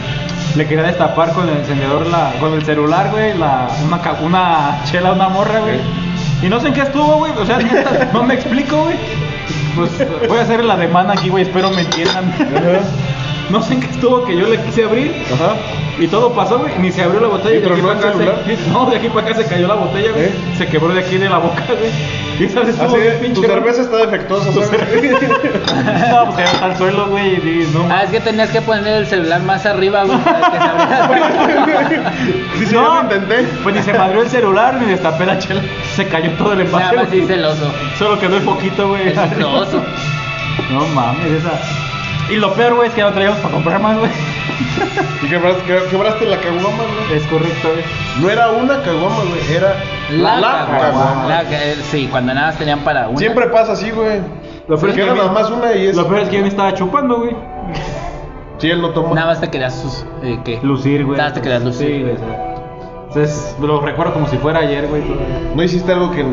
Le 0.57 0.67
quería 0.67 0.85
destapar 0.85 1.33
con 1.33 1.49
el 1.49 1.57
encendedor, 1.57 2.07
la, 2.09 2.33
con 2.39 2.53
el 2.53 2.63
celular, 2.63 3.09
güey, 3.11 3.37
la, 3.39 3.69
una, 3.87 3.99
una 4.21 4.81
chela, 4.85 5.13
una 5.13 5.29
morra, 5.31 5.61
güey. 5.61 5.79
Y 6.43 6.49
no 6.51 6.61
sé 6.61 6.69
en 6.69 6.75
qué 6.75 6.83
estuvo, 6.83 7.17
güey. 7.17 7.33
O 7.33 7.47
sea, 7.47 7.59
no 8.13 8.23
me 8.25 8.35
explico, 8.35 8.83
güey. 8.85 8.97
Pues 9.75 9.91
voy 10.29 10.39
a 10.39 10.43
hacer 10.43 10.63
la 10.63 10.77
demanda 10.77 11.15
aquí, 11.15 11.31
güey. 11.31 11.45
Espero 11.45 11.71
me 11.71 11.81
entiendan. 11.81 12.35
No 13.51 13.63
sé 13.63 13.75
en 13.75 13.81
qué 13.81 13.87
estuvo 13.89 14.25
que 14.25 14.37
yo 14.37 14.47
le 14.49 14.61
quise 14.63 14.85
abrir. 14.85 15.25
Ajá. 15.33 15.55
Y 15.99 16.07
todo 16.09 16.33
pasó, 16.33 16.59
güey. 16.59 16.73
Ni 16.79 16.91
se 16.91 17.03
abrió 17.03 17.21
la 17.21 17.29
botella. 17.29 17.57
¿Y 17.57 17.61
de 17.61 17.71
aquí 17.71 17.81
para 17.83 17.93
el 17.93 17.99
acá 17.99 18.13
celular? 18.13 18.43
se, 18.47 18.71
no, 18.71 18.87
de 18.91 18.97
aquí 18.97 19.09
para 19.09 19.27
acá 19.27 19.35
se 19.37 19.47
cayó 19.47 19.69
la 19.69 19.75
botella, 19.75 20.11
güey. 20.13 20.25
¿Eh? 20.25 20.33
Se 20.57 20.67
quebró 20.69 20.89
de 20.95 21.01
aquí 21.01 21.19
de 21.19 21.29
la 21.29 21.39
boca, 21.39 21.63
güey. 21.69 21.91
Y 22.39 22.47
bien 22.47 22.59
Así, 22.59 23.21
pinche. 23.21 23.35
tu 23.41 23.47
cerveza 23.47 23.83
está 23.83 23.99
defectuosa, 23.99 24.51
¿sabes? 24.53 24.71
No, 24.71 26.25
pues 26.33 26.49
cayó 26.51 26.67
el 26.73 26.77
suelo, 26.79 27.07
güey. 27.09 27.35
Y 27.37 27.69
no, 27.75 27.87
Ah, 27.91 28.05
es 28.05 28.11
que 28.11 28.21
tenías 28.21 28.49
que 28.51 28.63
poner 28.63 28.87
el 28.97 29.07
celular 29.07 29.43
más 29.43 29.67
arriba, 29.67 30.05
güey, 30.05 30.19
para 30.19 30.51
que 30.51 30.57
se 30.57 30.63
abriera. 30.65 32.13
Sí, 32.59 32.67
sí, 32.67 32.75
ya 32.75 32.81
lo 32.83 33.03
intenté. 33.03 33.45
Pues 33.63 33.75
ni 33.75 33.83
se 33.83 33.93
madrió 33.93 34.23
el 34.23 34.29
celular 34.31 34.75
ni 34.81 34.87
destapé 34.87 35.27
la 35.27 35.39
chela. 35.39 35.61
Se 35.95 36.07
cayó 36.09 36.31
todo 36.33 36.53
el 36.55 36.61
envase. 36.63 36.85
Nada 36.85 36.97
más 36.97 37.09
güey. 37.09 37.21
hice 37.23 37.35
el 37.35 37.45
oso. 37.45 37.71
Solo 37.99 38.19
quedó 38.19 38.37
el 38.37 38.43
foquito, 38.43 38.89
güey. 38.89 39.09
El 39.09 39.45
oso. 39.45 39.83
No 40.71 40.87
mames, 40.89 41.33
esa. 41.33 41.51
Y 42.31 42.37
lo 42.37 42.53
peor, 42.55 42.75
güey, 42.75 42.89
es 42.89 42.95
que 42.95 43.01
ya 43.01 43.09
no 43.09 43.13
traíamos 43.15 43.39
para 43.41 43.55
comprar 43.55 43.81
más, 43.81 43.99
güey. 43.99 44.11
Y 45.23 45.27
quebraste, 45.29 45.63
que- 45.65 45.91
quebraste 45.91 46.25
la 46.27 46.39
caguama, 46.39 46.69
güey. 46.69 47.19
Es 47.19 47.27
correcto, 47.27 47.69
güey. 47.73 47.85
No 48.21 48.31
era 48.31 48.51
una 48.51 48.81
caguama, 48.83 49.17
güey, 49.29 49.57
era 49.57 49.75
La, 50.11 50.37
la, 50.41 50.49
caguama. 50.67 50.79
caguama. 50.81 51.27
La 51.29 51.43
eh, 51.43 51.77
sí, 51.91 52.09
cuando 52.11 52.33
nada 52.35 52.49
más 52.49 52.57
tenían 52.59 52.81
para 52.81 53.09
una. 53.09 53.19
Siempre 53.19 53.47
pasa 53.49 53.73
así, 53.73 53.91
güey. 53.91 54.21
Lo 54.69 54.77
peor, 54.79 54.91
es 54.91 54.97
que 54.97 55.03
era 55.03 55.15
nada 55.15 55.33
más 55.33 55.51
una 55.51 55.75
y 55.75 55.89
es. 55.89 55.97
Lo 55.97 56.07
peor 56.07 56.21
es 56.21 56.29
que 56.29 56.37
yo 56.37 56.43
me 56.43 56.49
estaba 56.49 56.73
chupando, 56.75 57.19
güey. 57.19 57.37
Sí, 58.59 58.71
él 58.71 58.81
no 58.81 58.91
tomó. 58.91 59.15
Nada 59.15 59.27
más 59.27 59.41
te 59.41 59.51
querías 59.51 59.75
sus, 59.75 60.07
eh, 60.23 60.39
¿qué? 60.45 60.61
Lucir, 60.63 61.05
güey. 61.05 61.17
Nada 61.19 61.31
más 61.31 61.35
te 61.35 61.43
querías 61.43 61.63
lucir. 61.63 61.89
Sí, 61.89 62.01
güey. 62.03 62.15
o 62.15 62.19
sea. 62.19 62.52
Entonces, 63.15 63.55
lo 63.61 63.81
recuerdo 63.83 64.15
como 64.15 64.27
si 64.27 64.39
fuera 64.39 64.61
ayer, 64.61 64.87
güey. 64.89 65.03
No 65.55 65.63
hiciste 65.63 65.93
algo 65.93 66.11
que, 66.13 66.25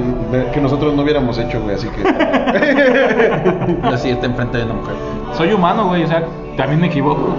que 0.54 0.62
nosotros 0.62 0.94
no 0.96 1.02
hubiéramos 1.04 1.38
hecho, 1.38 1.62
güey, 1.62 1.76
así 1.76 1.90
que. 1.90 2.04
Lucirte 3.92 4.26
enfrente 4.26 4.60
de 4.60 4.64
una 4.64 4.76
mujer. 4.76 4.96
Soy 5.36 5.52
humano, 5.52 5.88
güey, 5.88 6.04
o 6.04 6.08
sea, 6.08 6.24
también 6.56 6.80
me 6.80 6.88
equivoco. 6.88 7.36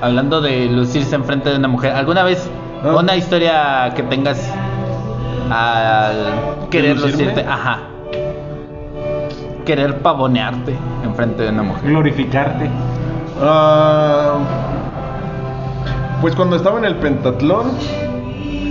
Hablando 0.00 0.40
de 0.40 0.66
lucirse 0.66 1.14
enfrente 1.14 1.50
de 1.50 1.56
una 1.58 1.68
mujer, 1.68 1.92
¿alguna 1.94 2.24
vez 2.24 2.50
Ah. 2.84 2.96
una 2.98 3.14
historia 3.14 3.92
que 3.94 4.02
tengas 4.02 4.52
al 5.48 6.68
querer 6.70 6.98
lucirte? 6.98 7.44
Ajá. 7.48 7.78
Querer 9.64 9.98
pavonearte 9.98 10.74
enfrente 11.04 11.44
de 11.44 11.50
una 11.50 11.62
mujer. 11.62 11.88
Glorificarte. 11.88 12.68
Ah, 13.40 14.38
pues 16.20 16.34
cuando 16.34 16.56
estaba 16.56 16.78
en 16.80 16.84
el 16.86 16.96
pentatlón, 16.96 17.70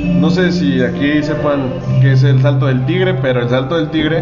no 0.03 0.29
sé 0.29 0.51
si 0.51 0.81
aquí 0.81 1.23
sepan 1.23 1.73
qué 2.01 2.13
es 2.13 2.23
el 2.23 2.41
salto 2.41 2.67
del 2.67 2.85
tigre, 2.85 3.13
pero 3.15 3.41
el 3.41 3.49
salto 3.49 3.75
del 3.75 3.89
tigre 3.89 4.19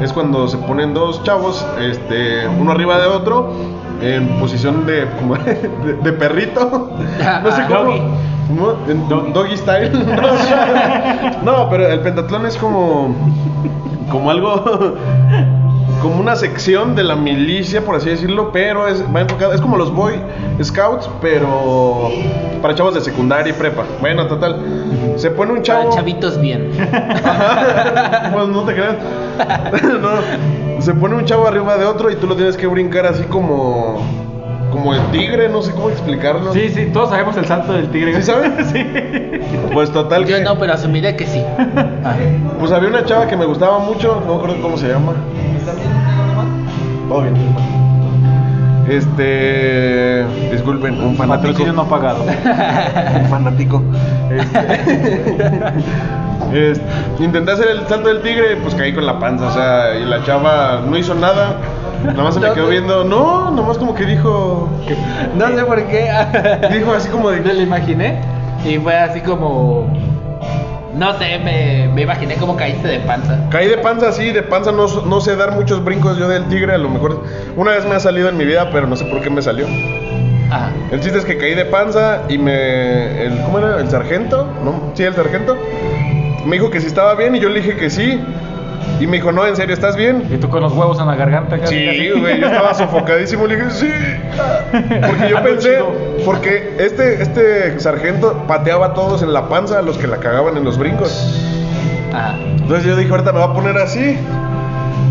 es 0.00 0.12
cuando 0.12 0.48
se 0.48 0.58
ponen 0.58 0.94
dos 0.94 1.22
chavos, 1.24 1.66
este, 1.80 2.46
uno 2.48 2.72
arriba 2.72 2.98
de 2.98 3.06
otro, 3.06 3.52
en 4.00 4.28
posición 4.38 4.86
de, 4.86 5.06
como 5.18 5.36
de, 5.84 5.98
de 6.02 6.12
perrito. 6.12 6.90
No 7.42 7.52
sé 7.52 7.62
cómo. 7.68 8.30
Doggy. 9.08 9.32
doggy 9.32 9.56
style. 9.56 9.92
no, 11.44 11.68
pero 11.70 11.86
el 11.86 12.00
pentatlón 12.00 12.46
es 12.46 12.56
como, 12.56 13.14
como 14.10 14.30
algo 14.30 14.96
como 16.00 16.20
una 16.20 16.36
sección 16.36 16.94
de 16.94 17.04
la 17.04 17.16
milicia, 17.16 17.84
por 17.84 17.96
así 17.96 18.08
decirlo, 18.08 18.50
pero 18.52 18.88
es, 18.88 19.04
va 19.14 19.20
enfocado, 19.20 19.52
es 19.52 19.60
como 19.60 19.76
los 19.76 19.92
Boy 19.92 20.14
Scouts, 20.62 21.08
pero 21.20 22.10
para 22.62 22.74
chavos 22.74 22.94
de 22.94 23.00
secundaria 23.00 23.50
y 23.50 23.52
prepa. 23.54 23.84
Bueno, 24.00 24.26
total. 24.26 24.56
Se 25.16 25.30
pone 25.30 25.52
un 25.52 25.62
chavo. 25.62 25.90
Para 25.90 25.96
chavitos 25.96 26.40
bien. 26.40 26.70
pues 28.32 28.48
no 28.48 28.62
te 28.64 28.74
creas. 28.74 28.96
no. 30.00 30.80
Se 30.82 30.94
pone 30.94 31.16
un 31.16 31.24
chavo 31.24 31.46
arriba 31.46 31.76
de 31.76 31.84
otro 31.84 32.10
y 32.10 32.16
tú 32.16 32.26
lo 32.26 32.36
tienes 32.36 32.56
que 32.56 32.66
brincar 32.66 33.06
así 33.06 33.24
como. 33.24 34.02
Como 34.70 34.94
el 34.94 35.02
tigre, 35.10 35.48
no 35.48 35.62
sé 35.62 35.72
cómo 35.72 35.90
explicarlo. 35.90 36.52
Sí, 36.52 36.68
sí, 36.68 36.90
todos 36.92 37.10
sabemos 37.10 37.36
el 37.36 37.44
salto 37.44 37.72
del 37.72 37.90
tigre. 37.90 38.14
¿Sí 38.14 38.22
sabes? 38.22 38.68
Sí. 38.72 38.86
Pues 39.72 39.90
total 39.90 40.26
Yo 40.26 40.36
que. 40.36 40.44
no, 40.44 40.58
pero 40.58 40.74
asumiré 40.74 41.16
que 41.16 41.26
sí. 41.26 41.42
Pues 42.58 42.70
había 42.70 42.88
una 42.88 43.04
chava 43.04 43.26
que 43.26 43.36
me 43.36 43.46
gustaba 43.46 43.80
mucho, 43.80 44.22
no 44.24 44.34
me 44.34 44.36
acuerdo 44.36 44.62
cómo 44.62 44.76
se 44.76 44.88
llama. 44.88 45.14
Este. 48.88 50.24
Disculpen, 50.50 51.00
un 51.00 51.16
fanático. 51.16 51.48
Patrocinio 51.48 51.72
no 51.72 51.84
pagado. 51.88 52.24
un 53.22 53.26
fanático. 53.28 53.82
Este, 54.30 54.58
es- 56.72 56.80
intenté 57.20 57.52
hacer 57.52 57.68
el 57.68 57.86
salto 57.86 58.08
del 58.08 58.20
tigre, 58.22 58.56
pues 58.62 58.74
caí 58.74 58.92
con 58.92 59.06
la 59.06 59.18
panza, 59.18 59.46
o 59.46 59.52
sea, 59.52 59.96
y 59.98 60.04
la 60.04 60.22
chava 60.24 60.82
no 60.88 60.96
hizo 60.96 61.14
nada. 61.14 61.56
Nada 62.04 62.22
más 62.24 62.34
se 62.34 62.40
me 62.40 62.50
quedó 62.52 62.68
viendo, 62.68 63.04
no, 63.04 63.50
nomás 63.50 63.76
como 63.76 63.94
que 63.94 64.06
dijo. 64.06 64.68
No 65.36 65.48
sé 65.48 65.64
por 65.64 65.82
qué. 65.86 66.08
Dijo 66.72 66.92
así 66.94 67.08
como 67.10 67.28
Me 67.30 67.40
de. 67.40 67.54
lo 67.54 67.60
imaginé 67.62 68.20
y 68.64 68.78
fue 68.78 68.96
así 68.96 69.20
como. 69.20 69.86
No 70.94 71.16
sé, 71.18 71.38
me, 71.38 71.88
me 71.88 72.02
imaginé 72.02 72.34
como 72.34 72.56
caíste 72.56 72.88
de 72.88 73.00
panza. 73.00 73.38
Caí 73.50 73.68
de 73.68 73.78
panza 73.78 74.08
así, 74.08 74.32
de 74.32 74.42
panza 74.42 74.72
no, 74.72 74.86
no 75.04 75.20
sé 75.20 75.36
dar 75.36 75.52
muchos 75.52 75.84
brincos 75.84 76.18
yo 76.18 76.28
del 76.28 76.46
tigre, 76.48 76.74
a 76.74 76.78
lo 76.78 76.88
mejor 76.88 77.24
una 77.56 77.72
vez 77.72 77.84
me 77.86 77.94
ha 77.94 78.00
salido 78.00 78.28
en 78.28 78.36
mi 78.36 78.44
vida, 78.44 78.70
pero 78.72 78.86
no 78.86 78.96
sé 78.96 79.04
por 79.04 79.20
qué 79.22 79.30
me 79.30 79.40
salió. 79.40 79.66
Ajá. 80.50 80.72
El 80.90 81.00
chiste 81.00 81.18
es 81.18 81.24
que 81.24 81.38
caí 81.38 81.54
de 81.54 81.64
panza 81.64 82.22
y 82.28 82.38
me. 82.38 83.24
El, 83.24 83.40
¿Cómo 83.42 83.58
era? 83.60 83.78
¿El 83.78 83.88
sargento? 83.88 84.52
¿No? 84.64 84.90
Sí, 84.94 85.04
el 85.04 85.14
sargento. 85.14 85.56
Me 86.44 86.56
dijo 86.56 86.70
que 86.70 86.80
si 86.80 86.88
estaba 86.88 87.14
bien 87.14 87.36
y 87.36 87.40
yo 87.40 87.48
le 87.48 87.60
dije 87.60 87.76
que 87.76 87.88
sí. 87.88 88.20
Y 88.98 89.06
me 89.06 89.16
dijo, 89.16 89.32
no, 89.32 89.46
en 89.46 89.56
serio, 89.56 89.74
¿estás 89.74 89.96
bien? 89.96 90.26
Y 90.30 90.36
tú 90.36 90.48
con 90.48 90.62
los 90.62 90.72
huevos 90.72 90.98
en 91.00 91.06
la 91.06 91.14
garganta. 91.14 91.58
casi, 91.58 91.74
Sí, 91.74 92.10
güey, 92.10 92.40
yo 92.40 92.46
estaba 92.46 92.74
sofocadísimo. 92.74 93.46
Le 93.46 93.56
dije, 93.56 93.70
sí. 93.70 93.92
Porque 95.06 95.28
yo 95.28 95.42
pensé, 95.42 95.78
porque 96.24 96.76
este, 96.78 97.22
este 97.22 97.80
sargento 97.80 98.44
pateaba 98.46 98.86
a 98.86 98.94
todos 98.94 99.22
en 99.22 99.32
la 99.32 99.48
panza, 99.48 99.78
a 99.78 99.82
los 99.82 99.96
que 99.98 100.06
la 100.06 100.18
cagaban 100.18 100.56
en 100.56 100.64
los 100.64 100.78
brincos. 100.78 101.40
Ajá. 102.12 102.36
Entonces 102.38 102.84
yo 102.84 102.96
dije, 102.96 103.10
ahorita 103.10 103.32
me 103.32 103.38
va 103.38 103.46
a 103.46 103.54
poner 103.54 103.76
así. 103.78 104.18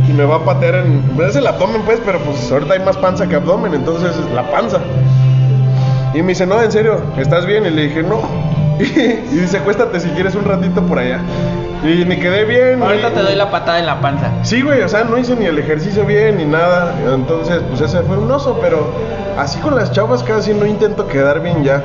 Y 0.07 0.13
me 0.13 0.23
va 0.23 0.37
a 0.37 0.45
patear 0.45 0.75
en. 0.75 1.03
Es 1.21 1.35
el 1.35 1.45
abdomen, 1.45 1.81
pues, 1.83 1.99
pero 2.05 2.19
pues 2.19 2.51
ahorita 2.51 2.73
hay 2.73 2.79
más 2.79 2.97
panza 2.97 3.27
que 3.27 3.35
abdomen, 3.35 3.73
entonces 3.73 4.15
la 4.33 4.49
panza. 4.49 4.79
Y 6.13 6.21
me 6.23 6.29
dice, 6.29 6.45
no, 6.47 6.61
en 6.61 6.71
serio, 6.71 7.01
¿estás 7.17 7.45
bien? 7.45 7.65
Y 7.65 7.69
le 7.69 7.83
dije, 7.83 8.03
no. 8.03 8.21
Y, 8.79 9.35
dice, 9.35 9.57
acuéstate 9.57 9.99
si 9.99 10.09
quieres 10.11 10.35
un 10.35 10.45
ratito 10.45 10.81
por 10.81 10.99
allá. 10.99 11.19
Y 11.83 12.03
me 12.05 12.19
quedé 12.19 12.45
bien. 12.45 12.81
Ahorita 12.83 13.09
y- 13.09 13.13
te 13.13 13.21
doy 13.21 13.35
la 13.35 13.49
patada 13.49 13.79
en 13.79 13.85
la 13.85 14.01
panza. 14.01 14.29
Sí, 14.43 14.61
güey, 14.61 14.81
o 14.81 14.89
sea, 14.89 15.03
no 15.03 15.17
hice 15.17 15.35
ni 15.35 15.45
el 15.45 15.57
ejercicio 15.59 16.05
bien 16.05 16.37
ni 16.37 16.45
nada. 16.45 16.93
Entonces, 17.13 17.61
pues 17.69 17.81
ese 17.81 18.01
fue 18.01 18.17
un 18.17 18.29
oso, 18.29 18.57
pero 18.61 18.91
así 19.37 19.59
con 19.59 19.75
las 19.75 19.91
chavas 19.91 20.23
casi 20.23 20.53
no 20.53 20.65
intento 20.65 21.07
quedar 21.07 21.41
bien 21.41 21.63
ya. 21.63 21.81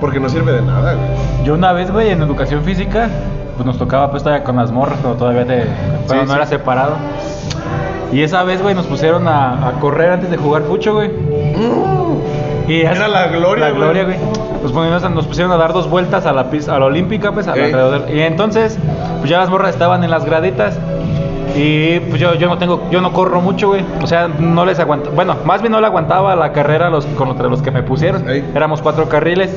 Porque 0.00 0.20
no 0.20 0.28
sirve 0.28 0.52
de 0.52 0.62
nada, 0.62 0.94
güey. 0.94 1.08
Yo 1.44 1.54
una 1.54 1.72
vez, 1.72 1.90
güey, 1.90 2.10
en 2.10 2.22
educación 2.22 2.62
física, 2.62 3.08
pues 3.56 3.66
nos 3.66 3.78
tocaba 3.78 4.10
pues 4.12 4.22
todavía 4.22 4.44
con 4.44 4.54
las 4.56 4.70
morras, 4.70 4.98
pero 5.02 5.14
todavía 5.14 5.44
te, 5.44 5.64
cuando 6.06 6.26
no 6.26 6.30
sí. 6.32 6.36
era 6.36 6.46
separado. 6.46 6.92
Y 8.12 8.22
esa 8.22 8.44
vez, 8.44 8.62
güey, 8.62 8.74
nos 8.76 8.86
pusieron 8.86 9.26
a, 9.26 9.68
a 9.68 9.72
correr 9.80 10.12
antes 10.12 10.30
de 10.30 10.36
jugar 10.36 10.62
fucho, 10.62 10.94
güey. 10.94 11.10
Y 12.68 12.80
Era 12.82 13.08
la 13.08 13.28
gloria, 13.28 13.64
La 13.66 13.70
güey. 13.70 13.82
gloria, 13.82 14.04
güey. 14.04 14.16
Nos, 14.62 14.72
pusieron, 14.72 15.14
nos 15.14 15.26
pusieron 15.26 15.52
a 15.52 15.56
dar 15.56 15.72
dos 15.72 15.88
vueltas 15.88 16.26
a 16.26 16.32
la 16.32 16.42
a 16.42 16.78
la 16.78 16.84
olímpica, 16.84 17.32
pues, 17.32 17.46
Ey. 17.46 17.52
alrededor. 17.64 18.10
Y 18.10 18.20
entonces, 18.20 18.78
pues 19.18 19.30
ya 19.30 19.38
las 19.38 19.48
morras 19.48 19.70
estaban 19.70 20.04
en 20.04 20.10
las 20.10 20.24
graditas. 20.24 20.78
Y 21.56 22.00
pues 22.00 22.20
yo, 22.20 22.34
yo 22.34 22.48
no 22.48 22.58
tengo, 22.58 22.88
yo 22.90 23.00
no 23.00 23.12
corro 23.12 23.40
mucho, 23.40 23.68
güey. 23.68 23.84
O 24.02 24.06
sea, 24.06 24.28
no 24.28 24.64
les 24.64 24.78
aguanta. 24.78 25.10
Bueno, 25.10 25.36
más 25.44 25.60
bien 25.60 25.72
no 25.72 25.80
le 25.80 25.86
aguantaba 25.86 26.36
la 26.36 26.52
carrera 26.52 26.90
los, 26.90 27.06
con 27.06 27.28
los, 27.28 27.62
que 27.62 27.70
me 27.70 27.82
pusieron. 27.82 28.28
Ey. 28.28 28.44
Éramos 28.54 28.82
cuatro 28.82 29.08
carriles. 29.08 29.50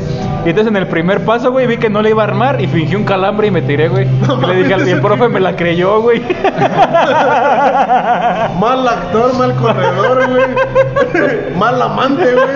Y 0.45 0.49
entonces 0.49 0.71
en 0.71 0.77
el 0.77 0.87
primer 0.87 1.23
paso, 1.25 1.51
güey, 1.51 1.67
vi 1.67 1.77
que 1.77 1.89
no 1.89 2.01
le 2.01 2.09
iba 2.11 2.23
a 2.23 2.27
armar 2.27 2.61
y 2.61 2.67
fingí 2.67 2.95
un 2.95 3.03
calambre 3.03 3.47
y 3.47 3.51
me 3.51 3.61
tiré, 3.61 3.89
güey. 3.89 4.07
y 4.43 4.45
le 4.45 4.55
dije 4.55 4.73
al 4.73 4.87
el 4.87 5.01
profe 5.01 5.29
me 5.29 5.39
la 5.39 5.55
creyó, 5.55 6.01
güey. 6.01 6.21
Mal 8.59 8.87
actor, 8.87 9.33
mal 9.37 9.55
corredor, 9.55 10.29
güey. 10.29 11.55
mal 11.57 11.81
amante, 11.81 12.33
güey. 12.33 12.47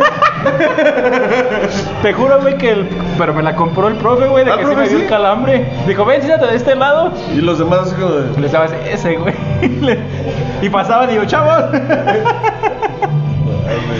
Te 2.02 2.14
juro, 2.14 2.42
güey, 2.42 2.58
que 2.58 2.72
el. 2.72 2.88
Pero 3.18 3.34
me 3.34 3.44
la 3.44 3.56
compró 3.56 3.88
el 3.88 3.96
profe, 3.96 4.28
güey, 4.28 4.46
de 4.46 4.52
Ah, 4.52 4.58
que 4.58 4.66
sí 4.66 4.76
me 4.76 4.88
dio 4.88 4.98
sí. 4.98 5.04
el 5.04 5.10
calambre. 5.10 5.66
Dijo, 5.88 6.06
ven, 6.06 6.22
siéntate 6.22 6.52
de 6.52 6.58
este 6.58 6.76
lado. 6.76 7.12
Y 7.34 7.42
los 7.42 7.60
demás 7.60 7.94
como 7.94 8.12
de. 8.12 8.92
Ese, 8.92 9.16
güey. 9.16 9.35
Y 10.62 10.70
pasaban 10.70 11.12
y 11.12 11.16
yo, 11.16 11.26
chavos. 11.26 11.66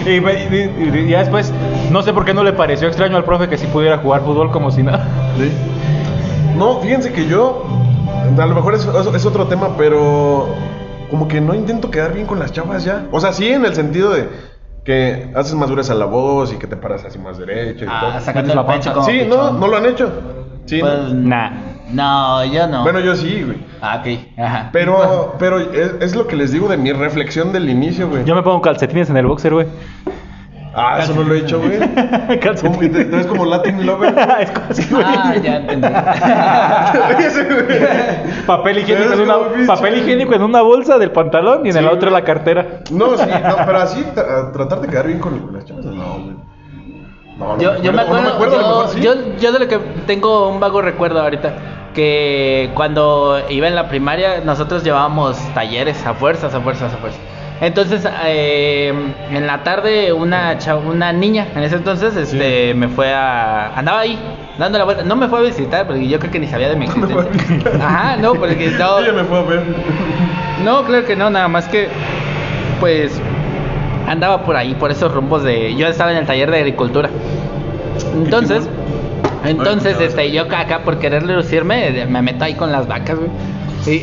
Y, 0.06 0.22
me- 0.22 0.34
y- 0.34 0.72
y- 0.94 1.00
y 1.00 1.10
ya 1.10 1.20
después, 1.20 1.52
no 1.90 2.04
sé 2.04 2.14
por 2.14 2.26
qué 2.26 2.34
no 2.34 2.44
le 2.44 2.54
pareció 2.54 2.88
extraño 2.88 3.18
al 3.18 3.24
profe 3.24 3.50
que 3.50 3.58
sí 3.58 3.66
pudiera 3.66 3.98
jugar 3.98 4.22
fútbol 4.22 4.52
como 4.52 4.70
si 4.72 4.84
nada. 4.84 5.06
Sí. 5.38 5.52
No, 6.58 6.80
fíjense 6.80 7.12
que 7.12 7.28
yo, 7.28 7.66
a 8.38 8.46
lo 8.46 8.56
mejor 8.56 8.76
es, 8.76 8.86
es- 8.86 9.14
es 9.16 9.26
otro 9.26 9.48
tema, 9.48 9.76
pero 9.78 10.48
como 11.10 11.28
que 11.28 11.42
no 11.42 11.54
intento 11.56 11.90
quedar 11.92 12.14
bien 12.14 12.26
con 12.28 12.40
las 12.40 12.52
chavas 12.54 12.84
ya. 12.86 13.06
O 13.12 13.20
sea, 13.20 13.34
sí 13.34 13.48
en 13.50 13.66
el 13.66 13.74
sentido 13.76 14.12
de 14.12 14.30
que 14.86 15.32
haces 15.36 15.56
más 15.56 15.68
duras 15.70 15.90
a 15.90 15.96
la 15.96 16.06
voz 16.06 16.54
y 16.54 16.58
que 16.58 16.68
te 16.68 16.78
paras 16.78 17.04
así 17.04 17.18
más 17.18 17.38
derecho 17.40 17.86
y 17.86 17.88
Ah, 17.90 18.00
todo. 18.12 18.20
sacando 18.22 18.54
la 18.56 18.66
panza. 18.66 18.94
como 18.94 19.06
Sí, 19.08 19.24
no, 19.28 19.36
pichón. 19.36 19.60
no 19.60 19.68
lo 19.68 19.78
han 19.78 19.86
hecho. 19.88 20.10
Sí, 20.66 20.80
Pues, 20.80 20.94
no. 20.94 21.30
Nah. 21.30 21.50
No, 21.96 22.44
yo 22.46 22.68
no. 22.68 22.84
Bueno, 22.84 23.00
yo 23.00 23.16
sí, 23.16 23.42
güey. 23.44 23.58
Ah, 23.82 24.02
ok. 24.02 24.20
Ajá. 24.40 24.70
Pero, 24.74 25.36
pero 25.40 25.60
es, 25.60 25.94
es 26.02 26.16
lo 26.16 26.28
que 26.28 26.36
les 26.36 26.52
digo 26.52 26.68
de 26.68 26.78
mi 26.78 26.92
reflexión 26.92 27.52
del 27.54 27.70
inicio, 27.70 28.10
güey. 28.10 28.26
Yo 28.26 28.36
me 28.36 28.44
pongo 28.44 28.62
calcetines 28.62 29.10
en 29.10 29.18
el 29.18 29.26
boxer, 29.26 29.54
güey. 29.54 29.68
Ah, 30.78 31.00
eso 31.02 31.14
no 31.16 31.24
lo 31.24 31.34
he 31.34 31.38
hecho, 31.40 31.60
güey. 31.62 31.80
¿Y 32.34 32.38
calcetines. 32.40 32.92
te, 32.92 33.06
te 33.06 33.16
ves 33.16 33.26
como 33.28 33.46
Latin 33.46 33.86
Lover? 33.86 34.14
es 34.42 34.52
como 34.52 34.66
así, 34.70 34.86
güey. 34.92 35.04
Ah, 35.08 35.36
ya 35.42 35.56
entendí. 35.58 35.88
Papel 38.46 38.80
higiénico, 38.80 39.14
en 39.14 39.22
una, 39.22 39.34
como 39.36 39.50
pinche- 39.52 39.68
papel 39.68 39.98
higiénico 40.00 40.34
en 40.36 40.44
una 40.44 40.62
bolsa 40.62 40.98
del 40.98 41.12
pantalón 41.12 41.66
y 41.66 41.70
en 41.70 41.74
Sí, 41.76 41.80
el 41.80 41.88
otro 41.88 42.10
la 42.10 42.24
cartera. 42.24 42.82
No, 42.92 43.18
sí, 43.18 43.24
no, 43.26 43.56
pero 43.66 43.78
así 43.80 44.04
tra- 44.14 44.52
tratar 44.52 44.82
de 44.82 44.88
quedar 44.90 45.08
bien 45.08 45.20
con, 45.20 45.54
las 45.54 45.64
chavas, 45.66 45.86
no, 45.86 45.94
güey. 45.94 46.36
No, 47.38 47.56
no 47.56 47.60
Yo, 47.60 47.82
yo 47.82 47.92
me 47.94 48.04
o 48.04 48.08
no 48.08 48.30
acuerdo, 48.30 48.56
a 48.56 48.62
lo 48.62 48.62
yo, 48.62 48.68
mejor 48.68 48.88
sí. 48.90 49.02
yo, 49.02 49.14
yo 49.40 49.52
de 49.52 49.60
lo 49.60 49.68
que 49.68 49.78
tengo 50.08 50.50
un 50.50 50.60
vago 50.60 50.82
recuerdo 50.82 51.22
ahorita, 51.22 51.54
que 51.96 52.70
cuando 52.76 53.42
iba 53.50 53.68
en 53.68 53.76
la 53.76 53.88
primaria 53.88 54.42
nosotros 54.42 54.84
llevábamos 54.84 55.38
talleres 55.54 56.06
a 56.06 56.14
fuerzas, 56.14 56.54
a 56.54 56.60
fuerzas, 56.60 56.94
a 56.94 56.98
fuerzas. 56.98 57.22
Entonces, 57.62 58.06
eh, 58.26 58.94
en 59.32 59.48
la 59.48 59.64
tarde 59.64 60.12
una 60.12 60.58
una 60.86 61.14
niña, 61.14 61.48
en 61.56 61.64
ese 61.64 61.78
entonces, 61.78 62.16
este, 62.18 62.74
me 62.74 62.90
fue 62.90 63.14
a... 63.14 63.72
Andaba 63.78 64.02
ahí, 64.02 64.20
dando 64.60 64.78
la 64.78 64.84
vuelta. 64.84 65.04
No 65.04 65.16
me 65.16 65.30
fue 65.30 65.40
a 65.40 65.42
visitar, 65.44 65.88
porque 65.88 66.06
yo 66.06 66.20
creo 66.20 66.32
que 66.32 66.40
ni 66.40 66.48
sabía 66.48 66.68
de 66.68 66.76
mi 66.76 66.86
existencia. 66.86 67.26
Ajá, 67.82 68.18
no, 68.18 68.34
porque 68.34 68.72
no... 68.78 69.00
Ella 69.00 69.14
me 69.14 69.24
fue 69.24 69.40
a 69.40 69.42
ver. 69.44 69.64
No, 70.66 70.84
claro 70.84 71.06
que 71.06 71.16
no, 71.16 71.30
nada 71.30 71.48
más 71.48 71.70
que, 71.70 71.88
pues, 72.82 73.22
andaba 74.06 74.44
por 74.44 74.58
ahí, 74.58 74.76
por 74.76 74.92
esos 74.92 75.14
rumbos 75.14 75.44
de... 75.44 75.76
Yo 75.76 75.88
estaba 75.88 76.12
en 76.12 76.18
el 76.18 76.26
taller 76.26 76.52
de 76.52 76.58
agricultura. 76.58 77.10
Entonces, 78.16 78.68
entonces, 79.46 80.00
este, 80.00 80.32
yo 80.32 80.44
acá, 80.44 80.82
por 80.84 81.00
querer 81.00 81.24
lucirme, 81.24 82.06
me 82.08 82.22
meto 82.22 82.46
ahí 82.46 82.56
con 82.56 82.72
las 82.72 82.88
vacas, 82.88 83.18
güey. 83.18 83.30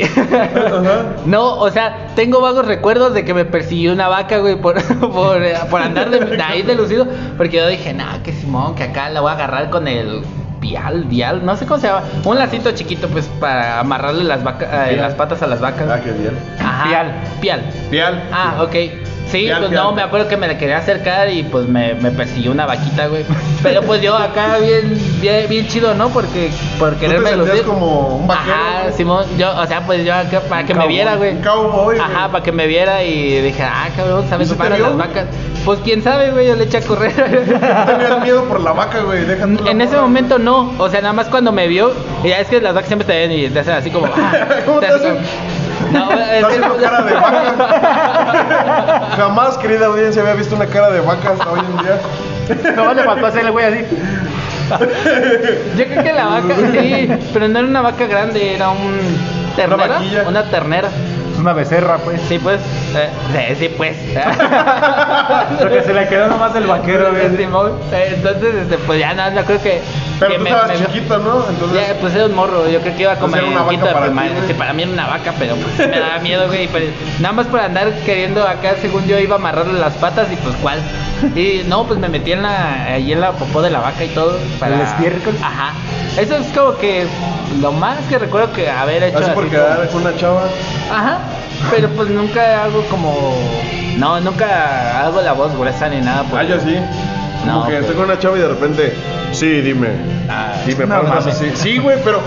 No, 1.27 1.59
o 1.59 1.71
sea, 1.71 2.09
tengo 2.15 2.41
vagos 2.41 2.67
recuerdos 2.67 3.15
de 3.15 3.25
que 3.25 3.35
me 3.35 3.45
persiguió 3.45 3.93
una 3.93 4.09
vaca, 4.09 4.39
güey, 4.39 4.57
por, 4.57 4.81
por, 5.01 5.43
por 5.71 5.83
andar 5.83 6.11
de, 6.11 6.21
de 6.21 6.43
ahí 6.43 6.63
de 6.63 6.75
lucido. 6.75 7.07
Porque 7.37 7.57
yo 7.57 7.67
dije, 7.67 7.93
nah, 7.93 8.19
que 8.23 8.33
Simón, 8.33 8.75
que 8.75 8.85
acá 8.85 9.11
la 9.11 9.21
voy 9.21 9.31
a 9.31 9.35
agarrar 9.35 9.71
con 9.71 9.89
el 9.89 10.23
vial, 10.62 11.05
vial, 11.05 11.44
no 11.44 11.57
sé 11.57 11.66
cómo 11.66 11.79
se 11.81 11.88
llama. 11.88 12.05
Un 12.25 12.38
lacito 12.38 12.70
chiquito, 12.72 13.09
pues, 13.09 13.27
para 13.40 13.81
amarrarle 13.81 14.25
las, 14.25 14.42
vacas, 14.42 14.68
eh, 14.88 14.96
las 14.96 15.14
patas 15.14 15.42
a 15.42 15.46
las 15.48 15.61
vacas. 15.61 15.87
Ah, 15.90 16.01
qué 16.03 16.12
bien. 16.12 16.38
Ajá. 16.59 16.88
Pial. 16.88 17.12
Pial. 17.40 17.61
Pial. 17.90 18.22
Ah, 18.33 18.55
ok. 18.62 18.75
Sí, 19.29 19.44
Pial, 19.44 19.59
pues 19.61 19.70
pial. 19.70 19.85
no, 19.85 19.92
me 19.92 20.03
acuerdo 20.03 20.29
que 20.29 20.37
me 20.37 20.46
la 20.46 20.59
quería 20.59 20.77
acercar 20.79 21.31
y 21.31 21.42
pues 21.44 21.66
me, 21.66 21.94
me 21.94 22.11
persiguió 22.11 22.51
una 22.53 22.66
vaquita, 22.66 23.07
güey. 23.07 23.25
Pero 23.62 23.81
pues 23.83 24.03
yo 24.03 24.16
acá 24.16 24.59
bien, 24.59 24.92
bien, 25.20 25.48
bien 25.48 25.66
chido, 25.68 25.94
¿no? 25.94 26.09
Porque 26.11 26.51
por 26.79 26.90
¿Tú 26.90 26.94
te 26.96 27.07
quererme 27.07 27.31
sentías 27.31 27.48
lucir. 27.48 27.64
como 27.66 28.16
un 28.18 28.27
vaquero? 28.27 28.55
Ajá? 28.55 28.92
Simón, 28.96 29.25
yo, 29.38 29.57
o 29.59 29.66
sea, 29.66 29.87
pues 29.87 30.05
yo 30.05 30.14
acá 30.14 30.40
para 30.48 30.61
Un 30.62 30.66
que 30.66 30.75
me 30.75 30.87
viera, 30.87 31.16
güey. 31.16 31.37
un 31.37 31.42
cowboy, 31.42 31.98
Ajá, 31.98 32.18
güey. 32.20 32.33
para 32.33 32.44
que 32.44 32.53
me 32.53 32.66
viera 32.66 33.03
y 33.05 33.40
dije, 33.40 33.62
ah, 33.62 33.88
cabrón, 33.96 34.25
¿Y 34.27 34.29
¿sabes 34.29 34.48
te 34.51 34.55
para 34.55 34.77
las 34.79 34.96
vacas? 34.96 35.27
Pues 35.64 35.79
quién 35.85 36.03
sabe, 36.03 36.31
güey, 36.33 36.48
yo 36.48 36.57
le 36.57 36.64
eché 36.64 36.79
a 36.79 36.81
correr. 36.83 37.12
Tenías 37.14 38.20
miedo 38.22 38.44
por 38.44 38.61
la 38.61 38.72
vaca, 38.72 39.01
güey. 39.03 39.25
En 39.66 39.81
ese 39.81 39.96
momento 39.96 40.38
no, 40.38 40.72
o 40.79 40.88
sea, 40.88 41.01
nada 41.01 41.12
más 41.12 41.29
cuando 41.29 41.53
me 41.53 41.68
vio, 41.68 41.92
y 42.25 42.29
ya 42.31 42.40
es 42.40 42.48
que 42.48 42.61
las 42.61 42.75
vacas 42.75 42.88
siempre 42.88 43.07
te 43.07 43.12
ven 43.14 43.31
y 43.33 43.48
te 43.48 43.61
hacen 43.61 43.75
así 43.75 43.90
como. 43.90 44.07
ah, 44.16 44.33
¿Cómo 44.66 44.81
te 44.81 44.87
hacen 44.88 45.18
No, 45.92 46.11
es 46.11 46.46
que- 46.46 46.61
cara 46.83 47.03
de 47.03 47.14
vaca. 47.14 49.09
Jamás, 49.16 49.57
querida 49.59 49.87
audiencia, 49.87 50.22
había 50.22 50.35
visto 50.35 50.57
una 50.57 50.66
cara 50.66 50.90
de 50.90 51.01
vaca 51.01 51.31
hasta 51.31 51.51
hoy 51.51 51.61
en 51.61 51.77
día. 51.85 52.01
No 52.75 52.92
le 52.94 53.03
faltó 53.05 53.27
hacerle, 53.27 53.51
güey, 53.51 53.64
así. 53.66 53.85
Yo 55.79 55.85
creo 55.87 56.03
que 56.03 56.12
la 56.12 56.27
vaca, 56.27 56.55
sí, 56.72 57.09
pero 57.33 57.46
no 57.48 57.58
era 57.58 57.69
una 57.69 57.83
vaca 57.83 58.06
grande, 58.06 58.54
era 58.54 58.71
un 58.71 58.98
ternera, 59.54 59.87
vaquilla. 59.87 60.25
una 60.27 60.42
ternera. 60.44 60.88
Es 61.33 61.39
una 61.39 61.53
becerra, 61.53 61.99
pues. 61.99 62.21
Sí, 62.29 62.39
pues, 62.39 62.61
eh, 62.95 63.09
sí, 63.33 63.57
sí, 63.67 63.75
pues. 63.77 63.97
Porque 65.59 65.83
se 65.83 65.95
le 65.95 66.09
quedó 66.09 66.29
nomás 66.29 66.55
el 66.55 66.67
vaquero, 66.67 67.11
güey. 67.11 67.23
Eh, 67.93 68.15
Entonces, 68.17 68.55
este, 68.63 68.79
pues 68.79 69.01
ya 69.01 69.15
nada, 69.15 69.35
yo 69.35 69.45
creo 69.47 69.63
que 69.63 69.81
Pero 70.19 70.33
que 70.33 70.39
tú 70.39 70.45
me- 70.45 70.51
estabas 70.51 70.81
me 70.81 70.87
chiquito, 70.87 71.19
¿no? 71.19 71.49
Entonces. 71.49 71.89
Ya, 71.89 71.95
pues 72.01 72.15
era 72.15 72.27
un 72.27 72.35
morro, 72.35 72.69
yo 72.69 72.81
creo 72.81 72.97
que 72.97 73.03
iba 73.03 73.13
en 73.15 73.19
una 73.23 73.59
vaca 73.61 73.71
quinto 73.71 73.87
de 73.87 73.95
primaria. 73.95 74.33
Sí, 74.47 74.55
para 74.55 74.73
mí 74.73 74.83
era 74.83 74.93
una 74.93 75.07
vaca, 75.07 75.33
pero 75.39 75.55
pues 75.57 75.89
me 75.89 75.99
daba 75.99 76.19
miedo, 76.19 76.47
güey. 76.49 76.69
Pues, 76.69 76.85
nada 77.21 77.33
más 77.35 77.47
por 77.47 77.61
andar 77.61 77.93
queriendo 78.05 78.47
acá, 78.47 78.75
según 78.81 79.07
yo, 79.07 79.19
iba 79.19 79.37
a 79.37 79.39
amarrarle 79.39 79.79
las 79.79 79.95
patas 79.95 80.31
y 80.33 80.37
pues 80.37 80.55
cuál. 80.63 80.81
Y 81.35 81.63
no, 81.67 81.87
pues 81.87 81.99
me 81.99 82.09
metí 82.09 82.33
en 82.33 82.43
la, 82.43 82.85
ahí 82.95 83.13
en 83.13 83.21
la 83.21 83.33
popó 83.33 83.63
de 83.63 83.71
la 83.71 83.81
vaca 83.81 84.05
y 84.05 84.09
todo. 84.09 84.39
Para... 84.59 84.75
¿El 84.77 84.81
estiércol? 84.83 85.35
Ajá. 85.43 85.73
Eso 86.19 86.37
es 86.37 86.46
como 86.56 86.77
que 86.77 87.06
lo 87.60 87.73
más 87.73 87.98
que 88.08 88.19
recuerdo 88.19 88.52
que 88.52 88.69
haber 88.71 89.02
hecho. 89.02 89.19
Así 89.19 89.31
por 89.33 89.48
quedar 89.48 89.79
como- 89.88 89.90
con 89.90 90.02
una 90.02 90.17
chava. 90.17 90.42
Ajá. 90.90 91.19
Pero 91.71 91.88
pues 91.90 92.08
nunca 92.10 92.65
hago 92.65 92.83
como. 92.90 93.35
No, 93.96 94.21
nunca 94.21 95.00
hago 95.06 95.21
la 95.23 95.33
voz 95.33 95.56
gruesa 95.56 95.88
ni 95.88 96.00
nada. 96.00 96.21
Ah, 96.23 96.27
pues. 96.31 96.48
yo 96.48 96.60
sí. 96.60 96.77
Como 97.40 97.52
No, 97.60 97.65
que 97.67 97.71
pues. 97.73 97.81
estoy 97.83 97.96
con 97.96 98.04
una 98.06 98.19
chava 98.19 98.37
y 98.37 98.40
de 98.40 98.48
repente, 98.48 98.94
sí, 99.33 99.60
dime. 99.63 99.88
Ah, 100.29 100.54
y 100.67 100.75
me 100.75 100.87
no 100.87 101.00
palmas 101.02 101.27
así. 101.27 101.50
Sí, 101.54 101.79
güey, 101.79 101.98
pero. 102.04 102.21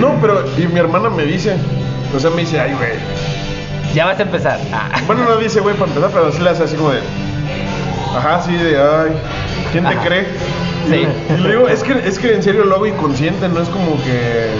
No, 0.00 0.14
pero. 0.20 0.44
Y 0.56 0.66
mi 0.66 0.78
hermana 0.80 1.10
me 1.10 1.24
dice. 1.24 1.56
O 2.14 2.20
sea, 2.20 2.30
me 2.30 2.42
dice, 2.42 2.60
ay, 2.60 2.72
güey. 2.74 2.92
Ya 3.94 4.06
vas 4.06 4.18
a 4.18 4.22
empezar. 4.22 4.58
Ah. 4.72 4.90
Bueno, 5.06 5.24
no 5.24 5.36
dice, 5.36 5.60
güey, 5.60 5.74
para 5.76 5.88
empezar, 5.90 6.10
pero 6.12 6.30
sí 6.32 6.42
le 6.42 6.50
hace 6.50 6.64
así 6.64 6.76
como 6.76 6.90
de. 6.90 7.00
Ajá, 8.16 8.42
sí, 8.42 8.56
de, 8.56 8.78
ay. 8.78 9.10
¿Quién 9.72 9.84
te 9.84 9.94
Ajá. 9.94 10.04
cree? 10.04 10.26
Sí. 10.88 11.06
Y 11.30 11.40
le 11.40 11.48
digo, 11.48 11.68
es 11.68 11.82
que, 11.82 11.92
es 12.06 12.18
que 12.18 12.34
en 12.34 12.42
serio 12.42 12.64
lo 12.64 12.76
hago 12.76 12.86
inconsciente, 12.86 13.48
no 13.48 13.60
es 13.60 13.68
como 13.68 13.96
que. 14.04 14.50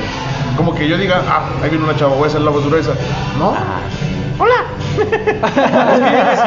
Como 0.57 0.75
que 0.75 0.89
yo 0.89 0.97
diga, 0.97 1.23
ah, 1.29 1.49
ahí 1.63 1.71
viene 1.71 1.85
una 1.85 1.97
chava, 1.97 2.15
voy 2.15 2.25
a 2.25 2.27
hacer 2.29 2.41
la 2.41 2.51
voz 2.51 2.65
gruesa. 2.67 2.93
No. 3.39 3.55
Ah. 3.57 3.81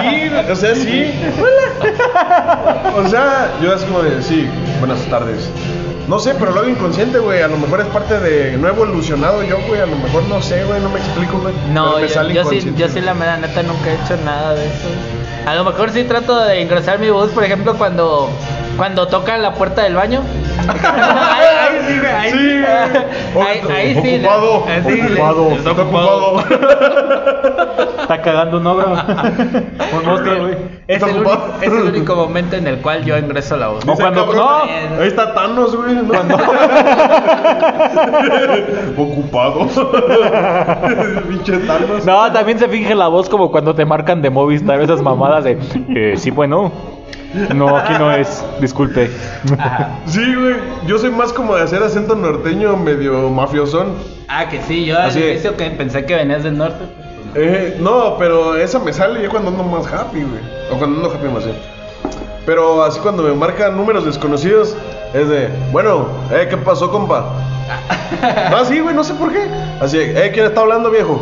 Sí, 0.01 0.29
o 0.51 0.55
sea, 0.55 0.75
sí. 0.75 1.13
O 2.95 3.07
sea, 3.09 3.51
yo 3.61 3.73
así 3.73 3.85
como 3.85 4.01
de, 4.03 4.21
sí, 4.21 4.47
buenas 4.79 4.99
tardes. 5.05 5.49
No 6.07 6.19
sé, 6.19 6.33
pero 6.39 6.51
lo 6.51 6.61
hago 6.61 6.69
inconsciente, 6.69 7.19
güey. 7.19 7.41
A 7.41 7.47
lo 7.49 7.57
mejor 7.57 7.81
es 7.81 7.87
parte 7.87 8.17
de. 8.19 8.57
No 8.57 8.67
he 8.67 8.71
evolucionado 8.71 9.43
yo, 9.43 9.57
güey. 9.67 9.81
A 9.81 9.85
lo 9.85 9.97
mejor 9.97 10.23
no 10.23 10.41
sé, 10.41 10.63
güey. 10.63 10.79
No 10.81 10.89
me 10.89 10.99
explico, 10.99 11.37
güey. 11.39 11.53
No, 11.73 11.95
pero 11.95 12.01
me 12.01 12.07
yo, 12.07 12.13
sale 12.13 12.33
yo 12.33 12.45
sí, 12.45 12.73
yo 12.77 12.87
sí, 12.87 13.01
la 13.01 13.13
mera 13.13 13.37
neta 13.37 13.61
nunca 13.63 13.89
he 13.89 13.95
hecho 13.95 14.15
nada 14.23 14.53
de 14.53 14.65
eso. 14.67 14.87
A 15.47 15.55
lo 15.55 15.63
mejor 15.63 15.91
sí 15.91 16.03
trato 16.03 16.43
de 16.43 16.61
engrosar 16.61 16.99
mi 16.99 17.09
voz, 17.09 17.31
por 17.31 17.41
ejemplo, 17.41 17.77
cuando 17.77 18.29
cuando 18.77 19.07
tocan 19.07 19.41
la 19.41 19.53
puerta 19.53 19.83
del 19.83 19.95
baño. 19.95 20.21
ahí, 20.67 21.45
ahí 21.59 21.79
sí, 21.87 21.99
güey, 21.99 22.11
ahí 22.11 22.31
Sí. 22.31 22.37
Ahí, 23.39 23.61
ahí 23.75 23.91
sí. 24.01 24.15
Ocupado. 24.25 24.63
sí 24.87 25.01
Ocupado. 25.01 25.43
está 25.51 25.69
Está 25.71 25.71
ocupado. 25.71 26.39
Está 28.01 28.15
cagando 28.21 28.57
un 28.57 28.63
güey. 30.39 30.55
Es 30.87 31.03
el, 31.03 31.09
único, 31.17 31.47
es 31.61 31.67
el 31.67 31.73
único 31.89 32.15
momento 32.15 32.55
en 32.55 32.65
el 32.67 32.77
cual 32.77 33.03
yo 33.03 33.17
ingreso 33.17 33.57
la 33.57 33.67
voz. 33.67 33.83
O 33.85 33.91
Dice, 33.91 34.01
cuando- 34.01 34.25
cabrón, 34.25 34.69
no. 34.95 35.01
Ahí 35.01 35.07
está 35.09 35.33
Thanos, 35.33 35.75
güey. 35.75 35.95
¿no? 35.95 36.03
Ocupado. 38.97 39.67
Pinche 41.27 41.57
Thanos. 41.59 42.05
No, 42.05 42.31
también 42.31 42.57
se 42.59 42.67
finge 42.69 42.95
la 42.95 43.07
voz 43.09 43.27
como 43.29 43.51
cuando 43.51 43.75
te 43.75 43.85
marcan 43.85 44.21
de 44.21 44.29
Movistar, 44.29 44.79
esas 44.81 45.01
mamadas 45.01 45.43
de, 45.43 45.57
eh, 45.89 46.13
sí, 46.17 46.31
bueno. 46.31 46.71
No, 47.53 47.75
aquí 47.77 47.93
no 47.99 48.11
es, 48.11 48.43
disculpe. 48.61 49.11
Ah, 49.59 49.89
Sí, 50.05 50.33
güey. 50.35 50.55
Yo 50.85 50.97
soy 50.97 51.11
más 51.11 51.33
como 51.33 51.55
de 51.55 51.63
hacer 51.63 51.83
acento 51.83 52.15
norteño 52.15 52.77
medio 52.77 53.29
mafiosón. 53.29 53.93
ah, 54.27 54.47
que 54.49 54.61
sí, 54.61 54.85
yo 54.85 54.97
al 54.97 55.09
Así. 55.09 55.19
inicio 55.23 55.55
que 55.57 55.69
pensé 55.71 56.05
que 56.05 56.15
venías 56.15 56.43
del 56.43 56.57
norte. 56.57 56.85
Eh, 57.35 57.77
no, 57.79 58.15
pero 58.17 58.55
esa 58.55 58.79
me 58.79 58.93
sale 58.93 59.21
ya 59.21 59.29
cuando 59.29 59.49
ando 59.51 59.63
más 59.63 59.85
happy, 59.91 60.21
güey. 60.21 60.41
O 60.71 60.77
cuando 60.77 60.97
ando 60.97 61.11
happy 61.13 61.27
más 61.27 61.43
bien. 61.45 61.57
Pero 62.45 62.83
así 62.83 62.99
cuando 63.01 63.23
me 63.23 63.33
marcan 63.33 63.75
números 63.75 64.05
desconocidos, 64.05 64.75
es 65.13 65.27
de, 65.27 65.49
bueno, 65.71 66.07
eh, 66.31 66.47
¿qué 66.49 66.55
pasó, 66.57 66.89
compa? 66.89 67.25
No, 68.49 68.63
sí, 68.65 68.79
güey, 68.79 68.95
no 68.95 69.03
sé 69.03 69.13
por 69.15 69.31
qué. 69.33 69.45
Así, 69.81 69.97
eh, 69.99 70.31
¿quién 70.33 70.45
está 70.45 70.61
hablando, 70.61 70.89
viejo? 70.89 71.21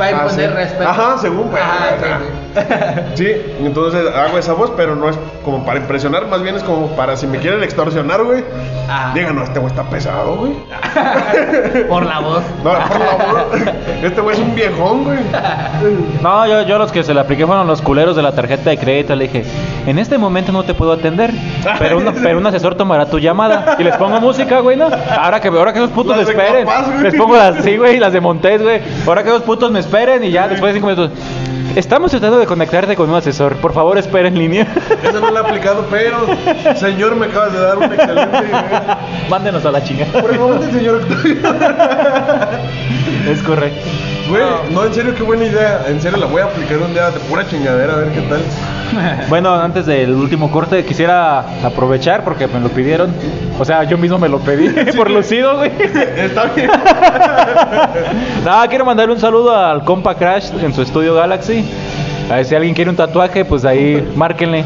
Va 0.00 0.06
a 0.06 0.08
Ah, 0.08 0.10
imponer 0.24 0.50
sí. 0.50 0.56
respeto. 0.56 0.88
Ajá, 0.88 1.18
según, 1.18 1.50
güey. 1.50 1.62
Ajá, 1.62 1.84
Ajá. 1.94 2.18
sí, 2.20 2.24
sí. 2.24 2.43
Sí, 3.14 3.28
entonces 3.60 4.02
hago 4.14 4.38
esa 4.38 4.52
voz, 4.54 4.72
pero 4.76 4.96
no 4.96 5.08
es 5.08 5.18
como 5.44 5.64
para 5.64 5.78
impresionar, 5.78 6.26
más 6.28 6.42
bien 6.42 6.56
es 6.56 6.62
como 6.62 6.88
para 6.96 7.16
si 7.16 7.26
me 7.26 7.38
quieren 7.38 7.62
extorsionar, 7.62 8.22
güey. 8.24 8.42
Ajá. 8.88 9.12
Digan, 9.14 9.36
no, 9.36 9.44
este 9.44 9.58
güey 9.60 9.70
está 9.70 9.84
pesado, 9.84 10.36
güey. 10.36 10.52
Por 11.88 12.04
la 12.06 12.20
voz. 12.20 12.42
No, 12.62 12.70
por 12.72 12.82
favor. 12.82 13.48
Este 14.02 14.20
güey 14.20 14.36
es 14.36 14.42
un 14.42 14.54
viejón, 14.54 15.04
güey. 15.04 15.18
No, 16.22 16.46
yo, 16.46 16.62
yo 16.62 16.78
los 16.78 16.90
que 16.92 17.02
se 17.02 17.14
le 17.14 17.20
apliqué 17.20 17.46
fueron 17.46 17.66
los 17.66 17.80
culeros 17.82 18.16
de 18.16 18.22
la 18.22 18.32
tarjeta 18.32 18.70
de 18.70 18.78
crédito. 18.78 19.14
Le 19.14 19.24
dije, 19.28 19.44
en 19.86 19.98
este 19.98 20.18
momento 20.18 20.52
no 20.52 20.62
te 20.64 20.74
puedo 20.74 20.92
atender, 20.92 21.30
pero, 21.78 21.98
un- 21.98 22.12
pero 22.22 22.38
un 22.38 22.46
asesor 22.46 22.74
tomará 22.74 23.06
tu 23.06 23.18
llamada. 23.18 23.76
Y 23.78 23.84
les 23.84 23.96
pongo 23.96 24.20
música, 24.20 24.60
güey, 24.60 24.76
¿no? 24.76 24.88
Ahora 25.18 25.40
que, 25.40 25.48
ahora 25.48 25.72
que 25.72 25.78
esos 25.78 25.90
putos 25.90 26.16
Las 26.16 26.28
esperen. 26.28 26.66
Capaz, 26.66 26.88
les 27.00 27.14
pongo 27.14 27.36
las, 27.36 27.62
sí, 27.64 27.76
güey, 27.76 27.98
las 27.98 28.12
de 28.12 28.20
Montés, 28.20 28.62
güey. 28.62 28.80
Ahora 29.06 29.22
que 29.22 29.28
esos 29.30 29.42
putos 29.42 29.70
me 29.70 29.80
esperen 29.80 30.24
y 30.24 30.30
ya 30.30 30.48
después 30.48 30.72
de 30.74 30.80
cinco 30.80 30.88
minutos. 30.92 31.10
Estamos 31.76 32.10
tratando 32.12 32.38
de 32.38 32.46
conectarte 32.46 32.94
con 32.94 33.10
un 33.10 33.16
asesor. 33.16 33.56
Por 33.56 33.72
favor, 33.72 33.98
espera 33.98 34.28
en 34.28 34.38
línea. 34.38 34.66
Eso 35.02 35.20
no 35.20 35.30
lo 35.30 35.36
he 35.36 35.40
aplicado, 35.40 35.84
pero 35.90 36.26
señor, 36.76 37.16
me 37.16 37.26
acabas 37.26 37.52
de 37.52 37.60
dar 37.60 37.78
un 37.78 37.84
excelente 37.84 38.38
idea. 38.38 38.98
Mándenos 39.28 39.64
a 39.64 39.72
la 39.72 39.82
chingada. 39.82 40.20
Por 40.20 40.36
favor, 40.36 40.62
señor 40.70 40.96
Octavio. 41.02 41.36
Es 43.28 43.42
correcto. 43.42 43.80
Güey, 44.28 44.42
no, 44.70 44.84
en 44.84 44.94
serio, 44.94 45.14
qué 45.14 45.22
buena 45.22 45.44
idea. 45.44 45.84
En 45.86 46.00
serio, 46.00 46.18
la 46.18 46.26
voy 46.26 46.40
a 46.40 46.46
aplicar 46.46 46.78
un 46.78 46.92
día 46.92 47.10
de 47.10 47.20
pura 47.20 47.46
chingadera, 47.46 47.94
a 47.94 47.96
ver 47.96 48.12
qué 48.12 48.20
tal. 48.22 48.40
Bueno, 49.28 49.52
antes 49.52 49.86
del 49.86 50.12
último 50.12 50.52
corte 50.52 50.84
quisiera 50.84 51.40
aprovechar 51.64 52.22
porque 52.22 52.46
me 52.46 52.60
lo 52.60 52.68
pidieron. 52.68 53.12
O 53.58 53.64
sea, 53.64 53.82
yo 53.84 53.98
mismo 53.98 54.18
me 54.18 54.28
lo 54.28 54.38
pedí 54.38 54.68
por 54.96 55.10
lucido, 55.10 55.56
güey. 55.56 55.72
Está 56.16 56.44
bien. 56.54 56.70
Nada, 58.44 58.68
quiero 58.68 58.84
mandar 58.84 59.10
un 59.10 59.18
saludo 59.18 59.56
al 59.56 59.84
compa 59.84 60.14
Crash 60.14 60.50
en 60.62 60.72
su 60.72 60.82
estudio 60.82 61.14
Galaxy. 61.14 61.64
A 62.30 62.36
ver 62.36 62.44
si 62.44 62.54
alguien 62.54 62.74
quiere 62.74 62.90
un 62.90 62.96
tatuaje, 62.96 63.44
pues 63.44 63.64
ahí 63.64 64.06
márquenle. 64.14 64.64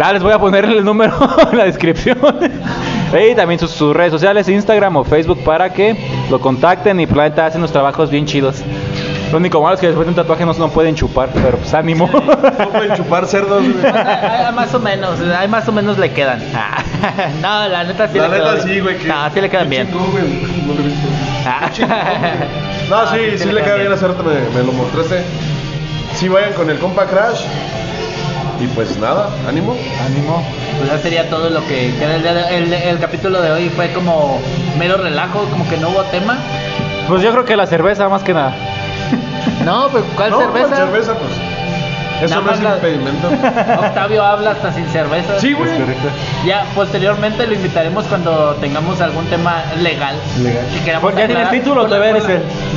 Ah, 0.00 0.12
les 0.12 0.22
voy 0.22 0.32
a 0.32 0.38
poner 0.38 0.64
el 0.64 0.84
número 0.84 1.14
en 1.52 1.58
la 1.58 1.64
descripción. 1.64 2.18
Y 3.12 3.34
también 3.34 3.60
sus, 3.60 3.70
sus 3.70 3.94
redes 3.94 4.12
sociales, 4.12 4.48
Instagram 4.48 4.96
o 4.96 5.04
Facebook, 5.04 5.42
para 5.44 5.72
que 5.72 5.96
lo 6.30 6.40
contacten 6.40 6.98
y 7.00 7.06
Planeta 7.06 7.46
hacen 7.46 7.60
unos 7.60 7.72
trabajos 7.72 8.10
bien 8.10 8.24
chidos. 8.26 8.62
Lo 9.30 9.38
único 9.38 9.62
malo 9.62 9.74
es 9.74 9.80
que 9.80 9.86
después 9.86 10.06
de 10.06 10.10
un 10.10 10.14
tatuaje 10.16 10.44
no, 10.44 10.52
no 10.52 10.68
pueden 10.68 10.94
chupar, 10.94 11.30
pero 11.32 11.56
pues 11.56 11.72
ánimo. 11.74 12.08
No 12.58 12.68
pueden 12.70 12.94
chupar 12.94 13.26
cerdos, 13.26 13.62
güey. 13.62 13.86
Ah, 13.86 14.46
ah, 14.48 14.52
más 14.52 14.74
o 14.74 14.78
menos, 14.80 15.18
ahí 15.20 15.48
más 15.48 15.66
o 15.68 15.72
menos 15.72 15.98
le 15.98 16.12
quedan. 16.12 16.40
Ah, 16.54 16.84
no, 17.40 17.68
la 17.68 17.82
neta 17.82 18.06
sí 18.06 18.16
La 18.16 18.28
le 18.28 18.38
neta 18.38 18.52
quedan 18.52 18.62
sí, 18.68 18.78
güey. 18.80 18.96
No, 19.04 19.30
sí 19.34 19.40
le 19.40 19.50
quedan 19.50 19.68
bien. 19.68 19.88
güey. 19.90 20.24
Visto. 20.24 21.08
Ah. 21.44 21.68
No, 22.90 23.06
sí, 23.10 23.38
sí, 23.38 23.50
le 23.50 23.62
queda 23.62 23.76
bien 23.76 23.90
hace 23.92 24.06
rato, 24.06 24.22
me, 24.22 24.34
me 24.34 24.66
lo 24.66 24.72
mostraste. 24.72 25.22
Sí, 26.14 26.28
vayan 26.28 26.52
con 26.52 26.68
el 26.68 26.78
compa 26.78 27.06
Crash. 27.06 27.40
Y 28.62 28.66
pues 28.68 28.96
nada, 28.98 29.28
ánimo. 29.48 29.76
ánimo. 30.06 30.42
Pues 30.78 30.90
ya 30.90 30.98
sería 30.98 31.28
todo 31.28 31.50
lo 31.50 31.66
que 31.66 31.92
queda 31.98 32.14
el, 32.16 32.22
día 32.22 32.34
de- 32.34 32.58
el, 32.58 32.72
el 32.72 32.98
capítulo 33.00 33.42
de 33.42 33.50
hoy 33.50 33.68
fue 33.70 33.92
como 33.92 34.40
mero 34.78 34.96
relajo, 34.98 35.40
como 35.50 35.68
que 35.68 35.76
no 35.78 35.88
hubo 35.90 36.02
tema. 36.04 36.38
Pues 37.08 37.22
yo 37.22 37.32
creo 37.32 37.44
que 37.44 37.56
la 37.56 37.66
cerveza 37.66 38.08
más 38.08 38.22
que 38.22 38.34
nada. 38.34 38.54
No, 39.64 39.88
pues 39.90 40.02
¿cuál 40.16 40.30
no, 40.30 40.38
cerveza? 40.40 40.68
con 40.68 40.76
cerveza, 40.76 41.14
pues. 41.14 41.32
Eso 42.22 42.40
no 42.40 42.52
es 42.52 42.60
la- 42.60 42.74
impedimento. 42.76 43.28
Octavio 43.80 44.24
habla 44.24 44.52
hasta 44.52 44.72
sin 44.72 44.86
cerveza. 44.88 45.38
Sí, 45.40 45.52
güey. 45.52 45.70
Ya 46.46 46.64
posteriormente 46.74 47.46
lo 47.46 47.54
invitaremos 47.54 48.04
cuando 48.06 48.54
tengamos 48.60 49.00
algún 49.00 49.24
tema 49.26 49.62
legal. 49.80 50.14
Legal. 50.40 50.64
Que 50.72 50.84
queramos 50.84 51.12
Pues 51.12 51.16
ya 51.20 51.26
tiene 51.26 51.46
título, 51.46 51.82
la- 51.82 51.88
todavía 51.88 52.12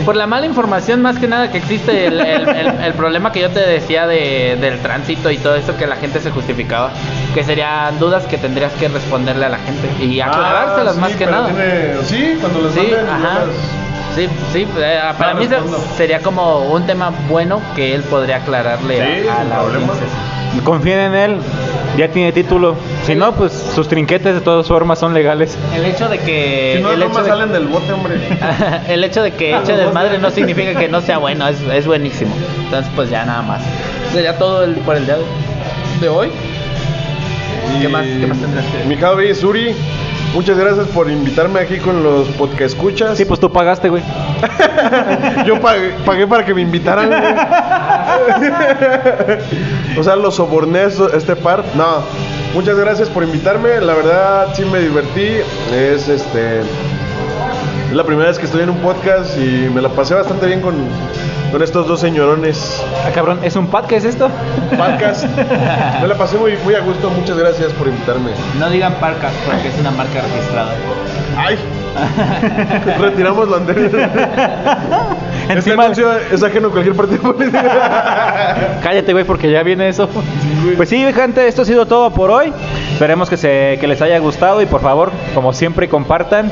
por 0.03 0.15
la- 0.15 0.27
mala 0.27 0.45
información 0.45 1.01
más 1.01 1.17
que 1.19 1.27
nada 1.27 1.51
que 1.51 1.57
existe 1.59 2.07
el, 2.07 2.19
el- 2.19 2.49
el- 2.49 2.83
el 2.83 2.93
problema 2.93 3.31
que 3.31 3.41
yo 3.41 3.49
te 3.49 3.59
decía 3.59 4.07
de, 4.07 4.57
del 4.59 4.79
tránsito 4.79 5.29
y 5.31 5.37
todo 5.37 5.55
eso 5.55 5.77
que 5.77 5.87
la 5.87 5.95
gente 5.95 6.19
se 6.19 6.31
justificaba. 6.31 6.91
Que 7.33 7.43
serían 7.43 7.97
dudas 7.99 8.25
que 8.25 8.37
tendrías 8.37 8.73
que 8.73 8.87
responderle 8.87 9.45
a 9.45 9.49
la 9.49 9.57
gente 9.59 9.89
y 10.03 10.19
aclarárselas 10.19 10.87
Ah, 10.91 10.93
sí, 10.95 10.99
más 11.01 11.11
que 11.15 11.25
nada. 11.25 11.45
tiene- 11.47 12.03
Sí, 12.03 12.37
cuando 12.41 12.61
les 12.61 12.73
Sí, 12.73 12.79
manden. 12.79 13.09
ajá. 13.09 13.33
las- 13.45 14.15
Sí, 14.15 14.29
sí, 14.53 14.65
eh, 14.77 14.99
para 15.17 15.33
No 15.33 15.39
mí 15.41 15.47
respondo. 15.47 15.77
sería 15.97 16.19
como 16.21 16.59
un 16.71 16.85
tema 16.85 17.11
bueno 17.27 17.61
que 17.75 17.93
él 17.93 18.01
podría 18.03 18.37
aclararle 18.37 18.95
Sí, 19.23 19.27
a, 19.27 19.43
la 19.43 19.59
problema. 19.59 19.91
audiencia. 19.91 20.07
Confíen 20.63 20.99
en 20.99 21.15
él, 21.15 21.37
ya 21.97 22.09
tiene 22.09 22.31
título. 22.31 22.75
Si 23.05 23.15
no, 23.15 23.33
pues 23.33 23.51
sus 23.53 23.87
trinquetes 23.87 24.35
de 24.35 24.41
todas 24.41 24.67
formas 24.67 24.99
son 24.99 25.13
legales. 25.13 25.57
El 25.75 25.85
hecho 25.85 26.07
de 26.09 26.19
que 26.19 26.73
Si 26.77 26.83
no, 26.83 26.91
el 26.91 27.03
hecho 27.03 27.21
de- 27.23 27.29
salen 27.29 27.51
del 27.51 27.67
bote, 27.67 27.91
hombre. 27.93 28.15
el 28.87 29.03
hecho 29.03 29.21
de 29.23 29.31
que 29.31 29.55
eche 29.57 29.73
desmadre 29.75 30.17
no 30.19 30.29
significa 30.31 30.75
que 30.79 30.87
no 30.87 31.01
sea 31.01 31.17
bueno, 31.17 31.47
es, 31.47 31.59
es 31.61 31.85
buenísimo. 31.87 32.33
Entonces, 32.65 32.91
pues 32.95 33.09
ya 33.09 33.25
nada 33.25 33.41
más. 33.41 33.61
Sería 34.13 34.37
todo 34.37 34.63
el, 34.63 34.73
por 34.75 34.95
el 34.95 35.05
día 35.05 35.15
de, 35.17 35.23
de 36.01 36.09
hoy. 36.09 36.29
¿Qué 37.81 37.87
más- 37.89 38.05
qué 38.05 38.27
más 38.27 38.37
tendrás 38.37 38.65
que 38.65 38.77
decir? 38.77 38.87
Mi 38.87 38.95
Javi, 38.97 39.33
Suri, 39.35 39.75
muchas 40.36 40.57
gracias 40.57 40.88
por 40.89 41.09
invitarme 41.09 41.61
aquí 41.61 41.77
con 41.77 42.03
los 42.03 42.27
podcast 42.29 42.75
escuchas. 42.75 43.17
Sí, 43.17 43.25
pues 43.25 43.39
tú 43.39 43.51
pagaste, 43.51 43.89
güey. 43.89 44.03
Yo 45.45 45.59
pagué, 45.61 45.95
pagué 46.05 46.27
para 46.27 46.45
que 46.45 46.53
me 46.53 46.61
invitaran, 46.61 47.07
güey. 47.07 47.23
o 49.97 50.03
sea, 50.03 50.15
los 50.17 50.36
soborné 50.36 50.83
este 50.83 51.36
par. 51.36 51.63
No. 51.75 52.03
Muchas 52.53 52.77
gracias 52.77 53.09
por 53.09 53.23
invitarme. 53.23 53.79
La 53.81 53.93
verdad, 53.93 54.49
sí 54.53 54.65
me 54.65 54.79
divertí. 54.79 55.38
Es 55.73 56.09
este. 56.09 56.59
Es 56.59 57.93
la 57.93 58.03
primera 58.03 58.27
vez 58.27 58.38
que 58.38 58.45
estoy 58.45 58.63
en 58.63 58.69
un 58.69 58.77
podcast 58.77 59.38
y 59.38 59.69
me 59.73 59.81
la 59.81 59.89
pasé 59.89 60.15
bastante 60.15 60.47
bien 60.47 60.59
con, 60.61 60.75
con 61.56 61.64
estos 61.64 61.88
dos 61.88 62.01
señorones. 62.01 62.84
Ah, 63.06 63.12
cabrón, 63.16 63.39
¿es 63.41 63.56
un 63.56 63.68
pad? 63.68 63.86
¿Qué 63.86 63.95
es 63.95 64.03
esto? 64.03 64.30
Podcast. 64.72 65.24
Me 66.01 66.06
la 66.06 66.18
pasé 66.18 66.38
muy, 66.38 66.58
muy 66.66 66.76
a 66.76 66.82
gusto. 66.82 67.10
Muchas 67.10 67.38
gracias 67.38 67.72
por 67.72 67.88
invitarme. 67.88 68.32
No 68.60 68.70
digan 68.70 68.95
parcas 68.95 69.32
porque 69.45 69.70
es 69.70 69.80
una 69.80 69.91
marca 69.91 70.20
registrada. 70.22 70.74
¡Ay! 71.38 71.58
Retiramos 72.99 73.47
lo 73.47 73.56
anterior. 73.56 73.89
Este 75.47 75.72
anuncio 75.74 76.12
es 76.12 76.43
ajeno 76.43 76.70
a 76.70 76.72
cualquier 76.72 76.95
partido 76.95 77.22
político. 77.22 77.64
Cállate, 78.84 79.14
güey, 79.14 79.24
porque 79.24 79.49
ya 79.49 79.64
viene 79.64 79.88
eso. 79.88 80.10
Pues 80.76 80.89
sí, 80.89 81.06
gente, 81.14 81.47
esto 81.47 81.62
ha 81.62 81.66
sido 81.66 81.86
todo 81.86 82.12
por 82.12 82.32
hoy. 82.32 82.51
Esperemos 82.91 83.30
que, 83.30 83.38
se, 83.38 83.78
que 83.80 83.88
les 83.88 84.01
haya 84.01 84.18
gustado 84.18 84.62
y 84.62 84.66
por 84.66 84.82
favor, 84.82 85.12
como 85.34 85.53
siempre, 85.53 85.88
compartan. 85.88 86.51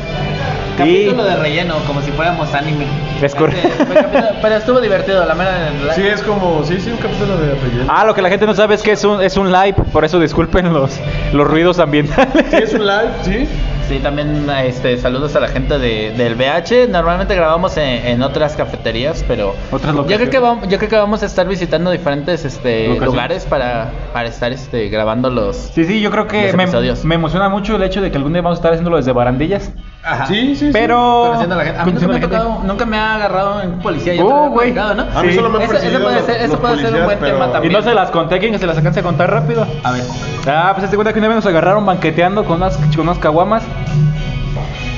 Capítulo 0.77 1.23
de 1.23 1.35
relleno, 1.35 1.75
como 1.87 2.01
si 2.01 2.11
fuéramos 2.11 2.53
anime. 2.53 2.85
Es 3.21 3.35
correcto. 3.35 3.67
Este, 3.67 3.95
Pero 4.41 4.55
estuvo 4.55 4.81
divertido, 4.81 5.23
la 5.25 5.35
mera. 5.35 5.69
la- 5.85 5.93
Sí, 5.93 6.01
es 6.05 6.21
como. 6.23 6.63
Sí, 6.63 6.79
sí, 6.79 6.89
un 6.91 6.97
capítulo 6.97 7.37
de 7.37 7.55
relleno. 7.55 7.85
Ah, 7.87 8.05
lo 8.05 8.13
que 8.15 8.21
la 8.21 8.29
gente 8.29 8.45
no 8.45 8.53
sabe 8.55 8.75
es 8.75 8.81
que 8.81 8.91
es 8.93 9.03
un, 9.03 9.21
es 9.21 9.37
un 9.37 9.51
live, 9.51 9.75
por 9.91 10.03
eso 10.05 10.19
disculpen 10.19 10.73
los, 10.73 10.99
los 11.31 11.47
ruidos 11.47 11.79
ambientales. 11.79 12.45
Sí, 12.49 12.55
es 12.57 12.73
un 12.73 12.85
live, 12.85 13.09
sí. 13.23 13.47
Sí, 13.89 13.99
también 13.99 14.49
este, 14.63 14.97
saludos 14.97 15.35
a 15.35 15.41
la 15.41 15.49
gente 15.49 15.77
de, 15.77 16.13
del 16.17 16.35
BH. 16.35 16.87
Normalmente 16.89 17.35
grabamos 17.35 17.75
en, 17.75 18.05
en 18.07 18.23
otras 18.23 18.55
cafeterías, 18.55 19.25
pero 19.27 19.55
Otras 19.71 19.93
yo 19.93 20.05
creo 20.05 20.29
que 20.29 20.39
vamos, 20.39 20.69
yo 20.69 20.77
creo 20.77 20.89
que 20.89 20.95
vamos 20.95 21.21
a 21.21 21.25
estar 21.25 21.45
visitando 21.45 21.91
diferentes 21.91 22.45
este, 22.45 22.87
lugares 22.99 23.45
para, 23.45 23.91
para 24.13 24.29
estar 24.29 24.53
este, 24.53 24.87
grabando 24.87 25.29
los. 25.29 25.57
Sí, 25.57 25.83
sí, 25.83 25.99
yo 25.99 26.11
creo 26.11 26.27
que 26.27 26.53
me, 26.53 26.63
episodios. 26.63 27.03
me 27.03 27.15
emociona 27.15 27.49
mucho 27.49 27.75
el 27.75 27.83
hecho 27.83 28.01
de 28.01 28.09
que 28.09 28.15
algún 28.17 28.31
día 28.31 28.41
vamos 28.41 28.57
a 28.57 28.59
estar 28.59 28.71
haciéndolo 28.71 28.95
desde 28.95 29.11
barandillas. 29.11 29.69
Ajá. 30.01 30.27
Sí, 30.27 30.55
sí, 30.55 30.62
sí. 30.65 30.69
Pero. 30.73 31.23
Conociendo 31.25 31.55
a 31.55 31.57
la 31.57 31.63
gente. 31.65 31.79
A 31.81 31.85
mí 31.85 31.91
nunca 31.93 32.07
me, 32.07 32.15
ha 32.15 32.19
conociendo 32.19 32.37
a 32.37 32.39
la 32.39 32.45
tocado, 32.53 32.67
nunca 32.67 32.85
me 32.85 32.97
ha 32.97 33.15
agarrado 33.15 33.61
en 33.61 33.71
policía. 33.79 34.15
Yo 34.15 34.25
Uh, 34.25 34.31
había 34.31 34.49
güey. 34.49 34.73
¿no? 34.73 34.81
A 34.83 35.23
mí 35.23 35.29
Sí. 35.29 35.35
solo 35.35 35.49
me 35.49 35.57
han 35.57 35.63
Ese- 35.75 35.87
ese 35.87 35.99
puede 35.99 36.21
ser- 36.23 36.41
ese 36.41 36.57
puede 36.57 36.77
ser 36.81 36.93
un 36.95 37.05
buen 37.05 37.19
pero- 37.19 37.33
tema 37.33 37.47
Y 37.47 37.51
también. 37.51 37.73
no 37.73 37.81
se 37.81 37.93
las 37.93 38.11
conté, 38.11 38.39
¿quién 38.39 38.57
se 38.59 38.67
las 38.67 38.77
alcance 38.77 38.99
a 38.99 39.03
contar 39.03 39.31
rápido? 39.31 39.65
A 39.83 39.91
ver. 39.91 40.03
Ah, 40.47 40.73
pues 40.75 40.89
te 40.89 40.95
cuenta 40.95 41.13
que 41.13 41.19
una 41.19 41.27
vez 41.29 41.35
nos 41.37 41.45
agarraron 41.45 41.85
banqueteando 41.85 42.43
con 42.45 42.57
unas, 42.57 42.77
con 42.77 43.01
unas 43.01 43.17
caguamas. 43.19 43.63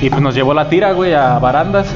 Y 0.01 0.09
pues 0.09 0.21
nos 0.21 0.35
llevó 0.35 0.53
la 0.53 0.67
tira, 0.67 0.91
güey, 0.91 1.13
a 1.13 1.39
barandas. 1.39 1.87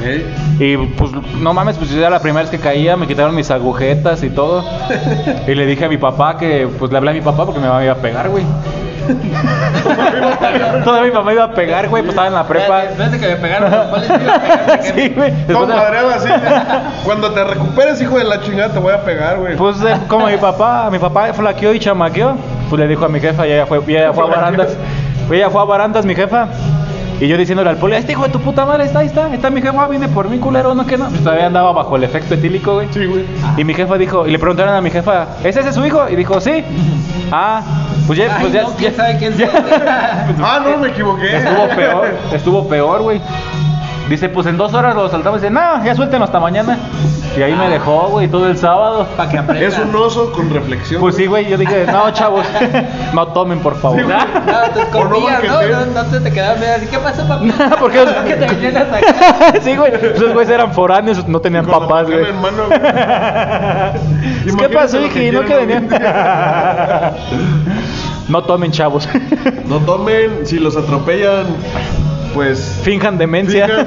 Y 0.58 0.76
pues 0.76 1.10
no 1.38 1.52
mames, 1.52 1.76
pues 1.76 1.90
ya 1.90 2.08
la 2.10 2.18
primera 2.20 2.40
vez 2.42 2.50
que 2.50 2.58
caía 2.58 2.96
me 2.96 3.06
quitaron 3.06 3.34
mis 3.34 3.50
agujetas 3.50 4.22
y 4.22 4.30
todo. 4.30 4.64
Y 5.46 5.54
le 5.54 5.66
dije 5.66 5.84
a 5.84 5.88
mi 5.88 5.98
papá 5.98 6.36
que, 6.38 6.66
pues 6.78 6.90
le 6.90 6.96
hablé 6.98 7.10
a 7.10 7.14
mi 7.14 7.20
papá 7.20 7.44
porque 7.44 7.60
mi 7.60 7.66
mamá 7.66 7.78
me 7.78 7.84
iba 7.84 7.92
a 7.94 7.98
pegar, 7.98 8.28
güey. 8.30 8.42
Todavía 10.84 11.10
mi 11.10 11.16
mamá 11.16 11.32
iba 11.32 11.44
a 11.44 11.52
pegar, 11.52 11.88
güey, 11.88 12.02
pues 12.02 12.10
estaba 12.10 12.28
en 12.28 12.34
la 12.34 12.46
prepa. 12.46 12.82
Después 12.82 13.12
de 13.12 13.18
que 13.20 13.28
me 13.28 13.36
pegaron 13.36 13.72
iba 13.72 13.82
a 13.82 14.40
pegar, 14.40 14.80
Sí, 14.82 15.08
güey. 15.14 15.30
Después 15.46 15.68
de- 15.68 15.74
así. 15.74 16.28
Cuando 17.04 17.32
te 17.32 17.44
recuperes, 17.44 18.00
hijo 18.00 18.18
de 18.18 18.24
la 18.24 18.40
chingada, 18.40 18.72
te 18.72 18.78
voy 18.78 18.92
a 18.92 19.02
pegar, 19.04 19.38
güey. 19.38 19.56
Pues 19.56 19.80
eh, 19.82 19.96
como 20.08 20.26
mi 20.26 20.36
papá, 20.36 20.88
mi 20.90 20.98
papá 20.98 21.32
flaqueó 21.32 21.72
y 21.74 21.78
chamaqueó, 21.78 22.36
pues 22.68 22.80
le 22.80 22.88
dijo 22.88 23.04
a 23.04 23.08
mi 23.08 23.20
jefa 23.20 23.46
y 23.46 23.52
ella 23.52 23.66
fue, 23.66 23.80
y 23.86 23.96
ella 23.96 24.12
fue 24.12 24.24
a 24.24 24.26
barandas. 24.26 24.76
Ella 25.30 25.50
fue 25.50 25.60
a 25.60 25.64
barandas, 25.64 26.04
mi 26.04 26.14
jefa. 26.14 26.48
Y 27.20 27.28
yo 27.28 27.36
diciéndole 27.36 27.68
al 27.68 27.76
poli, 27.76 27.96
este 27.96 28.12
hijo 28.12 28.24
de 28.24 28.30
tu 28.30 28.40
puta 28.40 28.64
madre 28.64 28.84
está, 28.84 29.00
ahí 29.00 29.06
está, 29.06 29.26
ahí 29.26 29.34
está 29.34 29.50
mi 29.50 29.60
jefa, 29.60 29.86
viene 29.88 30.08
por 30.08 30.30
mí, 30.30 30.38
culero, 30.38 30.74
no 30.74 30.86
que 30.86 30.96
no. 30.96 31.06
Pues 31.08 31.22
todavía 31.22 31.46
andaba 31.46 31.70
bajo 31.72 31.96
el 31.96 32.04
efecto 32.04 32.32
etílico, 32.32 32.74
güey. 32.74 32.88
Sí, 32.92 33.04
güey. 33.04 33.26
Y 33.58 33.64
mi 33.64 33.74
jefa 33.74 33.98
dijo, 33.98 34.26
y 34.26 34.30
le 34.30 34.38
preguntaron 34.38 34.74
a 34.74 34.80
mi 34.80 34.90
jefa, 34.90 35.26
¿es 35.44 35.54
ese 35.54 35.70
su 35.70 35.84
hijo? 35.84 36.08
Y 36.08 36.16
dijo, 36.16 36.40
sí. 36.40 36.64
Ah, 37.32 37.62
pues 38.06 38.18
ya, 38.18 38.34
Ay, 38.36 38.40
pues 38.40 38.52
ya, 38.52 38.62
no, 38.62 38.70
¿quién 38.76 38.90
ya- 38.92 38.96
sabe 38.96 39.16
quién 39.18 39.36
ya-? 39.36 39.48
Ah, 40.42 40.60
no, 40.64 40.78
me 40.78 40.88
equivoqué. 40.88 41.36
Estuvo 41.36 41.68
peor, 41.68 42.08
estuvo 42.32 42.68
peor, 42.68 43.02
güey. 43.02 43.20
Dice, 44.08 44.28
pues 44.28 44.44
en 44.48 44.56
dos 44.56 44.74
horas 44.74 44.96
lo 44.96 45.08
saltamos. 45.08 45.40
Dice, 45.40 45.52
no, 45.52 45.84
ya 45.84 45.94
suéltenlo 45.94 46.24
hasta 46.24 46.40
mañana. 46.40 46.76
Y 47.36 47.42
ahí 47.42 47.54
me 47.54 47.68
dejó, 47.68 48.08
güey, 48.08 48.26
todo 48.26 48.48
el 48.48 48.58
sábado. 48.58 49.06
Para 49.16 49.30
que 49.30 49.38
aprenda. 49.38 49.68
Es 49.68 49.78
un 49.78 49.94
oso 49.94 50.32
con 50.32 50.50
reflexión. 50.52 51.00
Pues 51.00 51.14
sí, 51.14 51.26
güey, 51.26 51.48
yo 51.48 51.56
dije, 51.56 51.86
no, 51.86 52.10
chavos, 52.10 52.44
no 53.14 53.28
tomen, 53.28 53.60
por 53.60 53.76
favor. 53.80 54.00
Sí, 54.00 54.04
güey. 54.04 54.16
No, 54.16 54.70
tus 54.72 55.00
O 55.00 55.04
no 55.04 55.10
¿no? 55.20 55.84
No, 55.86 56.02
no 56.02 56.04
te, 56.10 56.18
te 56.18 56.30
bien 56.30 56.44
así. 56.76 56.86
¿Qué 56.90 56.98
pasó, 56.98 57.28
papi? 57.28 57.52
¿Por 57.78 57.92
qué? 57.92 58.04
¿Qué 58.26 58.34
te 58.34 58.46
vienes 58.56 58.82
acá? 58.82 59.52
sí, 59.60 59.76
güey, 59.76 59.92
esos 59.94 60.32
güeyes 60.32 60.50
eran 60.50 60.72
foráneos, 60.72 61.28
no 61.28 61.38
tenían 61.40 61.66
papás, 61.66 62.08
güey. 62.08 62.24
¿Qué 64.58 64.68
pasó, 64.70 64.98
lo 64.98 65.08
que 65.08 65.22
hiji? 65.28 65.36
No 65.36 65.44
que 65.44 65.54
venían. 65.54 65.88
No 68.30 68.42
tomen, 68.44 68.70
chavos. 68.72 69.08
No 69.66 69.78
tomen, 69.80 70.46
si 70.46 70.58
los 70.58 70.76
atropellan, 70.76 71.46
pues. 72.34 72.80
Finjan 72.82 73.18
demencia. 73.18 73.66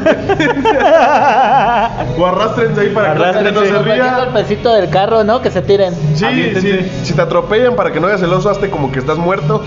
O 2.18 2.26
arrastrense 2.26 2.82
ahí 2.82 2.90
para 2.90 3.14
que 3.14 3.20
la 3.20 3.34
gente 3.34 3.52
no 3.52 3.62
se 3.62 3.80
ría. 3.80 4.18
golpecito 4.18 4.74
del 4.74 4.90
carro, 4.90 5.24
¿no? 5.24 5.42
Que 5.42 5.52
se 5.52 5.62
tiren. 5.62 5.94
Sí, 6.16 6.26
Aviéntense. 6.26 6.84
sí, 6.84 6.92
si 7.04 7.14
te 7.14 7.22
atropellan 7.22 7.76
para 7.76 7.92
que 7.92 8.00
no 8.00 8.08
hagas 8.08 8.22
el 8.22 8.32
oso, 8.34 8.50
hazte 8.50 8.70
como 8.70 8.92
que 8.92 9.00
estás 9.00 9.18
muerto. 9.18 9.64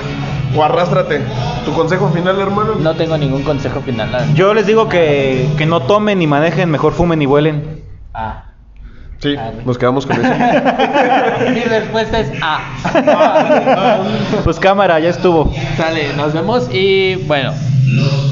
O 0.56 0.62
arrástrate. 0.62 1.20
¿Tu 1.64 1.72
consejo 1.72 2.08
final, 2.10 2.40
hermano? 2.40 2.74
No 2.78 2.94
tengo 2.94 3.18
ningún 3.18 3.42
consejo 3.42 3.80
final. 3.80 4.10
la- 4.12 4.26
Yo 4.34 4.54
les 4.54 4.66
digo 4.66 4.88
que, 4.88 5.48
que 5.58 5.66
no 5.66 5.80
tomen 5.82 6.18
ni 6.18 6.26
manejen, 6.26 6.70
mejor 6.70 6.92
fumen 6.92 7.20
y 7.20 7.26
vuelen. 7.26 7.82
Ah. 8.14 8.44
Sí, 9.20 9.34
Ah, 9.38 9.50
nos 9.64 9.78
quedamos 9.78 10.06
con 10.06 10.16
eso. 10.16 10.34
Mi 11.54 11.60
respuesta 11.60 12.20
es 12.20 12.30
A. 12.42 12.60
Pues 14.44 14.58
cámara, 14.58 15.00
ya 15.00 15.08
estuvo. 15.10 15.52
Sale, 15.76 16.12
nos 16.16 16.32
vemos 16.34 16.68
y 16.72 17.14
bueno. 17.26 17.52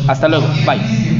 Hasta 0.09 0.29
luego. 0.29 0.47
Bye. 0.67 1.14